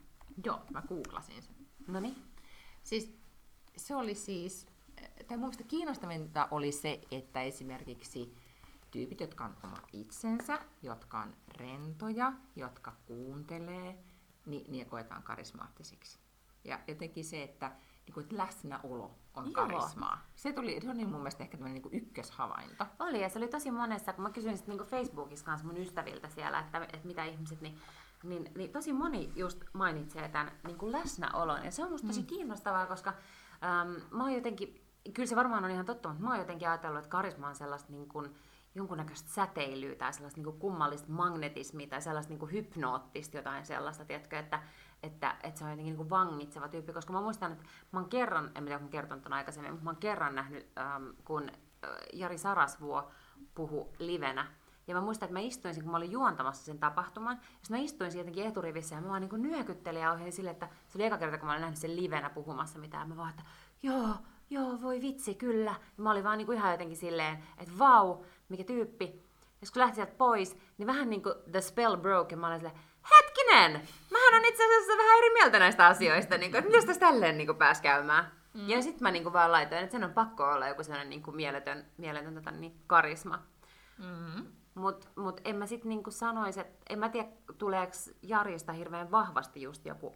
Joo, 0.46 0.62
mä 0.74 0.82
googlasin 0.82 1.44
sen. 1.44 1.56
No 1.88 2.00
niin. 2.00 2.16
Siis 2.84 3.18
se 3.78 3.96
oli 3.96 4.16
siis, 4.16 4.68
tai 5.28 5.38
mun 5.38 5.40
mielestä 5.40 5.64
kiinnostavinta 5.64 6.48
oli 6.52 6.72
se, 6.72 7.02
että 7.12 7.42
esimerkiksi 7.42 8.36
tyypit, 8.92 9.22
jotka 9.22 9.46
on 9.46 9.56
oma 9.64 9.78
itsensä, 9.94 10.60
jotka 10.82 11.20
on 11.20 11.36
rentoja, 11.58 12.34
jotka 12.56 12.96
kuuntelee, 13.06 14.04
niin 14.46 14.72
ne 14.72 14.86
koetaan 14.86 15.24
karismaattisiksi. 15.24 16.20
Ja 16.64 16.80
jotenkin 16.88 17.26
se, 17.26 17.44
että, 17.44 17.72
niin 18.06 18.14
kuin, 18.14 18.24
että 18.24 18.38
läsnäolo 18.38 19.12
on 19.34 19.46
Joo. 19.46 19.54
karismaa. 19.54 20.22
Se, 20.36 20.54
tuli, 20.54 20.82
se 20.82 20.92
oli 20.92 21.06
mun 21.06 21.20
mielestä 21.20 21.44
ehkä 21.44 21.58
tämmöinen 21.58 21.82
niin 21.82 22.04
ykköshavainto. 22.04 22.86
Oli, 23.00 23.22
ja 23.22 23.30
se 23.30 23.40
oli 23.40 23.48
tosi 23.48 23.72
monessa, 23.72 24.14
kun 24.14 24.24
mä 24.24 24.30
kysyin 24.30 24.58
sit 24.58 24.68
niinku 24.68 24.84
Facebookissa 24.84 25.46
kanssa 25.46 25.68
mun 25.68 25.78
ystäviltä 25.78 26.30
siellä, 26.30 26.60
että, 26.60 26.78
että 26.84 27.08
mitä 27.08 27.26
ihmiset, 27.26 27.62
niin, 27.62 27.78
niin, 28.24 28.52
niin 28.56 28.72
tosi 28.72 28.94
moni 28.94 29.32
just 29.36 29.64
mainitsee 29.74 30.30
tämän 30.30 30.52
niin 30.68 30.78
kuin 30.78 30.92
läsnäolon. 30.92 31.66
Ja 31.66 31.72
se 31.72 31.84
on 31.84 31.92
musta 31.92 32.08
tosi 32.08 32.24
kiinnostavaa, 32.24 32.86
koska 32.86 33.14
äm, 33.64 34.02
mä 34.12 34.24
oon 34.24 34.34
jotenkin, 34.34 34.86
kyllä 35.14 35.28
se 35.30 35.36
varmaan 35.36 35.66
on 35.66 35.72
ihan 35.72 35.86
totta, 35.86 36.10
mutta 36.10 36.24
mä 36.24 36.30
oon 36.30 36.40
jotenkin 36.40 36.70
ajatellut, 36.70 37.00
että 37.00 37.10
karisma 37.10 37.48
on 37.48 37.56
sellaista 37.56 37.92
niin 37.92 38.10
kuin, 38.10 38.36
jonkunnäköistä 38.76 39.30
säteilyä 39.30 39.96
tai 39.96 40.14
sellaista 40.14 40.38
niin 40.38 40.46
kuin 40.46 40.60
kummallista 40.60 41.12
magnetismia 41.12 41.88
tai 41.88 42.02
sellaista 42.02 42.30
niin 42.30 42.40
kuin 42.40 42.52
hypnoottista 42.52 43.38
jotain 43.38 43.66
sellaista, 43.66 44.06
tiedätkö, 44.06 44.40
että, 44.40 44.64
että, 45.04 45.36
että 45.44 45.60
se 45.60 45.66
on 45.66 45.72
jotenkin 45.72 45.98
niin 45.98 46.10
vangitseva 46.10 46.68
tyyppi, 46.68 46.94
koska 46.94 47.14
mä 47.14 47.22
muistan, 47.22 47.52
että 47.52 47.64
mä 47.92 48.00
oon 48.00 48.10
kerran, 48.10 48.52
en 48.56 48.66
tiedä, 48.66 48.80
kun 48.80 48.90
kertonut 48.90 49.24
ton 49.24 49.34
aikaisemmin, 49.34 49.72
mutta 49.72 49.84
mä 49.84 49.90
oon 49.90 49.98
kerran 50.00 50.36
nähnyt, 50.36 50.68
ähm, 50.78 51.10
kun 51.26 51.50
äh, 51.50 51.90
Jari 52.14 52.38
Sarasvuo 52.38 53.12
puhu 53.56 53.94
livenä, 54.00 54.48
ja 54.88 54.96
mä 54.96 55.02
muistan, 55.02 55.28
että 55.28 55.40
mä 55.40 55.40
istuin, 55.40 55.76
kun 55.76 55.92
mä 55.92 55.98
olin 55.98 56.12
juontamassa 56.12 56.66
sen 56.66 56.80
tapahtuman, 56.80 57.40
ja 57.42 57.68
mä 57.70 57.78
istuin 57.78 58.18
jotenkin 58.18 58.48
eturivissä, 58.48 58.96
ja 58.96 59.02
mä 59.02 59.10
vaan 59.10 59.22
niin 59.22 59.42
nyökyttelin 59.42 60.02
ja 60.02 60.12
ohjelin 60.12 60.34
sille, 60.34 60.50
että 60.50 60.70
se 60.88 60.98
oli 60.98 61.06
eka 61.06 61.18
kerta, 61.18 61.38
kun 61.38 61.46
mä 61.46 61.52
olin 61.52 61.62
nähnyt 61.62 61.80
sen 61.80 61.96
livenä 61.96 62.30
puhumassa 62.30 62.80
mitään, 62.80 63.10
mä 63.10 63.18
vaan, 63.18 63.30
että 63.30 63.44
joo, 63.84 64.10
joo, 64.50 64.82
voi 64.82 65.02
vitsi, 65.02 65.36
kyllä. 65.36 65.76
Ja 65.98 66.04
mä 66.04 66.12
olin 66.12 66.24
vaan 66.24 66.38
niin 66.38 66.46
kuin 66.46 66.58
ihan 66.58 66.72
jotenkin 66.72 66.98
silleen, 66.98 67.44
että 67.58 67.80
vau, 67.80 68.24
mikä 68.50 68.64
tyyppi. 68.64 69.24
Ja 69.62 69.68
kun 69.74 69.80
lähti 69.80 69.96
sieltä 69.96 70.14
pois, 70.18 70.58
niin 70.78 70.88
vähän 70.88 71.10
niin 71.10 71.24
kuin 71.24 71.36
the 71.52 71.62
spell 71.62 71.98
broke, 71.98 72.34
ja 72.34 72.38
mä 72.38 72.48
olin 72.48 72.60
silleen, 72.60 72.80
hetkinen, 73.12 73.72
mähän 74.12 74.34
on 74.34 74.46
itse 74.46 74.66
asiassa 74.66 74.98
vähän 74.98 75.18
eri 75.18 75.34
mieltä 75.34 75.60
näistä 75.60 75.86
asioista, 75.86 76.38
niin 76.38 76.52
kuin, 76.52 76.60
että 76.60 76.72
mitäs 76.72 76.86
tässä 76.86 77.00
tälleen 77.00 77.38
niin 77.38 77.48
kuin 77.48 77.58
pääsi 77.58 77.82
käymään. 77.82 78.32
Mm. 78.54 78.70
Ja 78.70 78.82
sitten 78.82 79.04
mä 79.04 79.12
niin 79.12 79.24
kuin 79.24 79.34
vaan 79.34 79.52
laitoin, 79.52 79.84
että 79.84 79.92
sen 79.92 80.04
on 80.04 80.14
pakko 80.14 80.44
olla 80.44 80.68
joku 80.68 80.84
sellainen 80.84 81.10
niin 81.10 81.24
kuin 81.24 81.36
mieletön, 81.36 81.86
mieletön 81.98 82.36
tota, 82.36 82.52
niin, 82.52 82.80
karisma. 82.88 83.40
Mm-hmm. 83.98 84.48
Mutta 84.76 85.08
mut 85.16 85.42
en 85.46 85.56
mä 85.56 85.68
sitten 85.68 85.90
niinku 85.90 86.12
sanoisi, 86.12 86.60
että 86.60 86.74
en 86.90 87.00
mä 87.00 87.10
tiedä, 87.10 87.30
tuleeko 87.58 87.94
Jarista 88.22 88.74
hirveän 88.74 89.12
vahvasti 89.12 89.62
just 89.62 89.86
joku 89.86 90.16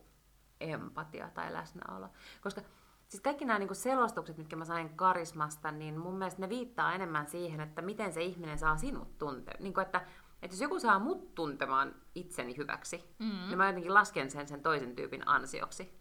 empatia 0.62 1.30
tai 1.34 1.54
läsnäolo. 1.54 2.10
Koska 2.42 2.62
siis 3.08 3.22
kaikki 3.22 3.46
nämä 3.46 3.60
niinku 3.60 3.74
selostukset, 3.74 4.38
mitkä 4.38 4.56
mä 4.56 4.66
sain 4.66 4.90
karismasta, 4.90 5.72
niin 5.72 6.00
mun 6.00 6.18
mielestä 6.18 6.42
ne 6.42 6.50
viittaa 6.50 6.94
enemmän 6.94 7.28
siihen, 7.28 7.62
että 7.62 7.82
miten 7.82 8.14
se 8.14 8.22
ihminen 8.22 8.58
saa 8.58 8.78
sinut 8.78 9.18
tuntemaan. 9.18 9.64
Niinku 9.64 9.80
että, 9.80 10.02
että 10.42 10.54
jos 10.54 10.62
joku 10.62 10.80
saa 10.80 11.00
mut 11.00 11.36
tuntemaan 11.36 11.96
itseni 12.16 12.58
hyväksi, 12.58 13.04
mm. 13.20 13.48
niin 13.48 13.58
mä 13.58 13.68
jotenkin 13.68 13.94
lasken 13.94 14.32
sen 14.32 14.48
sen 14.48 14.64
toisen 14.64 14.96
tyypin 14.96 15.28
ansioksi. 15.28 16.00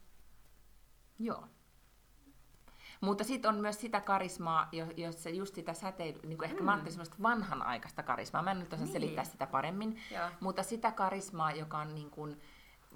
Joo. 1.19 1.45
Mutta 3.01 3.25
sitten 3.25 3.49
on 3.49 3.57
myös 3.61 3.81
sitä 3.81 4.01
karismaa, 4.01 4.69
jo- 4.73 4.93
jossa 4.97 5.31
just 5.31 5.55
sitä 5.55 5.75
säteilyä, 5.75 6.23
niin 6.23 6.39
kuin 6.39 6.49
ehkä 6.49 6.61
mm. 6.61 6.65
mä 6.65 6.71
ajattelin 6.73 6.93
semmoista 6.93 7.17
vanhanaikaista 7.23 8.03
karismaa, 8.03 8.43
mä 8.43 8.51
en 8.51 8.59
nyt 8.59 8.73
osaa 8.73 8.85
Niin. 8.85 8.93
selittää 8.93 9.25
sitä 9.25 9.47
paremmin, 9.47 10.01
Joo. 10.15 10.29
mutta 10.41 10.63
sitä 10.63 10.93
karismaa, 10.93 11.53
joka 11.53 11.79
on 11.79 11.95
niin 11.95 12.11
kuin, 12.11 12.41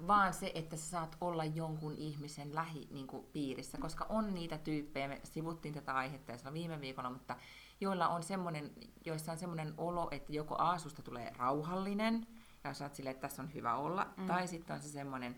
vaan 0.07 0.33
se, 0.33 0.51
että 0.55 0.75
sä 0.75 0.89
saat 0.89 1.17
olla 1.21 1.45
jonkun 1.45 1.95
ihmisen 1.97 2.55
lähi 2.55 2.87
niin 2.91 3.07
kuin, 3.07 3.25
piirissä, 3.33 3.77
koska 3.77 4.05
on 4.09 4.33
niitä 4.33 4.57
tyyppejä, 4.57 5.07
me 5.07 5.21
sivuttiin 5.23 5.73
tätä 5.73 5.93
aihetta 5.93 6.31
jo 6.31 6.53
viime 6.53 6.81
viikolla, 6.81 7.09
mutta 7.09 7.35
joilla 7.81 8.07
on 8.07 8.23
semmoinen, 8.23 8.71
joissa 9.05 9.31
on 9.31 9.37
semmoinen 9.37 9.73
olo, 9.77 10.07
että 10.11 10.33
joko 10.33 10.55
aasusta 10.55 11.01
tulee 11.01 11.33
rauhallinen, 11.37 12.27
ja 12.63 12.73
sä 12.73 12.85
oot 12.85 12.95
silleen, 12.95 13.11
että 13.15 13.27
tässä 13.27 13.41
on 13.41 13.53
hyvä 13.53 13.75
olla, 13.75 14.13
mm. 14.17 14.27
tai 14.27 14.47
sitten 14.47 14.73
on 14.73 14.81
se 14.81 14.89
semmoinen, 14.89 15.37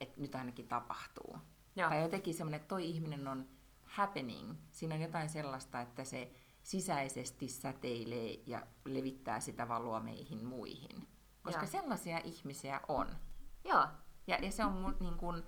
että 0.00 0.20
nyt 0.20 0.34
ainakin 0.34 0.68
tapahtuu. 0.68 1.38
Joo. 1.76 1.88
Tai 1.88 2.02
jotenkin 2.02 2.34
semmoinen, 2.34 2.60
että 2.60 2.68
toi 2.68 2.88
ihminen 2.88 3.28
on 3.28 3.48
happening. 3.82 4.54
Siinä 4.70 4.94
on 4.94 5.00
jotain 5.00 5.28
sellaista, 5.28 5.80
että 5.80 6.04
se 6.04 6.32
sisäisesti 6.62 7.48
säteilee 7.48 8.42
ja 8.46 8.66
levittää 8.84 9.40
sitä 9.40 9.68
valoa 9.68 10.00
meihin 10.00 10.44
muihin. 10.44 11.08
Koska 11.42 11.62
Joo. 11.62 11.70
sellaisia 11.70 12.18
ihmisiä 12.24 12.80
on. 12.88 13.16
Joo. 13.64 13.86
Ja, 14.26 14.36
ja 14.36 14.52
se 14.52 14.64
on 14.64 14.72
mun, 14.72 14.96
niin 15.00 15.16
kuin, 15.16 15.42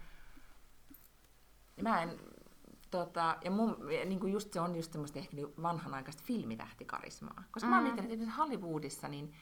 mä 1.82 2.02
en, 2.02 2.20
tota, 2.90 3.36
ja 3.44 3.50
mun, 3.50 3.76
niin 4.06 4.20
kuin 4.20 4.32
just 4.32 4.52
se 4.52 4.60
on 4.60 4.76
just 4.76 4.92
semmoista 4.92 5.18
ehkä 5.18 5.36
niin 5.36 5.54
vanhanaikaista 5.62 6.22
filmitähtikarismaa. 6.26 7.42
Koska 7.50 7.66
mm. 7.66 7.70
mä 7.70 7.76
oon 7.76 7.84
Mm. 7.86 7.94
miettinyt, 7.94 8.22
että 8.22 8.34
Hollywoodissa, 8.34 9.08
niin 9.08 9.34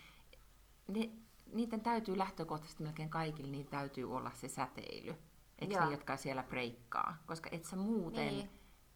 ne, 0.88 1.10
niiden 1.52 1.80
täytyy 1.80 2.18
lähtökohtaisesti 2.18 2.82
melkein 2.82 3.10
kaikille, 3.10 3.50
niin 3.50 3.66
täytyy 3.66 4.14
olla 4.14 4.30
se 4.30 4.48
säteily. 4.48 5.14
Eikö 5.58 5.74
Joo. 5.74 5.84
ne, 5.84 5.90
jotka 5.90 6.16
siellä 6.16 6.42
breikkaa? 6.42 7.16
Koska 7.26 7.48
et 7.52 7.64
sä 7.64 7.76
muuten, 7.76 8.26
Niin. 8.26 8.50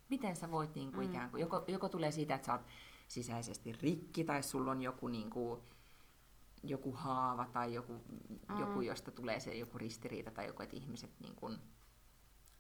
miten 0.09 0.37
sä 0.37 0.51
voit 0.51 0.75
niin 0.75 0.93
kuin 0.93 1.07
Mm. 1.07 1.13
ikään 1.13 1.31
kuin, 1.31 1.41
joko, 1.41 1.65
joko 1.69 1.89
tulee 1.89 2.11
siitä, 2.11 2.35
että 2.35 2.47
sä 2.47 2.53
oot 2.53 2.67
sisäisesti 3.09 3.73
rikki, 3.73 4.25
tai 4.25 4.43
sulla 4.43 4.71
on 4.71 4.83
joku 4.83 5.09
niin 5.09 5.31
kuin, 5.31 5.61
joku 6.63 6.93
haava 6.93 7.47
tai 7.53 7.75
joku, 7.75 7.93
mm. 8.49 8.59
joku, 8.61 8.81
josta 8.81 9.11
tulee 9.11 9.41
se 9.41 9.55
joku 9.55 9.79
ristiriita 9.79 10.31
tai 10.31 10.47
joku, 10.47 10.63
että 10.63 10.77
ihmiset 10.77 11.11
niin 11.21 11.37
kuin, 11.37 11.59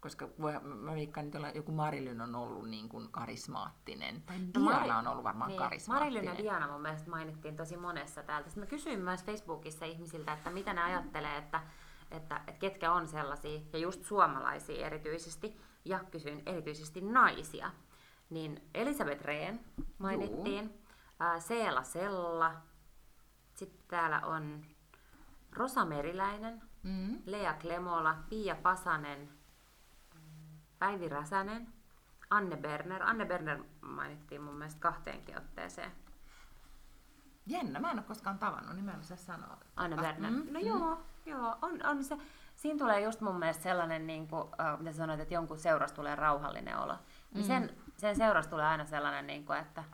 koska 0.00 0.28
voi, 0.40 0.52
mä 0.61 0.94
veikkaan, 0.94 1.26
että 1.26 1.52
joku 1.54 1.72
Marilyn 1.72 2.20
on 2.20 2.35
ollut 2.35 2.68
niin 2.68 2.88
kuin 2.88 3.09
karismaattinen. 3.11 4.22
Tai 4.22 4.37
Diana 4.54 4.98
on 4.98 5.06
ollut 5.06 5.24
varmaan 5.24 5.48
niin. 5.48 5.59
karismaattinen. 5.59 6.14
Marilyn 6.14 6.37
ja 6.37 6.42
Diana 6.42 6.72
mun 6.72 6.82
mielestä 6.82 7.11
mainittiin 7.11 7.56
tosi 7.56 7.76
monessa 7.76 8.22
täältä. 8.22 8.48
Sitten 8.48 8.62
mä 8.62 8.66
kysyin 8.66 9.00
myös 9.00 9.24
Facebookissa 9.24 9.85
ihmisiltä, 9.85 10.32
että 10.32 10.50
mitä 10.50 10.72
ne 10.72 10.82
ajattelee, 10.82 11.37
että, 11.37 11.61
että, 12.11 12.37
että 12.37 12.52
ketkä 12.52 12.92
on 12.92 13.09
sellaisia, 13.09 13.61
ja 13.72 13.78
just 13.78 14.04
suomalaisia 14.04 14.87
erityisesti, 14.87 15.61
ja 15.85 16.00
kysyin 16.11 16.42
erityisesti 16.46 17.00
naisia. 17.00 17.70
Niin 18.30 18.68
Elisabeth 18.74 19.24
Rehn 19.24 19.59
mainittiin, 19.98 20.85
ää, 21.20 21.40
Seela 21.40 21.82
Sella, 21.82 22.52
sitten 23.54 23.82
täällä 23.88 24.20
on 24.20 24.64
Rosa 25.52 25.85
Meriläinen, 25.85 26.62
Mm. 26.87 27.22
Lea 27.26 27.54
Klemola, 27.54 28.16
Pia 28.28 28.54
Pasanen, 28.54 29.28
Päivi 30.79 31.09
Räsänen, 31.09 31.69
Anne 32.31 32.57
Berner. 32.57 33.03
Anne 33.03 33.25
Berner 33.27 33.59
mainittiin 33.81 34.43
mun 34.43 34.55
mielestä 34.55 34.81
kahteenkin 34.81 35.37
otteeseen. 35.39 35.93
Jännä, 37.47 37.79
mä 37.81 37.91
en 37.91 37.99
ole 37.99 38.07
koskaan 38.09 38.39
tavannut, 38.39 38.75
niin 38.75 38.85
mä 38.85 38.93
en 38.93 39.01
osaa 39.01 39.17
sanoa. 39.17 39.57
Anne 39.77 39.97
Berner. 39.97 40.31
mm, 40.31 40.47
No 40.53 40.61
mm. 40.61 40.67
joo, 40.67 40.99
joo 41.27 41.57
on, 41.62 41.87
on 41.87 42.05
se. 42.05 42.17
Siinä 42.55 42.79
tulee 42.79 43.01
just 43.01 43.21
mun 43.21 43.39
mielestä 43.39 43.62
sellainen, 43.62 44.07
niin 44.07 44.29
kuin, 44.29 44.45
äh, 44.61 44.79
mitä 44.79 44.93
sanoit, 44.93 45.21
että 45.21 45.35
jonkun 45.35 45.59
seurasta 45.59 45.97
tulee 45.97 46.17
rauhallinen 46.17 46.79
olo. 46.79 46.95
Niin 47.35 47.45
Mm. 47.45 47.47
sen, 47.47 47.77
sen 47.97 48.17
seurasta 48.17 48.51
tulee 48.51 48.67
aina 48.67 48.85
sellainen, 48.85 49.27
niin 49.27 49.47
kuin, 49.47 49.59
että 49.59 49.85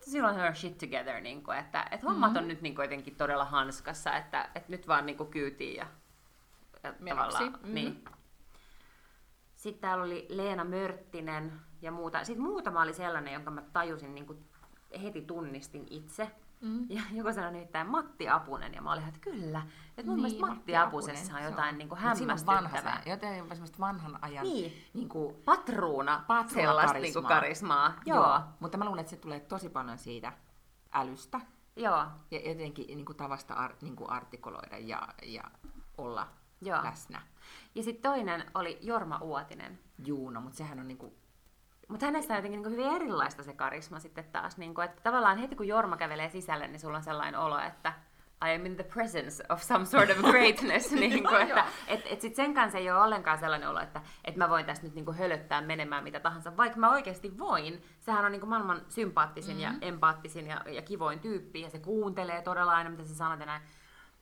silloin 0.00 0.34
on 0.34 0.40
her 0.40 0.54
shit 0.56 0.78
together, 0.78 1.20
niin 1.20 1.42
kuin, 1.44 1.58
että, 1.58 1.86
että 1.90 2.06
hommat 2.06 2.32
Mm. 2.32 2.36
on 2.38 2.48
nyt 2.48 2.62
niin 2.62 2.74
kuin, 2.74 2.84
jotenkin 2.84 3.16
todella 3.16 3.44
hanskassa, 3.44 4.12
että, 4.16 4.48
että 4.54 4.72
nyt 4.72 4.88
vaan 4.88 5.06
niin 5.06 5.16
kuin, 5.16 5.30
kyytiin 5.30 5.76
ja, 5.76 5.86
ja 6.82 6.94
Menoksi, 7.00 7.36
tavallaan, 7.36 7.60
mhm. 7.62 7.74
niin. 7.74 8.04
Sitten 9.66 9.80
täällä 9.80 10.04
oli 10.04 10.26
Leena 10.28 10.64
Mörttinen 10.64 11.52
ja 11.82 11.92
muuta. 11.92 12.24
Sitten 12.24 12.44
muutama 12.46 12.82
oli 12.82 12.94
sellainen, 12.94 13.32
jonka 13.32 13.50
mä 13.50 13.62
tajusin, 13.72 14.14
niin 14.14 14.26
kuin 14.26 14.44
heti 15.02 15.22
tunnistin 15.22 15.86
itse. 15.90 16.30
Mm. 16.60 16.86
Ja 16.88 17.02
joku 17.12 17.32
sanoi 17.32 17.52
nimittäin 17.52 17.86
Matti 17.86 18.28
Apunen, 18.28 18.74
ja 18.74 18.82
mä 18.82 18.92
olin, 18.92 19.08
että 19.08 19.20
kyllä. 19.20 19.62
Että 19.98 20.02
mun 20.10 20.16
Niin, 20.16 20.16
mielestä 20.22 20.40
Matti, 20.40 20.56
Matti 20.56 20.76
Apusessa 20.76 21.36
on 21.36 21.42
jotain 21.42 21.78
niin 21.78 21.88
kuin 21.88 21.98
on 21.98 22.04
vanha, 22.04 22.18
hämmästyttävää. 22.18 23.00
se- 23.04 23.10
jotain 23.10 23.48
semmoista 23.48 23.78
vanhan 23.78 24.18
ajan 24.22 24.42
Niin. 24.44 24.84
niin 24.94 25.08
kuin, 25.08 25.36
Patruuna, 25.44 26.24
Patruuna 26.26 26.62
sellaista 26.62 26.92
karismaa. 26.92 27.02
niin 27.02 27.12
kuin 27.14 27.26
karismaa. 27.26 27.94
Joo. 28.06 28.16
Joo. 28.24 28.40
Mutta 28.60 28.78
mä 28.78 28.84
luulen, 28.84 29.00
että 29.00 29.10
se 29.10 29.16
tulee 29.16 29.40
tosi 29.40 29.68
paljon 29.68 29.98
siitä 29.98 30.32
älystä 30.92 31.40
Joo. 31.76 32.04
ja 32.30 32.48
jotenkin 32.50 32.86
niin 32.86 33.04
kuin 33.04 33.16
tavasta 33.16 33.54
ar, 33.54 33.72
niin 33.80 33.96
kuin 33.96 34.10
artikuloida 34.10 34.78
ja, 34.78 35.08
ja 35.22 35.42
olla 35.98 36.28
Joo. 36.60 36.82
läsnä. 36.84 37.22
Ja 37.76 37.82
sitten 37.82 38.10
toinen 38.10 38.44
oli 38.54 38.78
Jorma 38.82 39.18
Uotinen. 39.22 39.78
Juuno, 40.06 40.40
mutta 40.40 40.56
sehän 40.56 40.80
on 40.80 40.88
niin 40.88 40.98
kuin, 40.98 41.14
Mutta 41.88 42.06
hänestä 42.06 42.32
on 42.34 42.38
jotenkin 42.38 42.62
niin 42.62 42.72
hyvin 42.72 42.94
erilaista 42.96 43.42
se 43.42 43.52
karisma 43.52 43.98
sitten 43.98 44.24
taas. 44.24 44.56
Niin 44.56 44.74
kuin, 44.74 44.84
että 44.84 45.02
tavallaan 45.02 45.38
heti 45.38 45.56
kun 45.56 45.68
Jorma 45.68 45.96
kävelee 45.96 46.28
sisälle, 46.28 46.68
niin 46.68 46.80
sulla 46.80 46.96
on 46.96 47.02
sellainen 47.02 47.40
olo, 47.40 47.58
että 47.58 47.92
I 48.44 48.54
am 48.54 48.66
in 48.66 48.76
the 48.76 48.84
presence 48.84 49.44
of 49.48 49.62
some 49.62 49.84
sort 49.84 50.10
of 50.10 50.16
greatness. 50.16 50.92
niin 51.02 51.24
kuin, 51.28 51.42
että, 51.42 51.64
et, 51.88 52.00
et 52.10 52.20
sit 52.20 52.34
sen 52.34 52.54
kanssa 52.54 52.78
ei 52.78 52.90
ole 52.90 53.00
ollenkaan 53.00 53.38
sellainen 53.38 53.68
olo, 53.68 53.80
että 53.80 54.00
et 54.24 54.36
mä 54.36 54.50
voin 54.50 54.66
tästä 54.66 54.86
nyt 54.86 54.94
niin 54.94 55.04
kuin 55.04 55.16
hölöttää 55.16 55.60
menemään 55.60 56.04
mitä 56.04 56.20
tahansa, 56.20 56.56
vaikka 56.56 56.78
mä 56.78 56.90
oikeasti 56.90 57.38
voin. 57.38 57.82
Sehän 58.00 58.24
on 58.24 58.32
niin 58.32 58.40
kuin 58.40 58.50
maailman 58.50 58.82
sympaattisin 58.88 59.56
mm-hmm. 59.56 59.80
ja 59.80 59.88
empaattisin 59.88 60.46
ja, 60.46 60.62
ja 60.66 60.82
kivoin 60.82 61.20
tyyppi, 61.20 61.60
ja 61.60 61.70
se 61.70 61.78
kuuntelee 61.78 62.42
todella 62.42 62.72
aina, 62.72 62.90
mitä 62.90 63.04
sä 63.04 63.14
sanot 63.14 63.40
ja 63.40 63.46
näin. 63.46 63.62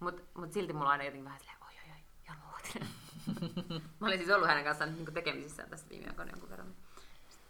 Mutta 0.01 0.23
mut 0.35 0.53
silti 0.53 0.73
mulla 0.73 0.87
on 0.87 0.93
aina 0.93 1.05
jotenkin 1.05 1.25
vähän 1.25 1.41
silleen, 1.41 1.59
oi 1.63 1.75
oi 1.85 1.91
oi, 1.91 2.03
Jan 2.27 2.39
Uotinen. 2.53 3.04
mä 4.01 4.07
olin 4.07 4.19
siis 4.19 4.31
ollut 4.31 4.49
hänen 4.49 4.65
kanssaan 4.65 4.95
niin 4.95 5.15
tekemisissä 5.15 5.67
tässä 5.67 5.87
viime 5.91 6.09
aikoina 6.09 6.31
jonkun 6.31 6.51
verran. 6.51 6.75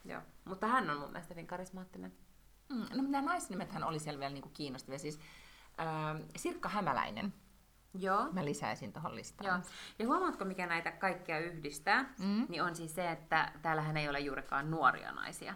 Joo. 0.04 0.20
Mutta 0.44 0.66
hän 0.66 0.90
on 0.90 0.98
mun 0.98 1.10
mielestä 1.10 1.34
hyvin 1.34 1.46
karismaattinen. 1.46 2.12
Mm, 2.68 2.86
no 2.94 3.02
nämä 3.02 3.22
naisnimethän 3.22 3.84
oli 3.84 3.98
siellä 3.98 4.20
vielä 4.20 4.32
niin 4.32 4.42
kuin 4.42 4.52
kiinnostavia. 4.52 4.98
Siis, 4.98 5.20
äh, 5.80 6.22
Sirkka 6.36 6.68
Hämäläinen. 6.68 7.34
Joo. 7.98 8.32
Mä 8.32 8.44
lisäisin 8.44 8.92
tuohon 8.92 9.16
listaan. 9.16 9.46
Joo. 9.46 9.58
Ja 9.98 10.06
huomaatko, 10.06 10.44
mikä 10.44 10.66
näitä 10.66 10.92
kaikkia 10.92 11.38
yhdistää? 11.38 12.14
Mm. 12.18 12.46
Niin 12.48 12.62
on 12.62 12.76
siis 12.76 12.94
se, 12.94 13.10
että 13.10 13.52
täällähän 13.62 13.96
ei 13.96 14.08
ole 14.08 14.20
juurikaan 14.20 14.70
nuoria 14.70 15.12
naisia. 15.12 15.54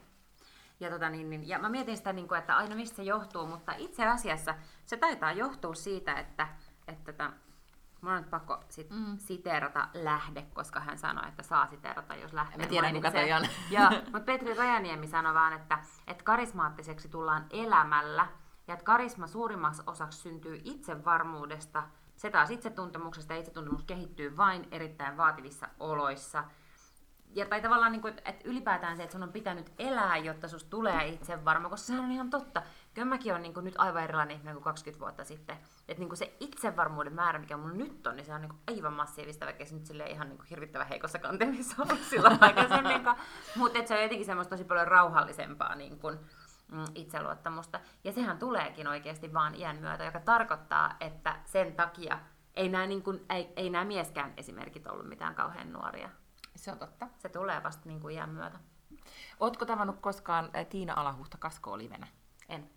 Ja, 0.81 0.91
tota, 0.91 1.11
niin, 1.11 1.31
niin, 1.31 1.49
ja 1.49 1.59
mä 1.59 1.69
mietin 1.69 1.97
sitä, 1.97 2.13
niin 2.13 2.29
kuin, 2.29 2.39
että 2.39 2.57
aina 2.57 2.77
mistä 2.77 2.97
se 2.97 3.03
johtuu, 3.03 3.47
mutta 3.47 3.73
itse 3.73 4.07
asiassa 4.07 4.55
se 4.87 4.97
taitaa 4.97 5.33
johtua 5.33 5.75
siitä, 5.75 6.15
että, 6.15 6.49
että 6.89 7.11
että 7.11 7.31
Mun 8.01 8.13
on 8.13 8.19
nyt 8.19 8.31
pakko 8.31 8.65
sit 8.69 8.91
mm. 8.91 9.19
siteerata 9.19 9.89
lähde, 9.95 10.43
koska 10.55 10.81
hän 10.81 10.99
sanoi, 10.99 11.29
että 11.29 11.43
saa 11.43 11.67
siteerata, 11.67 12.15
jos 12.15 12.33
lähtee. 12.33 12.59
Mä 12.59 12.67
tiedän, 12.67 12.95
kuka 12.95 13.11
toi 13.11 13.33
on. 13.33 13.47
Joo, 13.71 13.91
mutta 14.13 14.21
Petri 14.21 14.55
Rajaniemi 14.55 15.07
sanoi 15.07 15.35
vaan, 15.35 15.53
että, 15.53 15.79
että 16.07 16.25
karismaattiseksi 16.25 17.09
tullaan 17.09 17.47
elämällä 17.51 18.27
ja 18.69 18.75
että 18.75 18.85
karisma 18.85 19.27
suurimmaksi 19.27 19.83
osaksi 19.87 20.19
syntyy 20.19 20.61
itsevarmuudesta, 20.65 21.83
se 22.17 22.31
taas 22.31 22.51
itsetuntemuksesta 22.51 23.33
ja 23.33 23.39
itsetuntemus 23.39 23.83
kehittyy 23.83 24.37
vain 24.37 24.69
erittäin 24.71 25.17
vaativissa 25.17 25.69
oloissa. 25.81 26.45
Ja 27.35 27.47
tai 27.47 27.61
tavallaan, 27.61 27.93
niin 27.93 28.03
kuin, 28.03 28.15
että 28.25 28.49
ylipäätään 28.49 28.97
se, 28.97 29.03
että 29.03 29.13
sun 29.13 29.23
on 29.23 29.33
pitänyt 29.33 29.73
elää, 29.79 30.17
jotta 30.17 30.49
susta 30.49 30.71
tulee 30.71 31.09
itsevarma, 31.09 31.69
koska 31.69 31.87
sehän 31.87 32.05
on 32.05 32.13
ihan 32.13 32.31
totta. 32.31 32.63
Kyllä 32.95 33.09
mäkin 33.09 33.33
olen 33.33 33.43
niin 33.43 33.55
kuin, 33.55 33.65
nyt 33.65 33.75
aivan 33.79 34.05
erilainen 34.05 34.37
ihminen 34.37 34.55
kuin 34.55 34.65
20 34.65 35.01
vuotta 35.01 35.25
sitten. 35.25 35.57
Että 35.89 36.01
niin 36.01 36.09
kuin 36.09 36.17
se 36.17 36.37
itsevarmuuden 36.41 37.13
määrä, 37.13 37.39
mikä 37.39 37.57
mulla 37.57 37.75
nyt 37.75 38.07
on, 38.07 38.17
niin 38.17 38.27
se 38.27 38.35
on 38.35 38.41
niin 38.41 38.51
kuin 38.51 38.61
aivan 38.67 38.93
massiivista, 38.93 39.47
vaikka 39.47 39.65
se 39.65 39.75
nyt 39.75 40.11
ihan 40.11 40.29
niin 40.29 40.39
kuin 40.39 40.49
hirvittävän 40.51 40.89
heikossa 40.89 41.19
kanteessa 41.19 41.83
ollut 41.83 42.01
silloin 42.01 42.39
aikaisemmin. 42.45 43.01
Mutta 43.57 43.87
se 43.87 43.95
on 43.95 44.03
jotenkin 44.03 44.27
semmoista 44.27 44.51
tosi 44.51 44.65
paljon 44.65 44.89
rauhallisempaa 44.89 45.75
niin 45.75 45.99
kuin, 45.99 46.19
mm, 46.73 46.85
itseluottamusta. 46.95 47.81
Ja 48.05 48.13
sehän 48.13 48.39
tuleekin 48.39 48.89
oikeasti 48.89 49.33
vaan 49.33 49.55
iän 49.55 49.77
myötä, 49.77 50.05
joka 50.05 50.21
tarkoittaa, 50.21 50.97
että 51.01 51.37
sen 51.45 51.75
takia 51.75 52.19
ei 52.55 52.69
nämä, 52.69 52.87
niin 52.87 53.03
kuin, 53.03 53.25
ei, 53.31 53.53
ei 53.57 53.71
nämä 53.71 53.85
mieskään 53.85 54.35
esimerkit 54.37 54.87
ollut 54.87 55.09
mitään 55.09 55.35
kauhean 55.35 55.73
nuoria. 55.73 56.11
Se 56.57 56.73
on 56.73 56.79
totta. 56.79 57.09
Se 57.19 57.29
tulee 57.29 57.63
vasta 57.63 57.89
niin 57.89 58.01
kuin 58.01 58.15
iän 58.15 58.31
myötä. 58.31 58.59
Ootko 59.41 59.65
tavannut 59.65 60.01
koskaan 60.01 60.51
Tiina 60.69 60.95
Alahuhta 60.97 61.39
kaskoa 61.39 61.79
livenä? 61.79 62.07
En. 62.49 62.71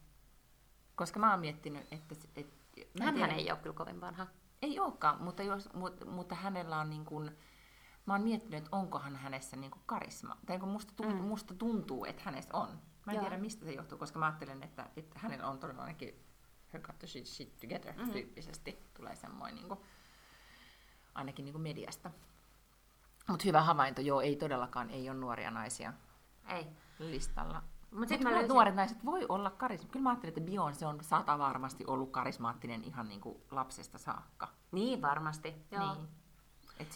Koska 1.01 1.19
mä 1.19 1.31
oon 1.31 1.39
miettinyt, 1.39 1.87
että... 1.91 2.15
että 2.35 2.55
hän, 3.03 3.17
hän 3.17 3.31
ei 3.31 3.51
ole 3.51 3.59
kyllä 3.59 3.75
kovin 3.75 4.01
vanha. 4.01 4.27
Ei 4.61 4.79
olekaan, 4.79 5.23
mutta, 5.23 5.43
jos, 5.43 5.73
mutta, 5.73 6.05
mutta 6.05 6.35
hänellä 6.35 6.79
on 6.79 6.89
niin 6.89 7.05
kuin, 7.05 7.37
mä 8.05 8.13
oon 8.13 8.21
miettinyt, 8.21 8.57
että 8.57 8.69
onkohan 8.71 9.15
hänessä 9.15 9.57
niin 9.57 9.71
kuin 9.71 9.81
karisma. 9.85 10.37
Tai 10.45 10.59
kun 10.59 10.69
musta, 10.69 10.93
tuntuu, 10.95 11.21
mm. 11.21 11.27
musta 11.27 11.53
tuntuu, 11.53 12.05
että 12.05 12.21
hänessä 12.25 12.57
on. 12.57 12.67
Mä 13.05 13.11
en 13.11 13.15
Joo. 13.15 13.21
tiedä, 13.21 13.37
mistä 13.37 13.65
se 13.65 13.71
johtuu, 13.71 13.97
koska 13.97 14.19
mä 14.19 14.25
ajattelen, 14.25 14.63
että, 14.63 14.89
että 14.97 15.19
hänellä 15.19 15.47
on 15.47 15.59
todellakin 15.59 16.25
her 16.73 16.81
got 16.81 16.99
the 16.99 17.07
shit, 17.07 17.25
shit 17.25 17.59
together 17.59 17.93
mm-hmm. 17.93 18.11
tyyppisesti. 18.11 18.89
Tulee 18.93 19.15
semmoinen 19.15 19.55
niin 19.55 19.67
kuin, 19.67 19.79
ainakin 21.15 21.45
niin 21.45 21.53
kuin 21.53 21.63
mediasta. 21.63 22.11
Mutta 23.27 23.43
hyvä 23.45 23.61
havainto, 23.61 24.01
joo, 24.01 24.21
ei 24.21 24.35
todellakaan, 24.35 24.89
ei 24.89 25.09
ole 25.09 25.17
nuoria 25.17 25.51
naisia 25.51 25.93
ei. 26.47 26.67
listalla. 26.99 27.63
Mutta 27.91 28.07
sitten 28.07 28.27
Mut 28.27 28.33
löysin... 28.33 28.49
nuoret 28.49 28.75
naiset 28.75 29.05
voi 29.05 29.25
olla 29.29 29.49
karismaattisia. 29.49 29.91
Kyllä 29.91 30.03
mä 30.03 30.09
ajattelin, 30.09 30.37
että 30.37 30.51
Beyoncé 30.51 30.87
on 30.87 31.03
sata 31.03 31.39
varmasti 31.39 31.85
ollut 31.87 32.11
karismaattinen 32.11 32.83
ihan 32.83 33.07
niin 33.07 33.21
kuin 33.21 33.37
lapsesta 33.51 33.97
saakka. 33.97 34.47
Niin 34.71 35.01
varmasti, 35.01 35.55
joo. 35.71 35.93
Niin. 35.93 36.07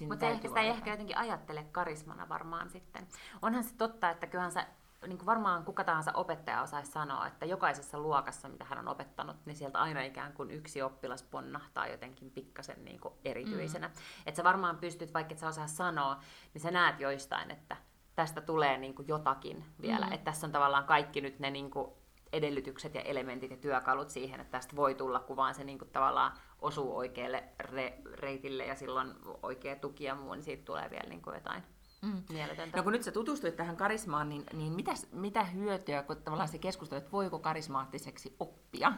Mutta 0.07 0.25
ehkä 0.25 0.47
sitä 0.47 0.59
ei 0.59 0.69
ehkä 0.69 0.91
jotenkin 0.91 1.17
ajattele 1.17 1.63
karismana 1.63 2.29
varmaan 2.29 2.69
sitten. 2.69 3.07
Onhan 3.41 3.63
se 3.63 3.75
totta, 3.75 4.09
että 4.09 4.27
kyllähän 4.27 4.51
se 4.51 4.67
niin 5.07 5.17
kuin 5.17 5.25
varmaan 5.25 5.65
kuka 5.65 5.83
tahansa 5.83 6.11
opettaja 6.13 6.61
osaisi 6.61 6.91
sanoa, 6.91 7.27
että 7.27 7.45
jokaisessa 7.45 7.99
luokassa, 7.99 8.49
mitä 8.49 8.65
hän 8.65 8.79
on 8.79 8.87
opettanut, 8.87 9.37
niin 9.45 9.55
sieltä 9.55 9.79
aina 9.79 10.01
ikään 10.01 10.33
kuin 10.33 10.51
yksi 10.51 10.81
oppilas 10.81 11.23
ponnahtaa 11.23 11.87
jotenkin 11.87 12.31
pikkasen 12.31 12.85
niin 12.85 12.99
kuin 12.99 13.13
erityisenä. 13.25 13.87
Mm. 13.87 13.93
Että 14.25 14.37
sä 14.37 14.43
varmaan 14.43 14.77
pystyt, 14.77 15.13
vaikka 15.13 15.33
et 15.33 15.39
sä 15.39 15.47
osaa 15.47 15.67
sanoa, 15.67 16.19
niin 16.53 16.61
sä 16.61 16.71
näet 16.71 16.99
joistain, 16.99 17.51
että 17.51 17.77
tästä 18.15 18.41
tulee 18.41 18.77
niin 18.77 18.95
kuin 18.95 19.07
jotakin 19.07 19.65
vielä. 19.81 20.05
Mm. 20.05 20.11
Että 20.11 20.25
tässä 20.25 20.47
on 20.47 20.51
tavallaan 20.51 20.83
kaikki 20.83 21.21
nyt 21.21 21.39
ne 21.39 21.51
niin 21.51 21.71
kuin 21.71 21.91
edellytykset 22.33 22.95
ja 22.95 23.01
elementit 23.01 23.51
ja 23.51 23.57
työkalut 23.57 24.09
siihen, 24.09 24.39
että 24.39 24.51
tästä 24.51 24.75
voi 24.75 24.95
tulla, 24.95 25.19
kun 25.19 25.35
vaan 25.35 25.55
se 25.55 25.63
niin 25.63 25.79
kuin 25.79 25.89
tavallaan 25.91 26.31
osuu 26.61 26.97
oikealle 26.97 27.43
re- 27.63 28.11
reitille 28.13 28.65
ja 28.65 28.75
silloin 28.75 29.13
oikea 29.43 29.75
tuki 29.75 30.03
ja 30.03 30.15
muu, 30.15 30.33
niin 30.33 30.43
siitä 30.43 30.65
tulee 30.65 30.89
vielä 30.89 31.09
niin 31.09 31.21
kuin 31.21 31.33
jotain 31.33 31.63
mm. 32.01 32.23
mieletöntä. 32.29 32.77
No 32.77 32.83
kun 32.83 32.91
nyt 32.91 33.03
sä 33.03 33.11
tutustuit 33.11 33.55
tähän 33.55 33.77
karismaan, 33.77 34.29
niin, 34.29 34.43
niin 34.53 34.73
mitä, 34.73 34.91
mitä 35.11 35.43
hyötyä, 35.43 36.03
kun 36.03 36.17
tavallaan 36.17 36.49
se 36.49 36.57
keskustelu, 36.57 36.97
että 36.97 37.11
voiko 37.11 37.39
karismaattiseksi 37.39 38.35
oppia, 38.39 38.91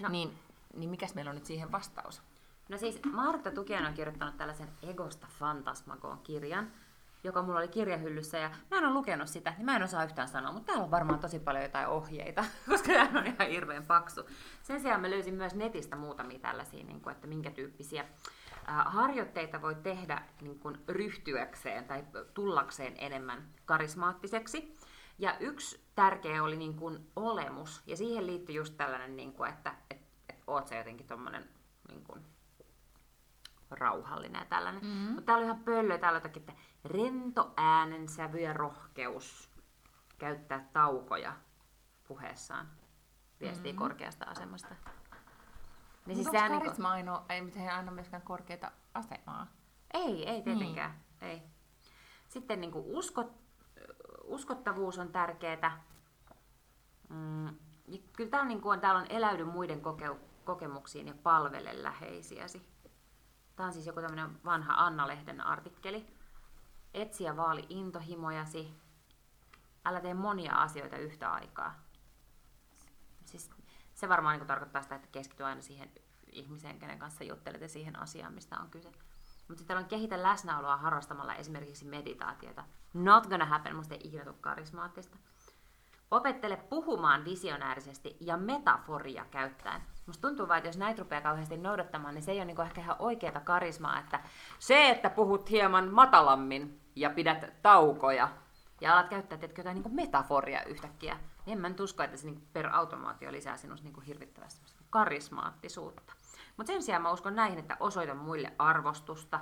no. 0.00 0.08
niin, 0.08 0.38
niin 0.74 0.90
mikäs 0.90 1.14
meillä 1.14 1.28
on 1.28 1.34
nyt 1.34 1.46
siihen 1.46 1.72
vastaus? 1.72 2.22
No 2.68 2.78
siis 2.78 3.00
Martta 3.12 3.50
Tukian 3.50 3.86
on 3.86 3.94
kirjoittanut 3.94 4.36
tällaisen 4.36 4.68
Egosta 4.82 5.26
Fantasmagoon 5.38 6.18
kirjan, 6.18 6.72
joka 7.24 7.42
mulla 7.42 7.58
oli 7.58 7.68
kirjahyllyssä 7.68 8.38
ja 8.38 8.50
mä 8.70 8.78
en 8.78 8.84
ole 8.84 8.94
lukenut 8.94 9.28
sitä, 9.28 9.54
niin 9.56 9.64
mä 9.64 9.76
en 9.76 9.82
osaa 9.82 10.04
yhtään 10.04 10.28
sanoa, 10.28 10.52
mutta 10.52 10.66
täällä 10.66 10.84
on 10.84 10.90
varmaan 10.90 11.20
tosi 11.20 11.38
paljon 11.38 11.64
jotain 11.64 11.86
ohjeita, 11.86 12.44
koska 12.70 12.92
tämä 12.92 13.20
on 13.20 13.26
ihan 13.26 13.48
hirveän 13.48 13.86
paksu. 13.86 14.20
Sen 14.62 14.80
sijaan 14.80 15.00
mä 15.00 15.10
löysin 15.10 15.34
myös 15.34 15.54
netistä 15.54 15.96
muutamia 15.96 16.38
tällaisia, 16.38 16.84
niin 16.84 17.00
kuin, 17.00 17.14
että 17.14 17.26
minkä 17.26 17.50
tyyppisiä 17.50 18.04
harjoitteita 18.66 19.62
voi 19.62 19.74
tehdä 19.74 20.22
niin 20.40 20.58
kuin 20.58 20.78
ryhtyäkseen 20.88 21.84
tai 21.84 22.04
tullakseen 22.34 22.94
enemmän 22.98 23.48
karismaattiseksi. 23.64 24.76
Ja 25.18 25.36
yksi 25.38 25.84
tärkeä 25.94 26.42
oli 26.42 26.56
niin 26.56 26.74
kuin 26.74 27.10
olemus, 27.16 27.82
ja 27.86 27.96
siihen 27.96 28.26
liittyy 28.26 28.54
just 28.54 28.76
tällainen, 28.76 29.16
niin 29.16 29.32
kuin, 29.32 29.50
että 29.50 29.74
et, 29.90 30.00
et 30.28 30.42
oot 30.46 30.68
sä 30.68 30.76
jotenkin 30.76 31.06
tommonen 31.06 31.48
niin 31.88 32.04
kuin, 32.04 32.20
rauhallinen 33.70 34.40
ja 34.40 34.44
tällainen. 34.44 34.84
Mm-hmm. 34.84 35.14
Mutta 35.14 35.22
täällä 35.22 35.38
oli 35.38 35.44
ihan 35.44 35.64
pöllö, 35.64 35.98
täällä 35.98 36.16
jotakin, 36.16 36.40
että 36.40 36.52
rento 36.84 37.52
äänensävy 37.56 38.40
ja 38.40 38.52
rohkeus 38.52 39.50
käyttää 40.18 40.68
taukoja 40.72 41.36
puheessaan 42.08 42.68
viestii 43.40 43.72
mm-hmm. 43.72 43.82
korkeasta 43.82 44.24
asemasta. 44.24 44.74
Niin 46.06 46.16
siis 46.16 46.26
onko 46.26 46.38
karisma 46.38 46.94
niin 46.94 47.08
ainoa, 47.08 47.24
ei 47.28 47.68
aina 47.68 47.92
myöskään 47.92 48.22
korkeita 48.22 48.70
asemaa? 48.94 49.46
Ei, 49.94 50.28
ei 50.28 50.42
tietenkään. 50.42 50.90
Niin. 50.90 51.30
Ei. 51.30 51.42
Sitten 52.28 52.60
niin 52.60 52.72
kuin 52.72 52.84
uskot, 52.86 53.32
uskottavuus 54.24 54.98
on 54.98 55.12
tärkeää. 55.12 55.82
Mm, 57.08 57.56
kyllä 58.12 58.30
täällä, 58.30 58.48
niin 58.48 58.60
kuin 58.60 58.80
täällä 58.80 59.00
on 59.00 59.06
eläydy 59.10 59.44
muiden 59.44 59.80
koke, 59.80 60.16
kokemuksiin 60.44 61.08
ja 61.08 61.14
palvele 61.22 61.82
läheisiäsi. 61.82 62.66
Tämä 63.56 63.66
on 63.66 63.72
siis 63.72 63.86
joku 63.86 64.00
tämmöinen 64.00 64.44
vanha 64.44 64.74
Anna-lehden 64.74 65.40
artikkeli. 65.40 66.19
Etsi 66.94 67.24
ja 67.24 67.36
vaali 67.36 67.66
intohimojasi. 67.68 68.74
Älä 69.84 70.00
tee 70.00 70.14
monia 70.14 70.54
asioita 70.54 70.96
yhtä 70.96 71.32
aikaa. 71.32 71.74
Siis 73.24 73.50
se 73.94 74.08
varmaan 74.08 74.38
niin 74.38 74.46
tarkoittaa 74.46 74.82
sitä, 74.82 74.94
että 74.94 75.08
keskity 75.12 75.44
aina 75.44 75.62
siihen 75.62 75.90
ihmiseen, 76.32 76.78
kenen 76.78 76.98
kanssa 76.98 77.24
juttelet 77.24 77.60
ja 77.60 77.68
siihen 77.68 77.98
asiaan, 77.98 78.32
mistä 78.32 78.56
on 78.60 78.70
kyse. 78.70 78.92
Mutta 79.48 79.58
sitten 79.58 79.76
on 79.76 79.84
kehitä 79.84 80.22
läsnäoloa 80.22 80.76
harrastamalla 80.76 81.34
esimerkiksi 81.34 81.84
meditaatiota. 81.84 82.64
Not 82.94 83.26
gonna 83.26 83.44
happen, 83.46 83.76
musta 83.76 83.94
ei 83.94 84.00
ikinä 84.04 84.24
karismaattista. 84.40 85.16
Opettele 86.10 86.56
puhumaan 86.56 87.24
visionäärisesti 87.24 88.16
ja 88.20 88.36
metaforia 88.36 89.24
käyttäen. 89.30 89.82
Musta 90.06 90.28
tuntuu 90.28 90.48
vaan, 90.48 90.58
että 90.58 90.68
jos 90.68 90.76
näitä 90.76 91.02
rupeaa 91.02 91.20
kauheasti 91.20 91.56
noudattamaan, 91.56 92.14
niin 92.14 92.22
se 92.22 92.32
ei 92.32 92.38
ole 92.38 92.44
niinku 92.44 92.62
ehkä 92.62 92.80
ihan 92.80 92.96
oikeata 92.98 93.40
karismaa, 93.40 93.98
että 93.98 94.20
se, 94.58 94.90
että 94.90 95.10
puhut 95.10 95.50
hieman 95.50 95.94
matalammin 95.94 96.79
ja 96.96 97.10
pidät 97.10 97.62
taukoja 97.62 98.28
ja 98.80 98.92
alat 98.92 99.08
käyttää 99.08 99.38
tietkö 99.38 99.60
jotain 99.60 99.82
niin 99.82 99.94
metaforia 99.94 100.64
yhtäkkiä, 100.64 101.14
niin 101.46 101.52
en 101.52 101.60
mä 101.60 101.68
nyt 101.68 101.80
usko, 101.80 102.02
että 102.02 102.16
se 102.16 102.26
niin 102.26 102.48
per 102.52 102.68
automaatio 102.72 103.32
lisää 103.32 103.56
sinusta 103.56 103.88
niin 103.88 104.02
hirvittävästi 104.02 104.60
karismaattisuutta. 104.90 106.12
Mutta 106.56 106.72
sen 106.72 106.82
sijaan 106.82 107.02
mä 107.02 107.12
uskon 107.12 107.36
näihin, 107.36 107.58
että 107.58 107.76
osoita 107.80 108.14
muille 108.14 108.52
arvostusta, 108.58 109.40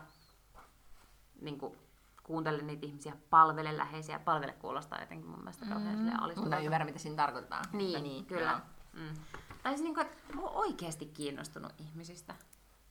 niin 1.40 1.58
kuin 1.58 1.78
kuuntele 2.22 2.62
niitä 2.62 2.86
ihmisiä, 2.86 3.12
palvele 3.30 3.76
läheisiä. 3.76 4.18
Palvele 4.18 4.52
kuulostaa 4.52 5.00
jotenkin 5.00 5.30
mun 5.30 5.38
mielestä 5.38 5.66
kauhean 5.66 5.98
mm. 5.98 6.40
Mutta 6.40 6.58
ymmärrä, 6.58 6.84
mitä 6.84 6.98
siinä 6.98 7.16
tarkoittaa. 7.16 7.62
Niin, 7.72 8.02
niin 8.02 8.26
kyllä. 8.26 8.60
Mm. 8.92 9.14
Tai 9.62 9.72
siis 9.72 9.82
niinku, 9.82 10.00
että 10.00 10.34
mä 10.34 10.42
oon 10.42 10.56
oikeasti 10.56 11.06
kiinnostunut 11.06 11.72
ihmisistä. 11.78 12.34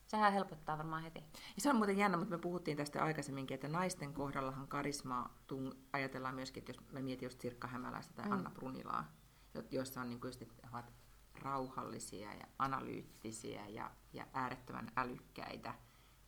Sehän 0.08 0.34
helpottaa 0.34 0.78
varmaan 0.78 1.04
heti. 1.04 1.20
Ja 1.56 1.62
se 1.62 1.70
on 1.70 1.76
muuten 1.76 1.98
jännä, 1.98 2.18
mutta 2.18 2.36
me 2.36 2.42
puhuttiin 2.42 2.78
tästä 2.78 3.04
aikaisemminkin, 3.04 3.56
että 3.56 3.68
naisten 3.68 4.14
kohdallahan 4.14 4.68
karismaa 4.68 5.38
tung, 5.48 5.72
ajatellaan 5.94 6.36
myöskin, 6.36 6.62
että 6.62 6.72
jos 6.72 6.92
mä 6.92 7.00
mietin 7.00 7.26
just 7.26 7.42
Sirkka 7.42 7.68
Hämäläistä 7.68 8.14
tai 8.14 8.26
mm. 8.26 8.32
Anna 8.32 8.50
Brunilaa, 8.50 9.12
jo- 9.54 9.64
joissa 9.72 10.02
on 10.02 10.10
niin 10.10 10.20
kuin 10.22 10.30
just, 10.30 10.42
että 10.42 10.68
ovat 10.72 10.94
rauhallisia 11.42 12.34
ja 12.34 12.46
analyyttisiä 12.60 13.68
ja, 13.68 13.92
ja 14.14 14.28
äärettömän 14.34 14.92
älykkäitä 14.98 15.74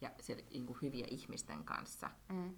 ja 0.01 0.11
se, 0.21 0.45
niin 0.51 0.65
kuin 0.65 0.79
hyviä 0.81 1.07
ihmisten 1.09 1.63
kanssa, 1.63 2.09
Mm. 2.29 2.55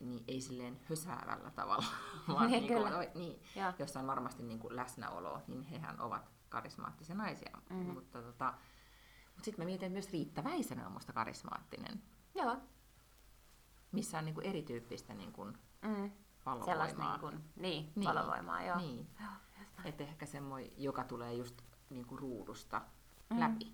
niin 0.00 0.24
ei 0.28 0.40
silleen 0.40 0.80
hösäävällä 0.88 1.50
tavalla, 1.50 1.84
vaan 2.28 2.50
Niin, 2.50 2.66
niin 2.66 2.82
kuin, 2.82 2.92
niin, 3.14 3.42
jossa 3.78 4.00
on 4.00 4.06
varmasti 4.06 4.42
niin 4.42 4.58
kuin 4.58 4.76
läsnäolo, 4.76 5.42
niin 5.46 5.62
hehän 5.62 6.00
ovat 6.00 6.30
karismaattisia 6.48 7.14
naisia. 7.14 7.58
Mhm. 7.70 7.90
Mutta, 7.90 8.22
tota, 8.22 8.54
mutta 9.34 9.44
sitten 9.44 9.64
mä 9.64 9.66
mietin, 9.66 9.86
että 9.86 9.92
myös 9.92 10.12
Riitta 10.12 10.44
Väisänen 10.44 10.86
on 10.86 10.92
musta 10.92 11.12
karismaattinen, 11.12 12.02
Joo. 12.34 12.56
missä 13.92 14.18
on 14.18 14.24
niin 14.24 14.34
kuin 14.34 14.46
erityyppistä 14.46 15.14
niin 15.14 15.32
kuin 15.32 15.58
Mm. 15.82 16.10
valovoimaa. 16.46 16.64
Sellaista 16.74 17.10
niin, 17.10 17.20
kuin, 17.20 17.44
niin, 17.56 17.92
niin, 17.94 18.08
valovoimaa, 18.08 18.62
joo. 18.62 18.76
Niin. 18.78 19.08
Joo. 19.20 19.30
Että 19.84 20.04
ehkä 20.04 20.26
semmoinen, 20.26 20.70
joka 20.76 21.04
tulee 21.04 21.34
just 21.34 21.62
niin 21.90 22.06
kuin 22.06 22.18
ruudusta 22.18 22.82
Mm. 23.30 23.40
läpi. 23.40 23.72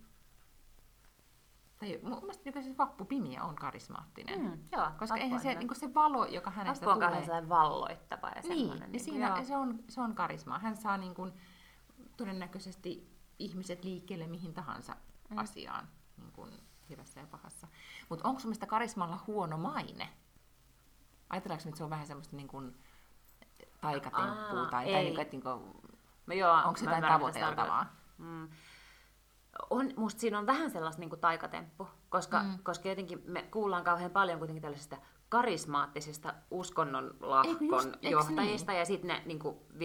Tai 1.78 1.98
mun 2.02 2.18
mielestä 2.20 2.50
niin 2.50 2.64
se 2.64 2.76
Vappu 2.78 3.04
Pimiä 3.04 3.44
on 3.44 3.54
karismaattinen. 3.54 4.40
Mm, 4.40 4.58
joo, 4.72 4.90
Koska 4.98 5.16
eihän 5.16 5.30
Vappu 5.30 5.42
se, 5.42 5.50
on 5.52 5.58
niin 5.58 5.76
se 5.76 5.94
valo, 5.94 6.26
joka 6.26 6.50
hänestä 6.50 6.86
Vappu 6.86 6.90
on 6.90 6.94
tulee... 6.96 7.06
kauhean 7.08 7.24
sellainen 7.24 7.48
valloittava 7.48 8.28
ja 8.28 8.34
niin, 8.34 8.42
semmoinen. 8.58 8.80
niin 8.80 8.92
niin 8.92 9.00
siinä, 9.04 9.28
joo. 9.28 9.44
se, 9.44 9.56
on, 9.56 9.78
se 9.88 10.00
on 10.00 10.14
karismaa. 10.14 10.58
Hän 10.58 10.76
saa 10.76 10.96
niin 10.96 11.14
kuin, 11.14 11.32
todennäköisesti 12.16 13.16
ihmiset 13.38 13.84
liikkeelle 13.84 14.26
mihin 14.26 14.54
tahansa 14.54 14.96
Mm. 15.30 15.38
asiaan, 15.38 15.88
niin 16.16 16.32
kuin 16.32 16.52
hyvässä 16.90 17.20
ja 17.20 17.26
pahassa. 17.26 17.68
Mutta 18.08 18.28
onko 18.28 18.40
sun 18.40 18.48
mielestä 18.48 18.66
karismalla 18.66 19.20
huono 19.26 19.58
maine? 19.58 20.08
Ajatellaanko 21.30 21.68
että 21.68 21.78
se 21.78 21.84
on 21.84 21.90
vähän 21.90 22.06
semmoista 22.06 22.36
niin 22.36 22.48
kuin 22.48 22.78
taikatemppua, 23.80 24.60
Aa, 24.60 24.70
tai, 24.70 24.92
tai 24.92 25.02
niin 25.02 25.14
kuin, 25.14 25.22
että 25.22 25.32
niin 25.32 25.42
kuin, 25.42 26.38
joo, 26.38 26.54
onko 26.54 26.76
se 26.76 26.84
jotain 26.84 27.04
tavoiteltavaa? 27.04 27.96
Mm. 28.18 28.48
On, 29.70 29.90
musta 29.96 30.20
siinä 30.20 30.38
on 30.38 30.46
vähän 30.46 30.70
sellaista 30.70 31.00
niin 31.00 31.20
taikatemppu, 31.20 31.88
koska. 32.08 32.42
Mm. 32.42 32.58
koska 32.62 32.88
jotenkin 32.88 33.22
me 33.26 33.42
kuullaan 33.42 33.84
kauhean 33.84 34.10
paljon 34.10 34.38
kuitenkin 34.38 34.62
tällaisista 34.62 34.96
karismaattisista 35.28 36.34
uskonnon 36.50 37.04
Eikö 37.04 37.26
lahkon 37.26 37.58
just- 37.88 38.10
johtajista, 38.10 38.72
ja 38.72 38.84
sitten 38.84 39.08
ne 39.08 39.22
niin 39.26 39.38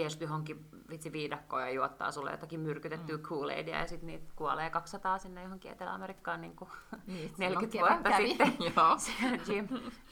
sut 0.09 0.21
johonkin 0.21 0.65
vitsi 0.89 1.11
viidakkoon 1.11 1.61
ja 1.61 1.69
juottaa 1.69 2.11
sulle 2.11 2.31
jotakin 2.31 2.59
myrkytettyä 2.59 3.17
mm. 3.17 3.23
Kool-Aidia, 3.23 3.79
ja 3.79 3.87
sitten 3.87 4.07
niitä 4.07 4.33
kuolee 4.35 4.69
200 4.69 5.17
sinne 5.17 5.43
johonkin 5.43 5.71
Etelä-Amerikkaan 5.71 6.41
niin 6.41 6.55
kuin 6.55 6.69
Niin, 7.07 7.33
40 7.37 7.71
silloin 7.71 7.93
vuotta 7.93 8.09
kävi. 8.09 8.27
sitten. 8.27 8.55
Joo. 8.59 8.97
Jim, 9.47 9.67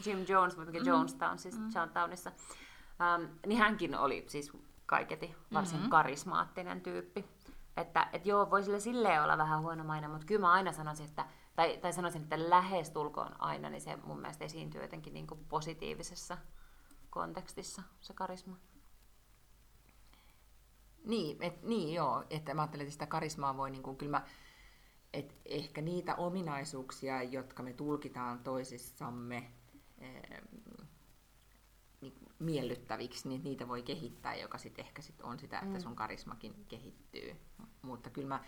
Jim 0.05 0.25
Jones, 0.27 0.57
mutta 0.57 0.79
mm. 0.79 0.86
Jonestown, 0.86 1.38
siis 1.38 1.59
mm. 1.59 1.69
Johnstownissa. 1.75 2.32
Um, 3.15 3.27
niin 3.45 3.59
hänkin 3.59 3.97
oli 3.97 4.25
siis 4.27 4.51
kaiketi 4.86 5.36
varsin 5.53 5.77
mm-hmm. 5.77 5.89
karismaattinen 5.89 6.82
tyyppi. 6.82 7.25
Että 7.78 8.09
et 8.13 8.26
joo, 8.26 8.49
voi 8.51 8.63
sille 8.63 8.80
silleen 8.80 9.24
olla 9.24 9.38
vähän 9.38 9.61
huonomainen, 9.61 10.09
mutta 10.09 10.26
kyllä 10.26 10.41
mä 10.41 10.51
aina 10.51 10.72
sanoisin, 10.72 11.05
että, 11.05 11.26
tai, 11.55 11.78
tai 11.78 11.93
sanoisin, 11.93 12.24
että 12.24 12.49
lähestulkoon 12.49 13.41
aina, 13.41 13.69
niin 13.69 13.82
se 13.82 13.95
mun 13.95 14.19
mielestä 14.19 14.45
esiintyy 14.45 14.82
jotenkin 14.82 15.13
niin 15.13 15.28
kuin 15.28 15.45
positiivisessa 15.49 16.38
kontekstissa, 17.09 17.84
se 18.01 18.13
karisma. 18.13 18.57
Niin, 21.05 21.43
et, 21.43 21.63
niin 21.63 21.93
joo, 21.93 22.24
että 22.30 22.53
mä 22.53 22.61
ajattelen, 22.61 22.84
että 22.84 22.93
sitä 22.93 23.07
karismaa 23.07 23.57
voi, 23.57 23.72
niin 23.72 23.84
kuin, 23.84 23.97
kyllä 23.97 24.17
mä, 24.17 24.26
et 25.13 25.36
ehkä 25.45 25.82
niitä 25.82 26.15
ominaisuuksia, 26.15 27.24
jotka 27.24 27.63
me 27.63 27.74
tulkitaan 27.74 28.39
toisissamme 28.39 29.51
miellyttäviksi, 32.41 33.27
niin 33.29 33.43
niitä 33.43 33.67
voi 33.67 33.83
kehittää, 33.83 34.35
joka 34.35 34.57
sitten 34.57 34.85
ehkä 34.85 35.01
sit 35.01 35.21
on 35.21 35.39
sitä, 35.39 35.59
että 35.59 35.77
Mm. 35.77 35.81
sun 35.81 35.95
karismakin 35.95 36.65
kehittyy. 36.67 37.35
Mutta 37.81 38.09
kyllä 38.09 38.27
mä, 38.27 38.43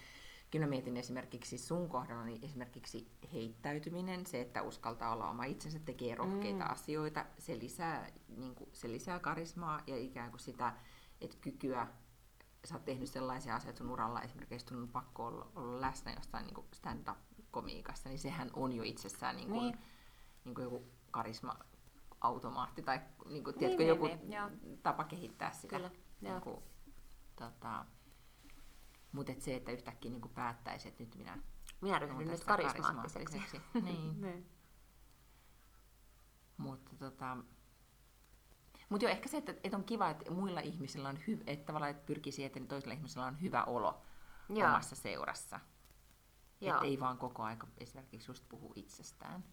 kyllä 0.52 0.66
mä 0.66 0.70
mietin 0.70 0.98
esimerkiksi 0.98 1.58
sun 1.58 1.90
kohdalla, 1.90 2.24
niin 2.26 2.44
esimerkiksi 2.46 3.08
heittäytyminen, 3.34 4.26
se, 4.26 4.42
että 4.42 4.62
uskaltaa 4.62 5.14
olla 5.14 5.30
oma 5.30 5.44
itsensä, 5.44 5.80
tekee 5.80 6.16
rohkeita 6.16 6.64
Mm. 6.66 6.72
asioita, 6.72 7.26
se 7.40 7.60
lisää, 7.60 8.10
niin 8.38 8.56
kuin, 8.56 8.70
se 8.74 8.92
lisää 8.92 9.20
karismaa 9.20 9.82
ja 9.88 9.98
ikään 9.98 10.30
kuin 10.30 10.40
sitä, 10.40 10.74
että 11.22 11.38
kykyä 11.42 11.88
sä 12.66 12.76
oot 12.76 12.86
tehnyt 12.86 13.10
sellaisia 13.10 13.56
asioita 13.56 13.78
sun 13.78 13.90
uralla, 13.90 14.22
esimerkiksi 14.22 14.68
sun 14.68 14.82
on 14.82 14.88
pakko 14.90 15.26
olla, 15.26 15.48
olla 15.56 15.82
läsnä 15.82 16.14
jostain 16.14 16.46
niin 16.48 16.66
stand-up-komiikassa, 16.74 18.10
niin 18.10 18.20
sehän 18.20 18.50
on 18.54 18.72
jo 18.74 18.84
itsessään 18.84 19.36
niin 19.36 19.50
kuin, 19.50 19.62
Niin. 19.62 19.78
niin. 20.46 20.56
Kuin 20.56 20.64
joku 20.64 20.84
karisma-automaatti 22.24 22.82
tai 22.82 23.02
niin 23.26 23.44
kuin, 23.44 23.54
Niin, 23.54 23.60
tiedätkö, 23.60 23.84
niin, 23.84 23.88
joku 23.88 24.06
niin, 24.06 24.32
joo. 24.32 24.50
tapa 24.84 25.04
kehittää 25.04 25.52
sitä. 25.52 25.76
Kyllä, 25.76 25.92
niin 26.22 26.42
kuin, 26.42 26.64
tota, 27.36 27.86
mutta 29.12 29.32
et 29.32 29.42
se, 29.42 29.56
että 29.56 29.72
yhtäkkiä 29.72 30.12
niin 30.12 30.22
kuin 30.22 30.34
päättäisi, 30.34 30.88
että 30.88 31.04
nyt 31.04 31.16
minä 31.16 31.38
Minä 31.82 32.00
ryhdyn 32.00 32.18
nyt 32.18 32.28
tästä 32.30 32.46
karismaattiseksi. 32.46 33.42
niin. 33.84 34.22
niin. 34.22 34.50
Mutta 36.58 36.96
tota, 36.96 37.38
mut 38.90 39.02
jo 39.02 39.10
ehkä 39.10 39.30
se, 39.30 39.38
että, 39.38 39.56
että 39.64 39.78
on 39.78 39.84
kiva, 39.84 40.10
että 40.10 40.32
muilla 40.32 40.60
ihmisillä 40.60 41.10
on 41.10 41.20
hyvä, 41.28 41.44
että 41.48 41.66
tavallaan 41.66 41.92
että 41.92 42.06
pyrkii 42.06 42.32
siihen, 42.32 42.48
että 42.48 42.68
toisilla 42.68 42.94
ihmisillä 42.94 43.26
on 43.26 43.42
hyvä 43.42 43.64
olo 43.64 44.02
Joo. 44.50 44.68
omassa 44.68 44.96
seurassa. 44.96 45.60
Että 46.62 46.86
ei 46.86 47.00
vaan 47.00 47.18
koko 47.18 47.44
aika 47.44 47.68
esimerkiksi 47.78 48.32
just 48.32 48.50
puhu 48.50 48.74
itsestään. 48.76 49.44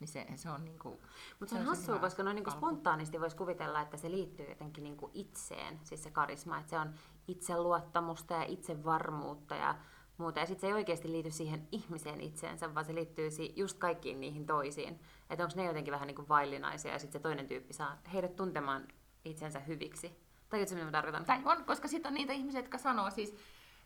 Niin 0.00 0.08
se, 0.08 0.26
se 0.36 0.50
on 0.50 0.64
niinku... 0.64 1.00
Mutta 1.40 1.54
se 1.54 1.60
on 1.60 1.62
se 1.62 1.68
hassua, 1.68 1.98
koska 1.98 2.22
noin 2.22 2.34
niinku 2.34 2.50
alku. 2.50 2.60
spontaanisti 2.66 3.20
voisi 3.20 3.36
kuvitella, 3.36 3.80
että 3.80 3.96
se 3.96 4.10
liittyy 4.10 4.48
jotenkin 4.48 4.84
niinku 4.84 5.10
itseen, 5.14 5.80
siis 5.82 6.02
se 6.02 6.10
karisma, 6.10 6.58
että 6.58 6.70
se 6.70 6.78
on 6.78 6.94
itseluottamusta 7.28 8.34
ja 8.34 8.44
itsevarmuutta 8.44 9.54
ja 9.54 9.74
muuta. 10.18 10.40
Ja 10.40 10.46
sitten 10.46 10.60
se 10.60 10.66
ei 10.66 10.72
oikeasti 10.72 11.12
liity 11.12 11.30
siihen 11.30 11.68
ihmiseen 11.72 12.20
itseensä, 12.20 12.74
vaan 12.74 12.84
se 12.84 12.94
liittyy 12.94 13.28
just 13.56 13.78
kaikkiin 13.78 14.20
niihin 14.20 14.46
toisiin. 14.46 15.00
Että 15.30 15.44
onko 15.44 15.56
ne 15.56 15.64
jotenkin 15.64 15.92
vähän 15.92 16.06
niinku 16.06 16.28
vaillinaisia 16.28 16.92
ja 16.92 16.98
sitten 16.98 17.18
se 17.18 17.22
toinen 17.22 17.48
tyyppi 17.48 17.74
saa 17.74 17.98
heidät 18.12 18.36
tuntemaan 18.36 18.88
itsensä 19.24 19.60
hyviksi. 19.60 20.24
Tai 20.48 20.60
mitä 20.60 20.84
mä 20.84 20.90
tarkoitan? 20.90 21.24
Tai 21.24 21.42
on, 21.44 21.64
koska 21.64 21.88
sitten 21.88 22.10
on 22.10 22.14
niitä 22.14 22.32
ihmisiä, 22.32 22.60
jotka 22.60 22.78
sanoo 22.78 23.10
siis, 23.10 23.34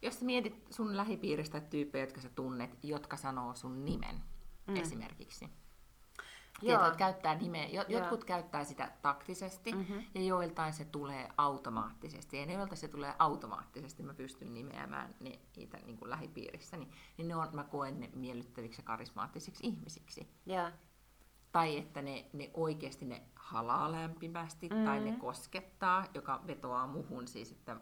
jos 0.03 0.19
sä 0.19 0.25
mietit 0.25 0.67
sun 0.71 0.97
lähipiiristä 0.97 1.61
tyyppejä, 1.61 2.05
jotka 2.05 2.21
sä 2.21 2.29
tunnet, 2.29 2.79
jotka 2.83 3.17
sanoo 3.17 3.55
sun 3.55 3.85
nimen 3.85 4.23
mm. 4.67 4.77
esimerkiksi. 4.77 5.49
Että 6.63 6.95
käyttää 6.99 7.35
nimeä. 7.35 7.67
Jo, 7.67 7.85
Joo. 7.89 8.01
jotkut 8.01 8.25
käyttää 8.25 8.65
sitä 8.65 8.93
taktisesti 9.03 9.73
Mhm. 9.73 9.81
mm-hmm. 9.81 10.05
ja 10.15 10.23
joiltain 10.23 10.73
se 10.73 10.85
tulee 10.85 11.29
automaattisesti. 11.37 12.37
Ja 12.37 12.47
ne, 12.47 12.53
joilta 12.53 12.77
se 12.77 12.89
tulee 12.89 13.15
automaattisesti, 13.19 14.03
mä 14.03 14.15
pystyn 14.15 14.55
nimeämään 14.55 15.15
ne, 15.21 15.39
niitä 15.57 15.79
niin 15.87 15.99
kuin 15.99 16.11
lähipiirissä, 16.11 16.77
niin, 16.77 17.29
ne 17.29 17.37
on, 17.37 17.49
mä 17.53 17.65
koen 17.65 18.01
ne 18.01 18.11
miellyttäviksi 18.15 18.81
ja 18.81 18.85
karismaattisiksi 18.85 19.67
ihmisiksi. 19.67 20.29
Joo. 20.47 20.71
Tai 21.53 21.79
että 21.79 22.03
ne, 22.03 22.27
ne 22.33 22.51
oikeasti 22.55 23.05
ne 23.05 23.23
halaa 23.35 23.93
lämpimästi 23.93 24.69
Mm. 24.69 24.85
tai 24.85 25.01
ne 25.01 25.17
koskettaa, 25.17 26.05
joka 26.15 26.41
vetoaa 26.47 26.87
muhun 26.87 27.29
siis, 27.29 27.53
että 27.53 27.77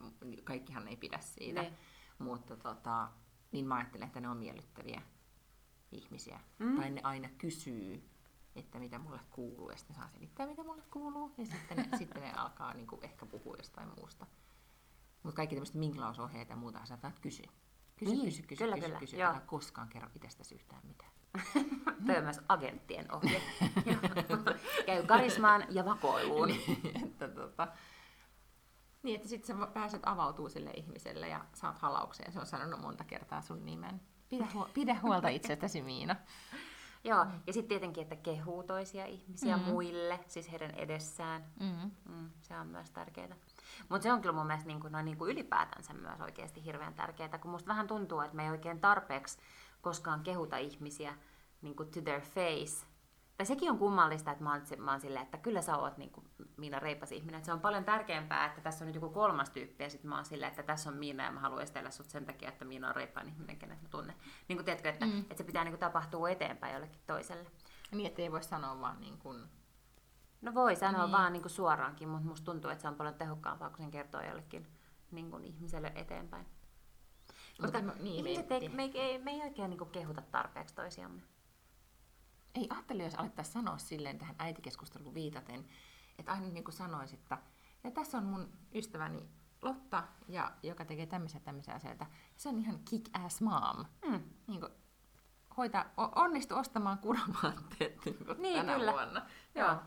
kaikkihan 0.45 0.89
ei 0.89 0.97
pidä 0.97 1.19
siitä. 1.21 1.63
Niin. 1.63 1.75
Mutta 2.19 2.57
tota, 2.57 3.09
niin 3.53 3.67
mä 3.67 3.75
ajattelen, 3.75 4.07
että 4.07 4.21
ne 4.21 4.29
on 4.29 4.37
miellyttäviä 4.37 5.03
ihmisiä. 5.93 6.41
Mm. 6.59 6.77
Tai 6.77 6.91
ne 6.91 7.01
aina 7.05 7.29
kysyy, 7.39 8.09
että 8.59 8.79
mitä 8.79 8.99
mulle 8.99 9.21
kuuluu, 9.31 9.71
ja 9.71 9.77
sitten 9.77 9.97
ne 9.97 10.03
saa 10.03 10.11
selittää, 10.11 10.47
mitä 10.47 10.63
mulle 10.65 10.83
kuuluu, 10.91 11.35
ja 11.39 11.47
sitten 11.47 11.77
ne, 11.77 11.89
sitten 11.99 12.23
ne 12.23 12.33
alkaa 12.33 12.75
niin 12.75 12.87
kuin, 12.87 13.05
ehkä 13.05 13.27
puhua 13.27 13.57
jostain 13.59 13.89
muusta. 13.99 14.27
Mutta 15.23 15.37
kaikki 15.37 15.55
tämmöiset 15.55 15.75
minglausohjeet 15.75 16.49
ja 16.49 16.57
muuta, 16.57 16.87
sä 16.87 16.99
kysyä. 17.21 17.51
Kysy, 17.97 18.13
Niin, 18.13 18.25
kysy, 18.25 18.43
kysy, 18.43 18.65
kyllä, 18.65 18.75
kysy, 18.75 18.87
kyllä, 18.87 19.01
kysy. 19.01 19.23
Älä 19.23 19.41
koskaan 19.41 19.89
kerro 19.89 20.09
itsestäsi 20.15 20.55
yhtään 20.55 20.83
mitään. 20.87 21.11
Toi 22.07 22.17
on 22.17 22.25
myös 22.25 22.41
agenttien 22.49 23.15
ohje. 23.15 23.43
Käy 24.87 25.07
karismaan 25.07 25.65
ja 25.71 25.85
vakoiluun. 25.85 26.49
niin, 26.49 27.05
että, 27.05 27.29
tota, 27.29 27.69
niin, 29.03 29.17
että 29.17 29.29
sitten 29.29 29.59
sä 29.59 29.67
pääset 29.67 30.03
avautuu 30.05 30.49
sille 30.49 30.71
ihmiselle 30.71 31.29
ja 31.29 31.45
saat 31.55 31.79
halaukseen. 31.79 32.33
Se 32.33 32.41
on 32.41 32.47
sanonut 32.47 32.81
monta 32.81 33.05
kertaa 33.05 33.43
sun 33.43 33.65
nimen. 33.65 34.01
Pidä, 34.29 34.47
huo- 34.55 34.69
pidä 34.75 34.97
huolta 35.03 35.29
itsestäsi, 35.29 35.83
Miina. 35.83 36.17
Joo, 37.07 37.27
ja 37.47 37.53
sitten 37.53 37.69
tietenkin, 37.69 38.03
että 38.03 38.17
kehuu 38.17 38.63
toisia 38.63 39.07
ihmisiä 39.07 39.57
Mm. 39.57 39.63
muille, 39.63 40.21
siis 40.27 40.51
heidän 40.51 40.71
edessään. 40.71 41.45
Mm. 41.61 41.91
Mm, 42.15 42.31
se 42.43 42.59
on 42.59 42.67
myös 42.67 42.91
tärkeää. 42.91 43.37
Mutta 43.89 44.03
se 44.03 44.13
on 44.13 44.21
kyllä 44.21 44.35
mun 44.35 44.47
mielestä 44.47 44.67
niin 44.67 44.81
kuin, 44.81 44.93
noin 44.93 45.05
niin 45.05 45.17
kuin 45.19 45.31
ylipäätänsä 45.33 45.93
myös 45.95 46.21
oikeasti 46.21 46.65
hirveän 46.65 46.95
tärkeää, 46.95 47.39
kun 47.39 47.51
musta 47.51 47.69
vähän 47.69 47.87
tuntuu, 47.87 48.21
että 48.21 48.37
me 48.37 48.45
ei 48.45 48.51
oikein 48.51 48.81
tarpeeksi 48.81 49.39
koskaan 49.83 50.21
kehuta 50.21 50.57
ihmisiä 50.57 51.15
niin 51.63 51.77
kuin 51.77 51.91
to 51.91 52.01
their 52.01 52.21
face. 52.21 52.87
Tai 53.37 53.47
sekin 53.47 53.71
on 53.71 53.79
kummallista, 53.79 54.31
että 54.31 54.45
mä 54.45 54.53
oon, 54.53 54.63
mä 54.79 54.91
oon 54.91 55.01
silleen, 55.01 55.25
että 55.25 55.39
kyllä 55.39 55.63
sä 55.63 55.77
oot 55.77 55.97
niin 55.97 56.11
kuin 56.11 56.27
Miina 56.57 56.79
reipas 56.79 57.13
ihminen. 57.13 57.39
Että 57.39 57.47
se 57.47 57.53
on 57.53 57.61
paljon 57.61 57.85
tärkeämpää, 57.85 58.47
että 58.47 58.61
tässä 58.61 58.85
on 58.85 58.87
nyt 58.87 58.95
joku 58.95 59.09
kolmas 59.09 59.51
tyyppi 59.51 59.85
ja 59.85 59.91
sitten 59.91 60.09
mä 60.09 60.15
oon 60.15 60.25
silleen, 60.25 60.51
että 60.51 60.63
tässä 60.63 60.91
on 60.91 60.97
Miina 60.97 61.25
ja 61.25 61.33
mä 61.33 61.41
haluan 61.41 61.63
estellä 61.63 61.91
sut 61.91 62.11
sen 62.11 62.27
takia, 62.27 62.49
että 62.49 62.65
Miina 62.65 62.89
on 62.89 62.97
reippaan 62.97 63.29
ihminen, 63.29 63.57
kenet 63.57 63.83
mä 63.83 63.89
tunnen. 63.89 64.17
Niin 64.49 64.57
kuin 64.57 64.65
tiedätkö, 64.65 64.89
että, 64.89 65.07
mm. 65.07 65.21
että 65.21 65.37
se 65.37 65.45
pitää 65.45 65.65
niin 65.65 65.73
kuin 65.73 65.81
tapahtua 65.81 66.31
eteenpäin 66.31 66.75
jollekin 66.75 67.01
toiselle. 67.07 67.51
Niin, 67.91 68.07
että 68.07 68.23
ei 68.23 68.33
voi 68.33 68.43
sanoa 68.43 68.81
vaan 68.81 69.01
niin 69.01 69.19
kuin... 69.19 69.43
No 70.43 70.55
voi 70.55 70.77
sanoa 70.77 71.03
niin. 71.03 71.13
vaan 71.13 71.33
niin 71.33 71.43
kuin 71.43 71.53
suoraankin, 71.53 72.09
mutta 72.09 72.29
musta 72.29 72.45
tuntuu, 72.45 72.71
että 72.71 72.83
se 72.83 72.89
on 72.89 72.95
paljon 72.95 73.15
tehokkaampaa, 73.15 73.69
kun 73.69 73.79
sen 73.79 73.91
kertoo 73.91 74.21
jollekin 74.21 74.67
niin 75.11 75.31
kuin 75.31 75.45
ihmiselle 75.45 75.93
eteenpäin. 75.95 76.47
Koska 77.61 77.83
Mutta, 77.83 78.03
niin, 78.03 78.27
ihmiset 78.27 78.53
ei, 78.53 78.69
me, 78.69 78.91
ei, 78.95 79.19
me 79.19 79.31
ei 79.31 79.43
oikein 79.43 79.71
niin 79.71 79.79
kuin 79.79 79.91
kehuta 79.91 80.23
tarpeeksi 80.23 80.75
toisiamme. 80.75 81.23
Ei 82.57 82.67
ajattele, 82.71 83.03
jos 83.03 83.15
alettaisiin 83.15 83.53
sanoa 83.53 83.79
silleen 83.79 84.19
tähän 84.19 84.37
äitikeskusteluun 84.39 85.15
viitaten, 85.15 85.67
että 86.19 86.33
aina 86.33 86.49
niin 86.49 86.65
kuin 86.65 86.75
sanoisi, 86.75 87.15
että 87.15 87.39
ja 87.85 87.91
tässä 87.91 88.19
on 88.19 88.25
mun 88.25 88.53
ystäväni 88.75 89.29
Lotta, 89.63 90.05
ja, 90.29 90.53
joka 90.63 90.85
tekee 90.85 91.07
tämmöisiä 91.07 91.41
tämmöisiä 91.41 91.75
asioita. 91.75 92.07
Se 92.37 92.49
on 92.49 92.59
ihan 92.59 92.79
kick-ass 92.91 93.41
mom. 93.41 93.85
Mm. 94.09 94.23
Niin 94.47 94.61
kuin, 94.61 94.73
hoita, 95.57 95.87
onnistu 95.97 96.55
ostamaan 96.55 96.99
kuramaatteet 96.99 97.97
niin 98.05 98.17
niin, 98.39 98.57
tänä 98.57 98.75
kyllä. 98.75 98.93
vuonna. 98.93 99.27
Joo. 99.55 99.69
joo. 99.69 99.83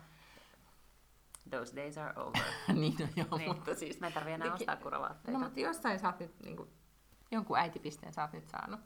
Those 1.50 1.76
days 1.76 1.98
are 1.98 2.20
over. 2.20 2.42
niin, 2.80 2.96
no 2.98 3.06
joo, 3.16 3.38
niin. 3.38 3.54
mutta 3.54 3.74
siis... 3.74 4.00
Mä 4.00 4.06
en 4.06 4.12
tarvitse 4.12 4.34
enää 4.34 4.54
ostaa 4.54 4.76
kuravaatteita. 4.76 5.38
No, 5.38 5.44
mutta 5.44 5.60
jossain 5.60 5.98
sä 5.98 6.08
oot 6.08 6.20
nyt, 6.20 6.40
niin 6.42 6.56
kuin, 6.56 6.70
jonkun 7.30 7.58
äitipisteen 7.58 8.12
sä 8.12 8.22
oot 8.22 8.32
nyt 8.32 8.48
saanut. 8.48 8.80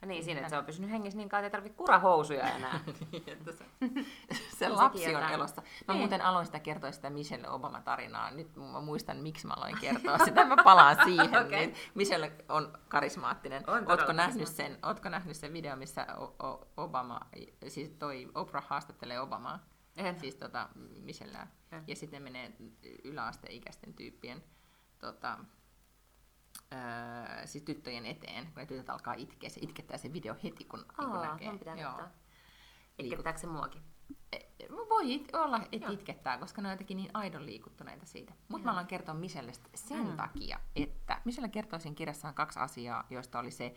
Ja 0.00 0.06
niin, 0.06 0.24
siinä, 0.24 0.40
että 0.40 0.50
se 0.50 0.58
on 0.58 0.64
pysynyt 0.64 0.90
hengissä 0.90 1.16
niin 1.16 1.28
kauan, 1.28 1.44
että 1.44 1.56
ei 1.56 1.60
tarvitse 1.60 1.76
kurahousuja 1.76 2.50
enää. 2.50 2.80
niin, 3.12 3.24
että 3.26 3.52
se, 3.52 3.64
se 4.58 4.68
lapsi 4.68 5.16
on 5.16 5.22
elossa. 5.22 5.62
Mä 5.88 5.94
niin. 5.94 6.00
muuten 6.00 6.20
aloin 6.22 6.46
sitä 6.46 6.60
kertoa 6.60 6.92
sitä 6.92 7.10
Michelle 7.10 7.48
Obama-tarinaa. 7.48 8.30
Nyt 8.30 8.56
mä 8.56 8.80
muistan, 8.80 9.16
miksi 9.16 9.46
mä 9.46 9.54
aloin 9.54 9.78
kertoa 9.80 10.18
sitä. 10.24 10.44
Mä 10.44 10.56
palaan 10.64 10.96
siihen. 11.04 11.28
okay. 11.28 11.48
niin 11.48 11.74
Michelle 11.94 12.32
on 12.48 12.78
karismaattinen. 12.88 13.70
On 13.70 13.90
ootko, 13.90 14.12
nähnyt 14.12 14.48
sen, 14.48 14.78
ootko 14.82 15.08
nähnyt 15.08 15.36
sen 15.36 15.52
video, 15.52 15.76
missä 15.76 16.06
Obama, 16.76 17.20
siis 17.68 17.90
toi 17.90 18.28
Oprah 18.34 18.66
haastattelee 18.66 19.20
Obamaa? 19.20 19.58
En. 19.96 20.20
Siis 20.20 20.34
tota, 20.34 20.68
Michelle. 21.00 21.38
Ja 21.86 21.96
sitten 21.96 22.22
menee 22.22 22.52
yläasteikäisten 23.04 23.94
tyyppien 23.94 24.44
tota, 24.98 25.38
öö, 26.72 27.46
siis 27.46 27.64
tyttöjen 27.64 28.06
eteen, 28.06 28.44
kun 28.44 28.54
ne 28.56 28.66
tytöt 28.66 28.90
alkaa 28.90 29.14
itkeä. 29.14 29.50
Se 29.50 29.60
itkettää 29.60 29.98
se 29.98 30.12
video 30.12 30.36
heti, 30.44 30.64
kun, 30.64 30.84
Aa, 30.98 31.04
niin 31.04 31.10
kun 31.10 31.20
näkee. 31.20 31.58
Pitää 31.58 31.76
Joo. 31.76 32.00
Itkettääkö 32.98 33.38
se 33.38 33.46
muakin? 33.46 33.82
E, 34.32 34.38
voi 34.88 35.14
it- 35.14 35.34
olla, 35.34 35.60
että 35.72 35.90
itkettää, 35.90 36.38
koska 36.38 36.62
ne 36.62 36.68
on 36.68 36.72
jotenkin 36.72 36.96
niin 36.96 37.10
aidon 37.14 37.46
liikuttuneita 37.46 38.06
siitä. 38.06 38.32
Mutta 38.48 38.64
mä 38.64 38.72
alan 38.72 38.86
kertoa 38.86 39.14
Michellestä 39.14 39.68
sen 39.74 40.06
mm. 40.06 40.16
takia, 40.16 40.60
että 40.76 41.20
Michelle 41.24 41.48
kertoo 41.48 41.78
siinä 41.78 41.94
kirjassaan 41.94 42.34
kaksi 42.34 42.58
asiaa, 42.58 43.06
joista 43.10 43.38
oli 43.38 43.50
se, 43.50 43.74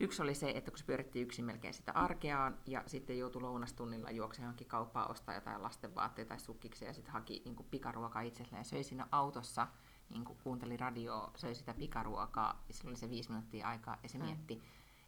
Yksi 0.00 0.22
oli 0.22 0.34
se, 0.34 0.50
että 0.50 0.70
kun 0.70 0.78
se 0.78 0.84
pyörittiin 0.84 1.22
yksin 1.22 1.44
melkein 1.44 1.74
sitä 1.74 1.92
arkeaan 1.92 2.58
ja 2.66 2.82
sitten 2.86 3.18
joutui 3.18 3.42
lounastunnilla 3.42 4.10
juoksemaan 4.10 4.46
johonkin 4.46 4.66
kauppaan 4.66 5.10
ostaa 5.10 5.34
jotain 5.34 5.62
lastenvaatteita 5.62 6.28
tai 6.28 6.40
sukkiksi 6.40 6.84
ja 6.84 6.92
sitten 6.92 7.12
haki 7.12 7.42
niin 7.44 7.56
pikaruokaa 7.70 8.22
itselleen 8.22 8.60
ja 8.60 8.64
söi 8.64 8.84
siinä 8.84 9.06
autossa 9.12 9.66
niin 10.10 10.24
kuin 10.24 10.38
kuunteli 10.44 10.76
radioa, 10.76 11.30
söi 11.36 11.54
sitä 11.54 11.74
pikaruokaa, 11.74 12.64
ja 12.68 12.74
sillä 12.74 12.88
oli 12.88 12.96
se 12.96 13.10
viisi 13.10 13.30
minuuttia 13.30 13.68
aikaa, 13.68 13.98
ja 14.02 14.08
se 14.08 14.18
mm. 14.18 14.24
mietti, 14.24 14.62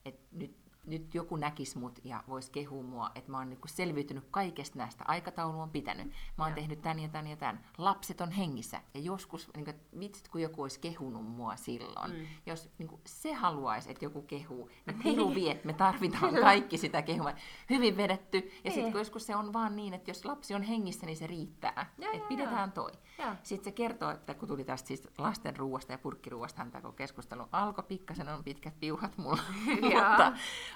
että 0.05 0.27
nyt 0.33 0.70
nyt 0.87 1.15
joku 1.15 1.37
näkisi 1.37 1.79
mut 1.79 1.99
ja 2.05 2.25
voisi 2.29 2.51
kehua 2.51 2.83
mua, 2.83 3.11
että 3.15 3.31
mä 3.31 3.39
oon 3.39 3.49
niinku 3.49 3.69
selviytynyt 3.69 4.25
kaikesta 4.31 4.79
näistä. 4.79 5.05
Aikataulu 5.09 5.61
on 5.61 5.71
pitänyt. 5.71 6.07
Mä 6.39 6.45
oon 6.45 6.51
ja. 6.51 6.55
tehnyt 6.55 6.83
tän 6.83 6.99
ja 6.99 7.09
tän 7.09 7.27
ja 7.27 7.37
tän. 7.37 7.65
Lapset 7.79 8.21
on 8.21 8.31
hengissä. 8.31 8.81
Ja 8.95 9.01
joskus, 9.01 9.51
niinku, 9.57 9.73
vitsit 10.01 10.29
kun 10.29 10.43
joku 10.43 10.63
olisi 10.63 10.81
kehunut 10.81 11.27
mua 11.27 11.57
silloin. 11.57 12.13
Mm. 12.13 12.27
Jos 12.47 12.71
niinku, 12.79 13.01
se 13.07 13.33
haluaisi, 13.33 13.91
että 13.91 14.05
joku 14.05 14.23
kehuu, 14.23 14.71
niin 14.87 14.99
Piru 15.03 15.35
vie, 15.35 15.51
että 15.51 15.67
me 15.67 15.73
tarvitaan 15.73 16.35
kaikki 16.35 16.79
sitä 16.79 17.03
kehua. 17.03 17.33
Hyvin 17.71 17.97
vedetty. 17.97 18.51
Ja 18.65 18.71
sitten 18.71 18.93
kun 18.93 19.01
joskus 19.01 19.27
se 19.27 19.37
on 19.37 19.53
vaan 19.53 19.77
niin, 19.77 19.95
että 19.95 20.11
jos 20.11 20.25
lapsi 20.25 20.55
on 20.55 20.63
hengissä, 20.63 21.07
niin 21.07 21.17
se 21.17 21.27
riittää. 21.27 21.95
Että 22.13 22.29
pidetään 22.29 22.73
toi. 22.73 22.93
Ja. 23.19 23.37
Sitten 23.43 23.65
se 23.65 23.73
kertoo, 23.73 24.11
että 24.11 24.35
kun 24.35 24.49
tuli 24.49 24.65
tästä 24.65 24.89
siis 24.89 25.09
lasten 25.19 25.57
ruuasta 25.57 25.93
ja 25.93 25.99
purkkiruuasta, 25.99 26.67
tämä 26.73 26.93
keskustelu 26.93 27.45
alkoi, 27.53 27.85
pikkasen 27.89 28.29
on 28.29 28.45
pitkät 28.45 28.81
piuhat 28.81 29.19
mulla. 29.19 29.43
mutta, 29.83 30.33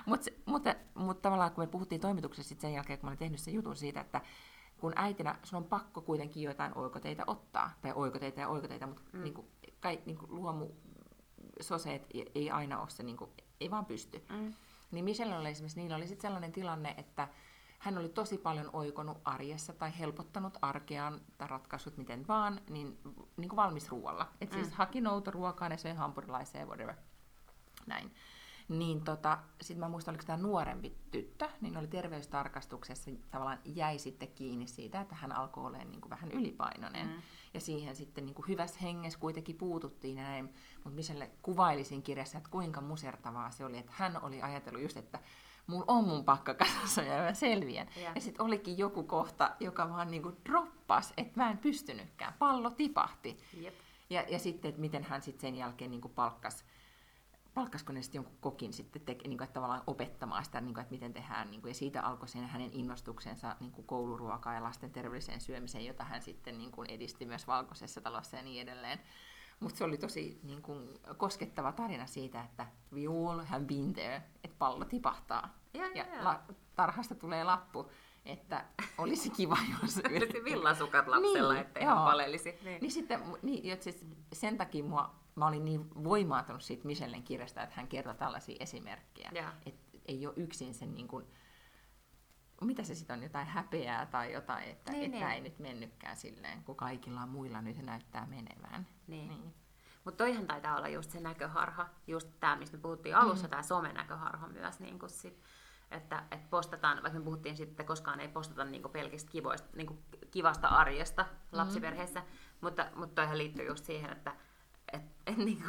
mutta, 0.07 0.31
mutta, 0.47 0.75
mutta 0.95 1.23
tavallaan 1.23 1.53
kun 1.53 1.65
me 1.65 1.69
puhuttiin 1.69 2.01
toimituksessa 2.01 2.49
sit 2.49 2.61
sen 2.61 2.73
jälkeen, 2.73 2.99
kun 2.99 3.07
mä 3.07 3.11
olin 3.11 3.19
tehnyt 3.19 3.41
sen 3.41 3.55
jutun 3.55 3.77
siitä, 3.77 4.01
että 4.01 4.21
kun 4.79 4.93
äitinä 4.97 5.39
sun 5.43 5.57
on 5.57 5.65
pakko 5.65 6.01
kuitenkin 6.01 6.43
jotain 6.43 6.79
oikoteita 6.79 7.25
ottaa, 7.27 7.71
tai 7.83 7.93
oikoteita 7.95 8.41
ja 8.41 8.49
oikoteita, 8.49 8.87
mutta 8.87 9.03
mm. 9.13 9.23
niin 9.23 9.35
kuin, 9.35 9.47
kai, 9.81 10.01
niin 10.07 10.19
kuin 10.19 10.35
luomu 10.35 10.69
soseet 11.61 12.07
ei 12.35 12.51
aina 12.51 12.81
ole 12.81 12.91
se, 12.91 13.03
niin 13.03 13.17
kuin, 13.17 13.31
ei 13.61 13.71
vaan 13.71 13.87
pysty. 13.87 14.25
Mm. 14.29 14.55
Niin 14.91 15.05
Michelle 15.05 15.37
oli 15.39 15.49
esimerkiksi, 15.49 15.81
niillä 15.81 15.97
oli 15.97 16.07
sitten 16.07 16.23
sellainen 16.23 16.53
tilanne, 16.53 16.95
että 16.97 17.29
hän 17.79 17.99
oli 17.99 18.09
tosi 18.09 18.39
paljon 18.39 18.71
oikonut 18.73 19.19
arjessa 19.25 19.73
tai 19.73 19.99
helpottanut 19.99 20.59
arkeaan 20.63 21.21
tai 21.39 21.49
ratkaisut 21.49 21.97
miten 21.97 22.29
vaan, 22.29 22.61
niin, 22.71 22.99
niin 23.37 23.49
kuin 23.49 23.57
valmis 23.57 23.91
ruoalla. 23.91 24.29
Et 24.41 24.53
siis 24.53 24.67
mm. 24.67 24.75
haki 24.75 25.01
noutoruokaa, 25.01 25.69
ne 25.69 25.77
söi 25.77 25.95
hampurilaisia 25.95 26.61
ja 26.61 26.67
whatever. 26.67 26.95
Näin. 27.87 28.15
Niin 28.69 29.01
tota, 29.01 29.39
sitten 29.61 29.81
mä 29.81 29.89
muistan, 29.89 30.13
oliko 30.13 30.25
tämä 30.27 30.43
nuorempi 30.43 30.97
tyttö, 31.11 31.49
niin 31.61 31.77
oli 31.77 31.87
terveystarkastuksessa 31.87 33.11
tavallaan 33.31 33.59
jäi 33.65 33.99
sitten 33.99 34.29
kiinni 34.29 34.67
siitä, 34.67 35.01
että 35.01 35.15
hän 35.15 35.33
alkoi 35.33 35.67
olla 35.67 35.79
niin 35.79 36.01
kuin 36.01 36.11
vähän 36.11 36.33
ylipainoinen. 36.33 37.07
Mm. 37.07 37.23
Ja 37.55 37.61
siihen 37.61 37.97
sitten 37.97 38.27
niin 38.27 38.35
kuin 38.35 38.49
hyvässä 38.49 38.79
hengessä 38.83 39.19
kuitenkin 39.19 39.57
puututtiin 39.57 40.17
ja 40.17 40.23
näin. 40.23 40.45
Mutta 40.75 40.97
Michelle 40.97 41.31
kuvailisin 41.43 42.03
kirjassa, 42.03 42.39
että 42.39 42.51
kuinka 42.51 42.81
musertavaa 42.81 43.51
se 43.51 43.65
oli, 43.65 43.79
että 43.79 43.93
hän 43.95 44.23
oli 44.23 44.43
ajatellut 44.43 44.83
just, 44.83 44.97
että 44.97 45.19
mulla 45.67 45.85
on 45.89 46.05
mun 46.05 46.25
pakka 46.25 46.55
kasassa 46.55 47.03
ja 47.03 47.23
mä 47.23 47.35
selviän. 47.35 47.89
Ja, 47.97 48.13
ja 48.15 48.21
sitten 48.21 48.45
olikin 48.45 48.79
joku 48.79 49.03
kohta, 49.03 49.51
joka 49.61 49.89
vaan 49.89 50.11
niinku 50.11 50.33
droppas, 50.49 51.13
että 51.17 51.41
mä 51.41 51.51
en 51.51 51.59
pystynytkään. 51.59 52.35
Pallo 52.39 52.71
tipahti. 52.71 53.39
Jep. 53.61 53.75
Ja, 54.11 54.25
ja 54.29 54.39
sitten, 54.39 54.69
että 54.69 54.81
miten 54.81 55.05
hän 55.05 55.23
sitten 55.23 55.41
sen 55.41 55.55
jälkeen 55.55 55.91
niinku 55.91 56.09
palkkas 56.09 56.65
palkkasko 57.55 57.93
ne 57.93 58.03
sitten 58.03 58.19
jonkun 58.19 58.39
kokin 58.41 58.73
sitten 58.73 59.03
te, 59.03 59.13
niin 59.13 59.39
kuin, 59.39 59.43
että 59.45 59.55
tavallaan 59.55 59.83
opettamaan 59.87 60.45
sitä, 60.45 60.61
niin 60.61 60.75
kuin, 60.75 60.83
että 60.83 60.95
miten 60.95 61.13
tehdään. 61.13 61.51
Niin 61.51 61.61
kuin, 61.61 61.71
ja 61.71 61.75
siitä 61.75 62.03
alkoi 62.03 62.29
sen 62.29 62.47
hänen 62.47 62.71
innostuksensa 62.73 63.57
niin 63.61 63.73
kuin 63.73 63.87
kouluruokaa 63.87 64.55
ja 64.55 64.63
lasten 64.63 64.91
terveelliseen 64.91 65.41
syömiseen, 65.41 65.87
jota 65.87 66.05
hän 66.05 66.23
sitten 66.23 66.59
niin 66.59 66.73
kuin, 66.73 66.91
edisti 66.91 67.27
myös 67.27 67.47
valkoisessa 67.47 68.01
talossa 68.01 68.37
ja 68.37 68.43
niin 68.43 68.63
edelleen. 68.63 69.01
Mutta 69.61 69.79
se 69.79 69.85
oli 69.85 69.99
tosi 69.99 70.41
niin 70.43 70.63
kuin, 70.63 70.89
koskettava 71.17 71.73
tarina 71.73 72.07
siitä, 72.07 72.43
että 72.43 72.67
we 72.93 73.07
all 73.07 73.45
have 73.45 73.65
been 73.65 73.93
there, 73.93 74.23
että 74.45 74.57
pallo 74.59 74.85
tipahtaa. 74.85 75.59
Ja, 75.75 75.87
ja, 75.87 76.07
ja. 76.15 76.25
La, 76.25 76.43
tarhasta 76.75 77.15
tulee 77.15 77.45
lappu, 77.45 77.91
että 78.25 78.65
olisi 78.99 79.31
kiva, 79.31 79.57
jos... 79.83 80.01
Villasukat 80.45 81.09
lapsella, 81.09 81.53
niin, 81.53 81.63
ettei 81.63 81.85
hän 81.85 81.97
palelisi. 81.97 82.59
Niin. 82.65 82.81
niin 82.81 82.93
sitten, 82.93 83.21
niin, 83.43 83.83
siis 83.83 84.07
sen 84.33 84.57
takia 84.57 84.85
mua, 84.85 85.15
mä 85.35 85.47
olin 85.47 85.65
niin 85.65 86.05
voimaatunut 86.05 86.63
siitä 86.63 86.87
Michellen 86.87 87.23
kirjasta, 87.23 87.63
että 87.63 87.77
hän 87.77 87.89
kertoi 87.89 88.15
tällaisia 88.15 88.57
esimerkkejä. 88.61 89.31
Että 89.67 89.99
ei 90.07 90.27
ole 90.27 90.35
yksin 90.37 90.75
sen 90.75 90.95
niin 90.95 91.09
kuin, 91.09 91.27
mitä 92.61 92.83
se 92.85 92.95
sitten 92.95 93.17
on, 93.17 93.23
jotain 93.23 93.47
häpeää 93.47 94.07
tai 94.07 94.33
jotain, 94.33 94.71
että 94.71 94.93
niin, 94.93 95.05
että 95.05 95.27
niin. 95.27 95.35
ei 95.35 95.41
nyt 95.41 95.59
mennytkään 95.59 96.17
silleen, 96.17 96.65
kun 96.65 96.77
kaikilla 96.77 97.27
muilla 97.27 97.63
nyt 97.63 97.83
näyttää 97.83 98.27
menevän. 98.27 98.87
Niin. 99.07 99.29
niin. 99.29 99.55
Mutta 100.05 100.25
toihan 100.25 100.47
taitaa 100.47 100.77
olla 100.77 100.89
just 100.89 101.11
se 101.11 101.21
näköharha, 101.21 101.89
just 102.07 102.29
tämä, 102.41 102.57
mistä 102.57 102.77
me 102.77 102.83
puhuttiin 102.83 103.17
alussa, 103.17 103.47
mm. 103.47 103.51
tämä 103.51 103.63
somenäköharha 103.63 104.49
myös, 104.49 104.81
niin 104.81 104.99
kun 104.99 105.11
sit, 105.11 105.43
että, 105.91 106.25
että 106.31 106.47
postataan, 106.51 107.03
vaikka 107.03 107.19
me 107.19 107.25
puhuttiin 107.25 107.57
sitten, 107.57 107.73
että 107.73 107.85
koskaan 107.85 108.21
ei 108.21 108.29
postata 108.29 108.65
niin 108.65 108.83
pelkistä 108.93 109.31
kivoista, 109.31 109.69
niin 109.77 110.05
kivasta 110.31 110.69
arjesta 110.69 111.27
lapsiperheessä, 111.53 112.21
mm. 112.21 112.27
mutta, 112.61 112.87
mutta 112.97 113.15
toihan 113.15 113.39
liittyy 113.39 113.67
just 113.67 113.85
siihen, 113.85 114.13
että 114.13 114.37
et, 114.95 115.03
et, 115.27 115.37
niin 115.37 115.65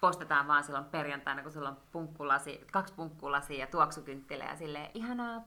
postataan 0.00 0.48
vaan 0.48 0.64
silloin 0.64 0.84
perjantaina, 0.84 1.42
kun 1.42 1.52
sulla 1.52 1.68
on 1.68 1.80
punkkulasi, 1.92 2.66
kaksi 2.72 2.94
punkkulasia 2.94 3.58
ja 3.58 3.66
tuoksukynttilä 3.66 4.44
ja 4.44 4.56
silleen 4.56 4.90
ihanaa 4.94 5.44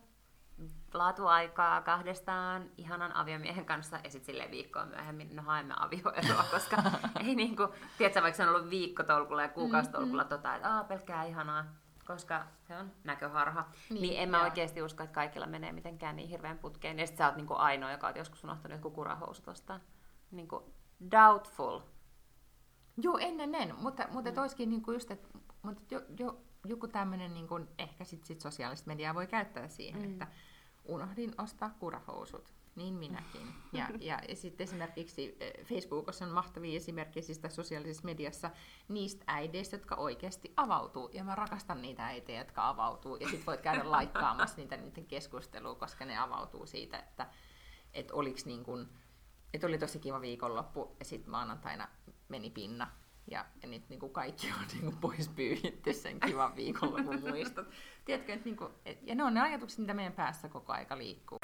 laatuaikaa 0.93 1.81
kahdestaan 1.81 2.69
ihanan 2.77 3.15
aviomiehen 3.15 3.65
kanssa 3.65 3.99
ja 4.03 4.09
sitten 4.09 4.25
silleen 4.25 4.51
viikkoa 4.51 4.85
myöhemmin, 4.85 5.35
no 5.35 5.43
haemme 5.43 5.73
avioeroa, 5.77 6.43
koska 6.53 6.77
ei 7.19 7.35
niinku, 7.35 7.67
tiedätkö, 7.97 8.21
vaikka 8.21 8.37
se 8.37 8.43
on 8.43 8.55
ollut 8.55 8.69
viikkotolkulla 8.69 9.41
ja 9.41 9.49
kuukausitolkulla 9.49 10.23
mm-hmm. 10.23 10.37
tota, 10.37 10.55
että 10.55 10.69
aah, 10.69 10.87
pelkkää 10.87 11.23
ihanaa, 11.23 11.65
koska 12.05 12.45
se 12.67 12.77
on 12.77 12.91
näköharha. 13.03 13.65
Niin, 13.89 14.01
niin 14.01 14.19
en 14.19 14.29
mä 14.29 14.43
oikeasti 14.43 14.81
usko, 14.81 15.03
että 15.03 15.13
kaikilla 15.13 15.47
menee 15.47 15.71
mitenkään 15.71 16.15
niin 16.15 16.29
hirveän 16.29 16.57
putkeen. 16.57 16.99
Ja 16.99 17.07
sit 17.07 17.17
sä 17.17 17.25
oot 17.25 17.35
niinku 17.35 17.53
ainoa, 17.53 17.91
joka 17.91 18.07
on 18.07 18.15
joskus 18.15 18.43
unohtanut 18.43 18.77
joku 18.77 18.89
kurahousut 18.89 19.47
ostaa. 19.47 19.79
Niinku 20.31 20.73
doubtful. 21.11 21.79
Joo, 22.97 23.17
ennen 23.17 23.55
en, 23.55 23.75
mutta, 23.75 24.07
mutta 24.11 24.29
mm. 24.29 24.35
toiskin 24.35 24.69
niinku 24.69 24.91
just, 24.91 25.11
että 25.11 25.27
mutta 25.61 25.95
jo, 25.95 26.01
jo, 26.19 26.41
joku 26.65 26.87
tämmöinen, 26.87 27.33
niin 27.33 27.47
kuin, 27.47 27.67
ehkä 27.77 28.03
sit, 28.03 28.25
sit 28.25 28.41
sosiaalista 28.41 28.87
mediaa 28.87 29.15
voi 29.15 29.27
käyttää 29.27 29.67
siihen, 29.67 30.01
mm. 30.01 30.11
että 30.11 30.27
unohdin 30.85 31.33
ostaa 31.37 31.75
kurahousut. 31.79 32.53
Niin 32.75 32.93
minäkin. 32.93 33.53
Ja, 33.73 33.89
ja, 34.09 34.19
ja 34.29 34.35
sitten 34.35 34.63
esimerkiksi 34.63 35.37
eh, 35.39 35.65
Facebookissa 35.65 36.25
on 36.25 36.31
mahtavia 36.31 36.77
esimerkkejä 36.77 37.23
siis 37.23 37.41
sosiaalisessa 37.49 38.05
mediassa 38.05 38.51
niistä 38.87 39.23
äideistä, 39.27 39.75
jotka 39.75 39.95
oikeasti 39.95 40.53
avautuu. 40.57 41.09
Ja 41.13 41.23
mä 41.23 41.35
rakastan 41.35 41.81
niitä 41.81 42.05
äitejä, 42.05 42.39
jotka 42.39 42.67
avautuu. 42.67 43.15
Ja 43.15 43.27
sitten 43.27 43.45
voit 43.45 43.61
käydä 43.61 43.91
laikkaamassa 43.91 44.57
niitä 44.57 44.77
niiden 44.77 45.05
keskustelua, 45.05 45.75
koska 45.75 46.05
ne 46.05 46.17
avautuu 46.17 46.65
siitä, 46.65 46.99
että 46.99 47.27
et 47.93 48.11
oliks 48.11 48.45
niin 48.45 48.63
kun, 48.63 48.89
et 49.53 49.63
oli 49.63 49.77
tosi 49.77 49.99
kiva 49.99 50.21
viikonloppu 50.21 50.95
ja 50.99 51.05
sitten 51.05 51.31
maanantaina 51.31 51.87
meni 52.31 52.49
pinna. 52.49 52.87
Ja, 53.27 53.45
ja 53.61 53.69
nyt 53.69 53.89
niin 53.89 53.99
kuin 53.99 54.11
kaikki 54.11 54.47
on 54.47 54.67
niin 54.73 54.81
kuin 54.81 54.97
pois 54.97 55.29
pyyhitty 55.29 55.93
sen 55.93 56.19
kivan 56.19 56.55
viikonlopun 56.55 57.19
muistot. 57.29 57.67
Tiedätkö, 58.05 58.33
että 58.33 58.45
niin 58.45 58.57
kuin, 58.57 58.69
et, 58.85 58.99
ja 59.03 59.15
ne 59.15 59.23
on 59.23 59.33
ne 59.33 59.41
ajatukset, 59.41 59.79
mitä 59.79 59.93
meidän 59.93 60.13
päässä 60.13 60.49
koko 60.49 60.73
aika 60.73 60.97
liikkuu. 60.97 61.39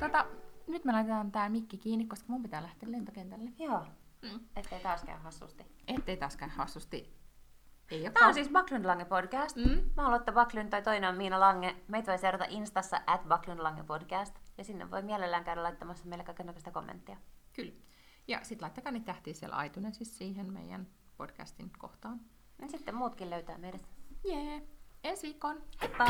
Tota, 0.00 0.26
nyt 0.66 0.84
me 0.84 0.92
laitetaan 0.92 1.32
tää 1.32 1.48
mikki 1.48 1.78
kiinni, 1.78 2.06
koska 2.06 2.32
mun 2.32 2.42
pitää 2.42 2.62
lähteä 2.62 2.92
lentokentälle. 2.92 3.50
Joo, 3.58 3.86
Mm. 4.22 4.40
ettei 4.56 4.80
taas 4.80 5.04
käy 5.04 5.16
hassusti. 5.16 5.66
Ettei 5.88 6.16
taaskaan 6.16 6.50
hassusti. 6.50 7.20
Ei 7.90 8.10
Tämä 8.10 8.26
on 8.28 8.34
siis 8.34 8.48
Backlund 8.48 8.84
Lange 8.84 9.04
podcast. 9.04 9.56
Mm. 9.56 9.90
Mä 9.96 10.02
oon 10.02 10.10
Lotta 10.12 10.32
Backlund 10.32 10.68
tai 10.68 10.82
toinen 10.82 11.10
on 11.10 11.16
Miina 11.16 11.40
Lange. 11.40 11.76
Meitä 11.88 12.12
voi 12.12 12.18
seurata 12.18 12.44
Instassa 12.48 13.00
at 13.06 13.28
Backlund 13.28 13.60
Lange 13.60 13.82
podcast. 13.82 14.36
Ja 14.58 14.64
sinne 14.64 14.90
voi 14.90 15.02
mielellään 15.02 15.44
käydä 15.44 15.62
laittamassa 15.62 16.06
meille 16.06 16.24
kaikenlaista 16.24 16.70
kommenttia. 16.70 17.16
Kyllä. 17.52 17.72
Ja 18.28 18.38
sitten 18.42 18.62
laittakaa 18.62 18.92
niitä 18.92 19.06
tähtiä 19.06 19.34
siellä 19.34 19.64
iTunesissa 19.64 20.18
siihen 20.18 20.52
meidän 20.52 20.86
podcastin 21.16 21.70
kohtaan. 21.78 22.20
Ja 22.58 22.68
sitten 22.68 22.94
muutkin 22.94 23.30
löytää 23.30 23.58
meidät. 23.58 23.88
Jee, 24.24 24.62
ensi 25.04 25.26
viikkoon! 25.26 25.62
Heippa! 25.82 26.06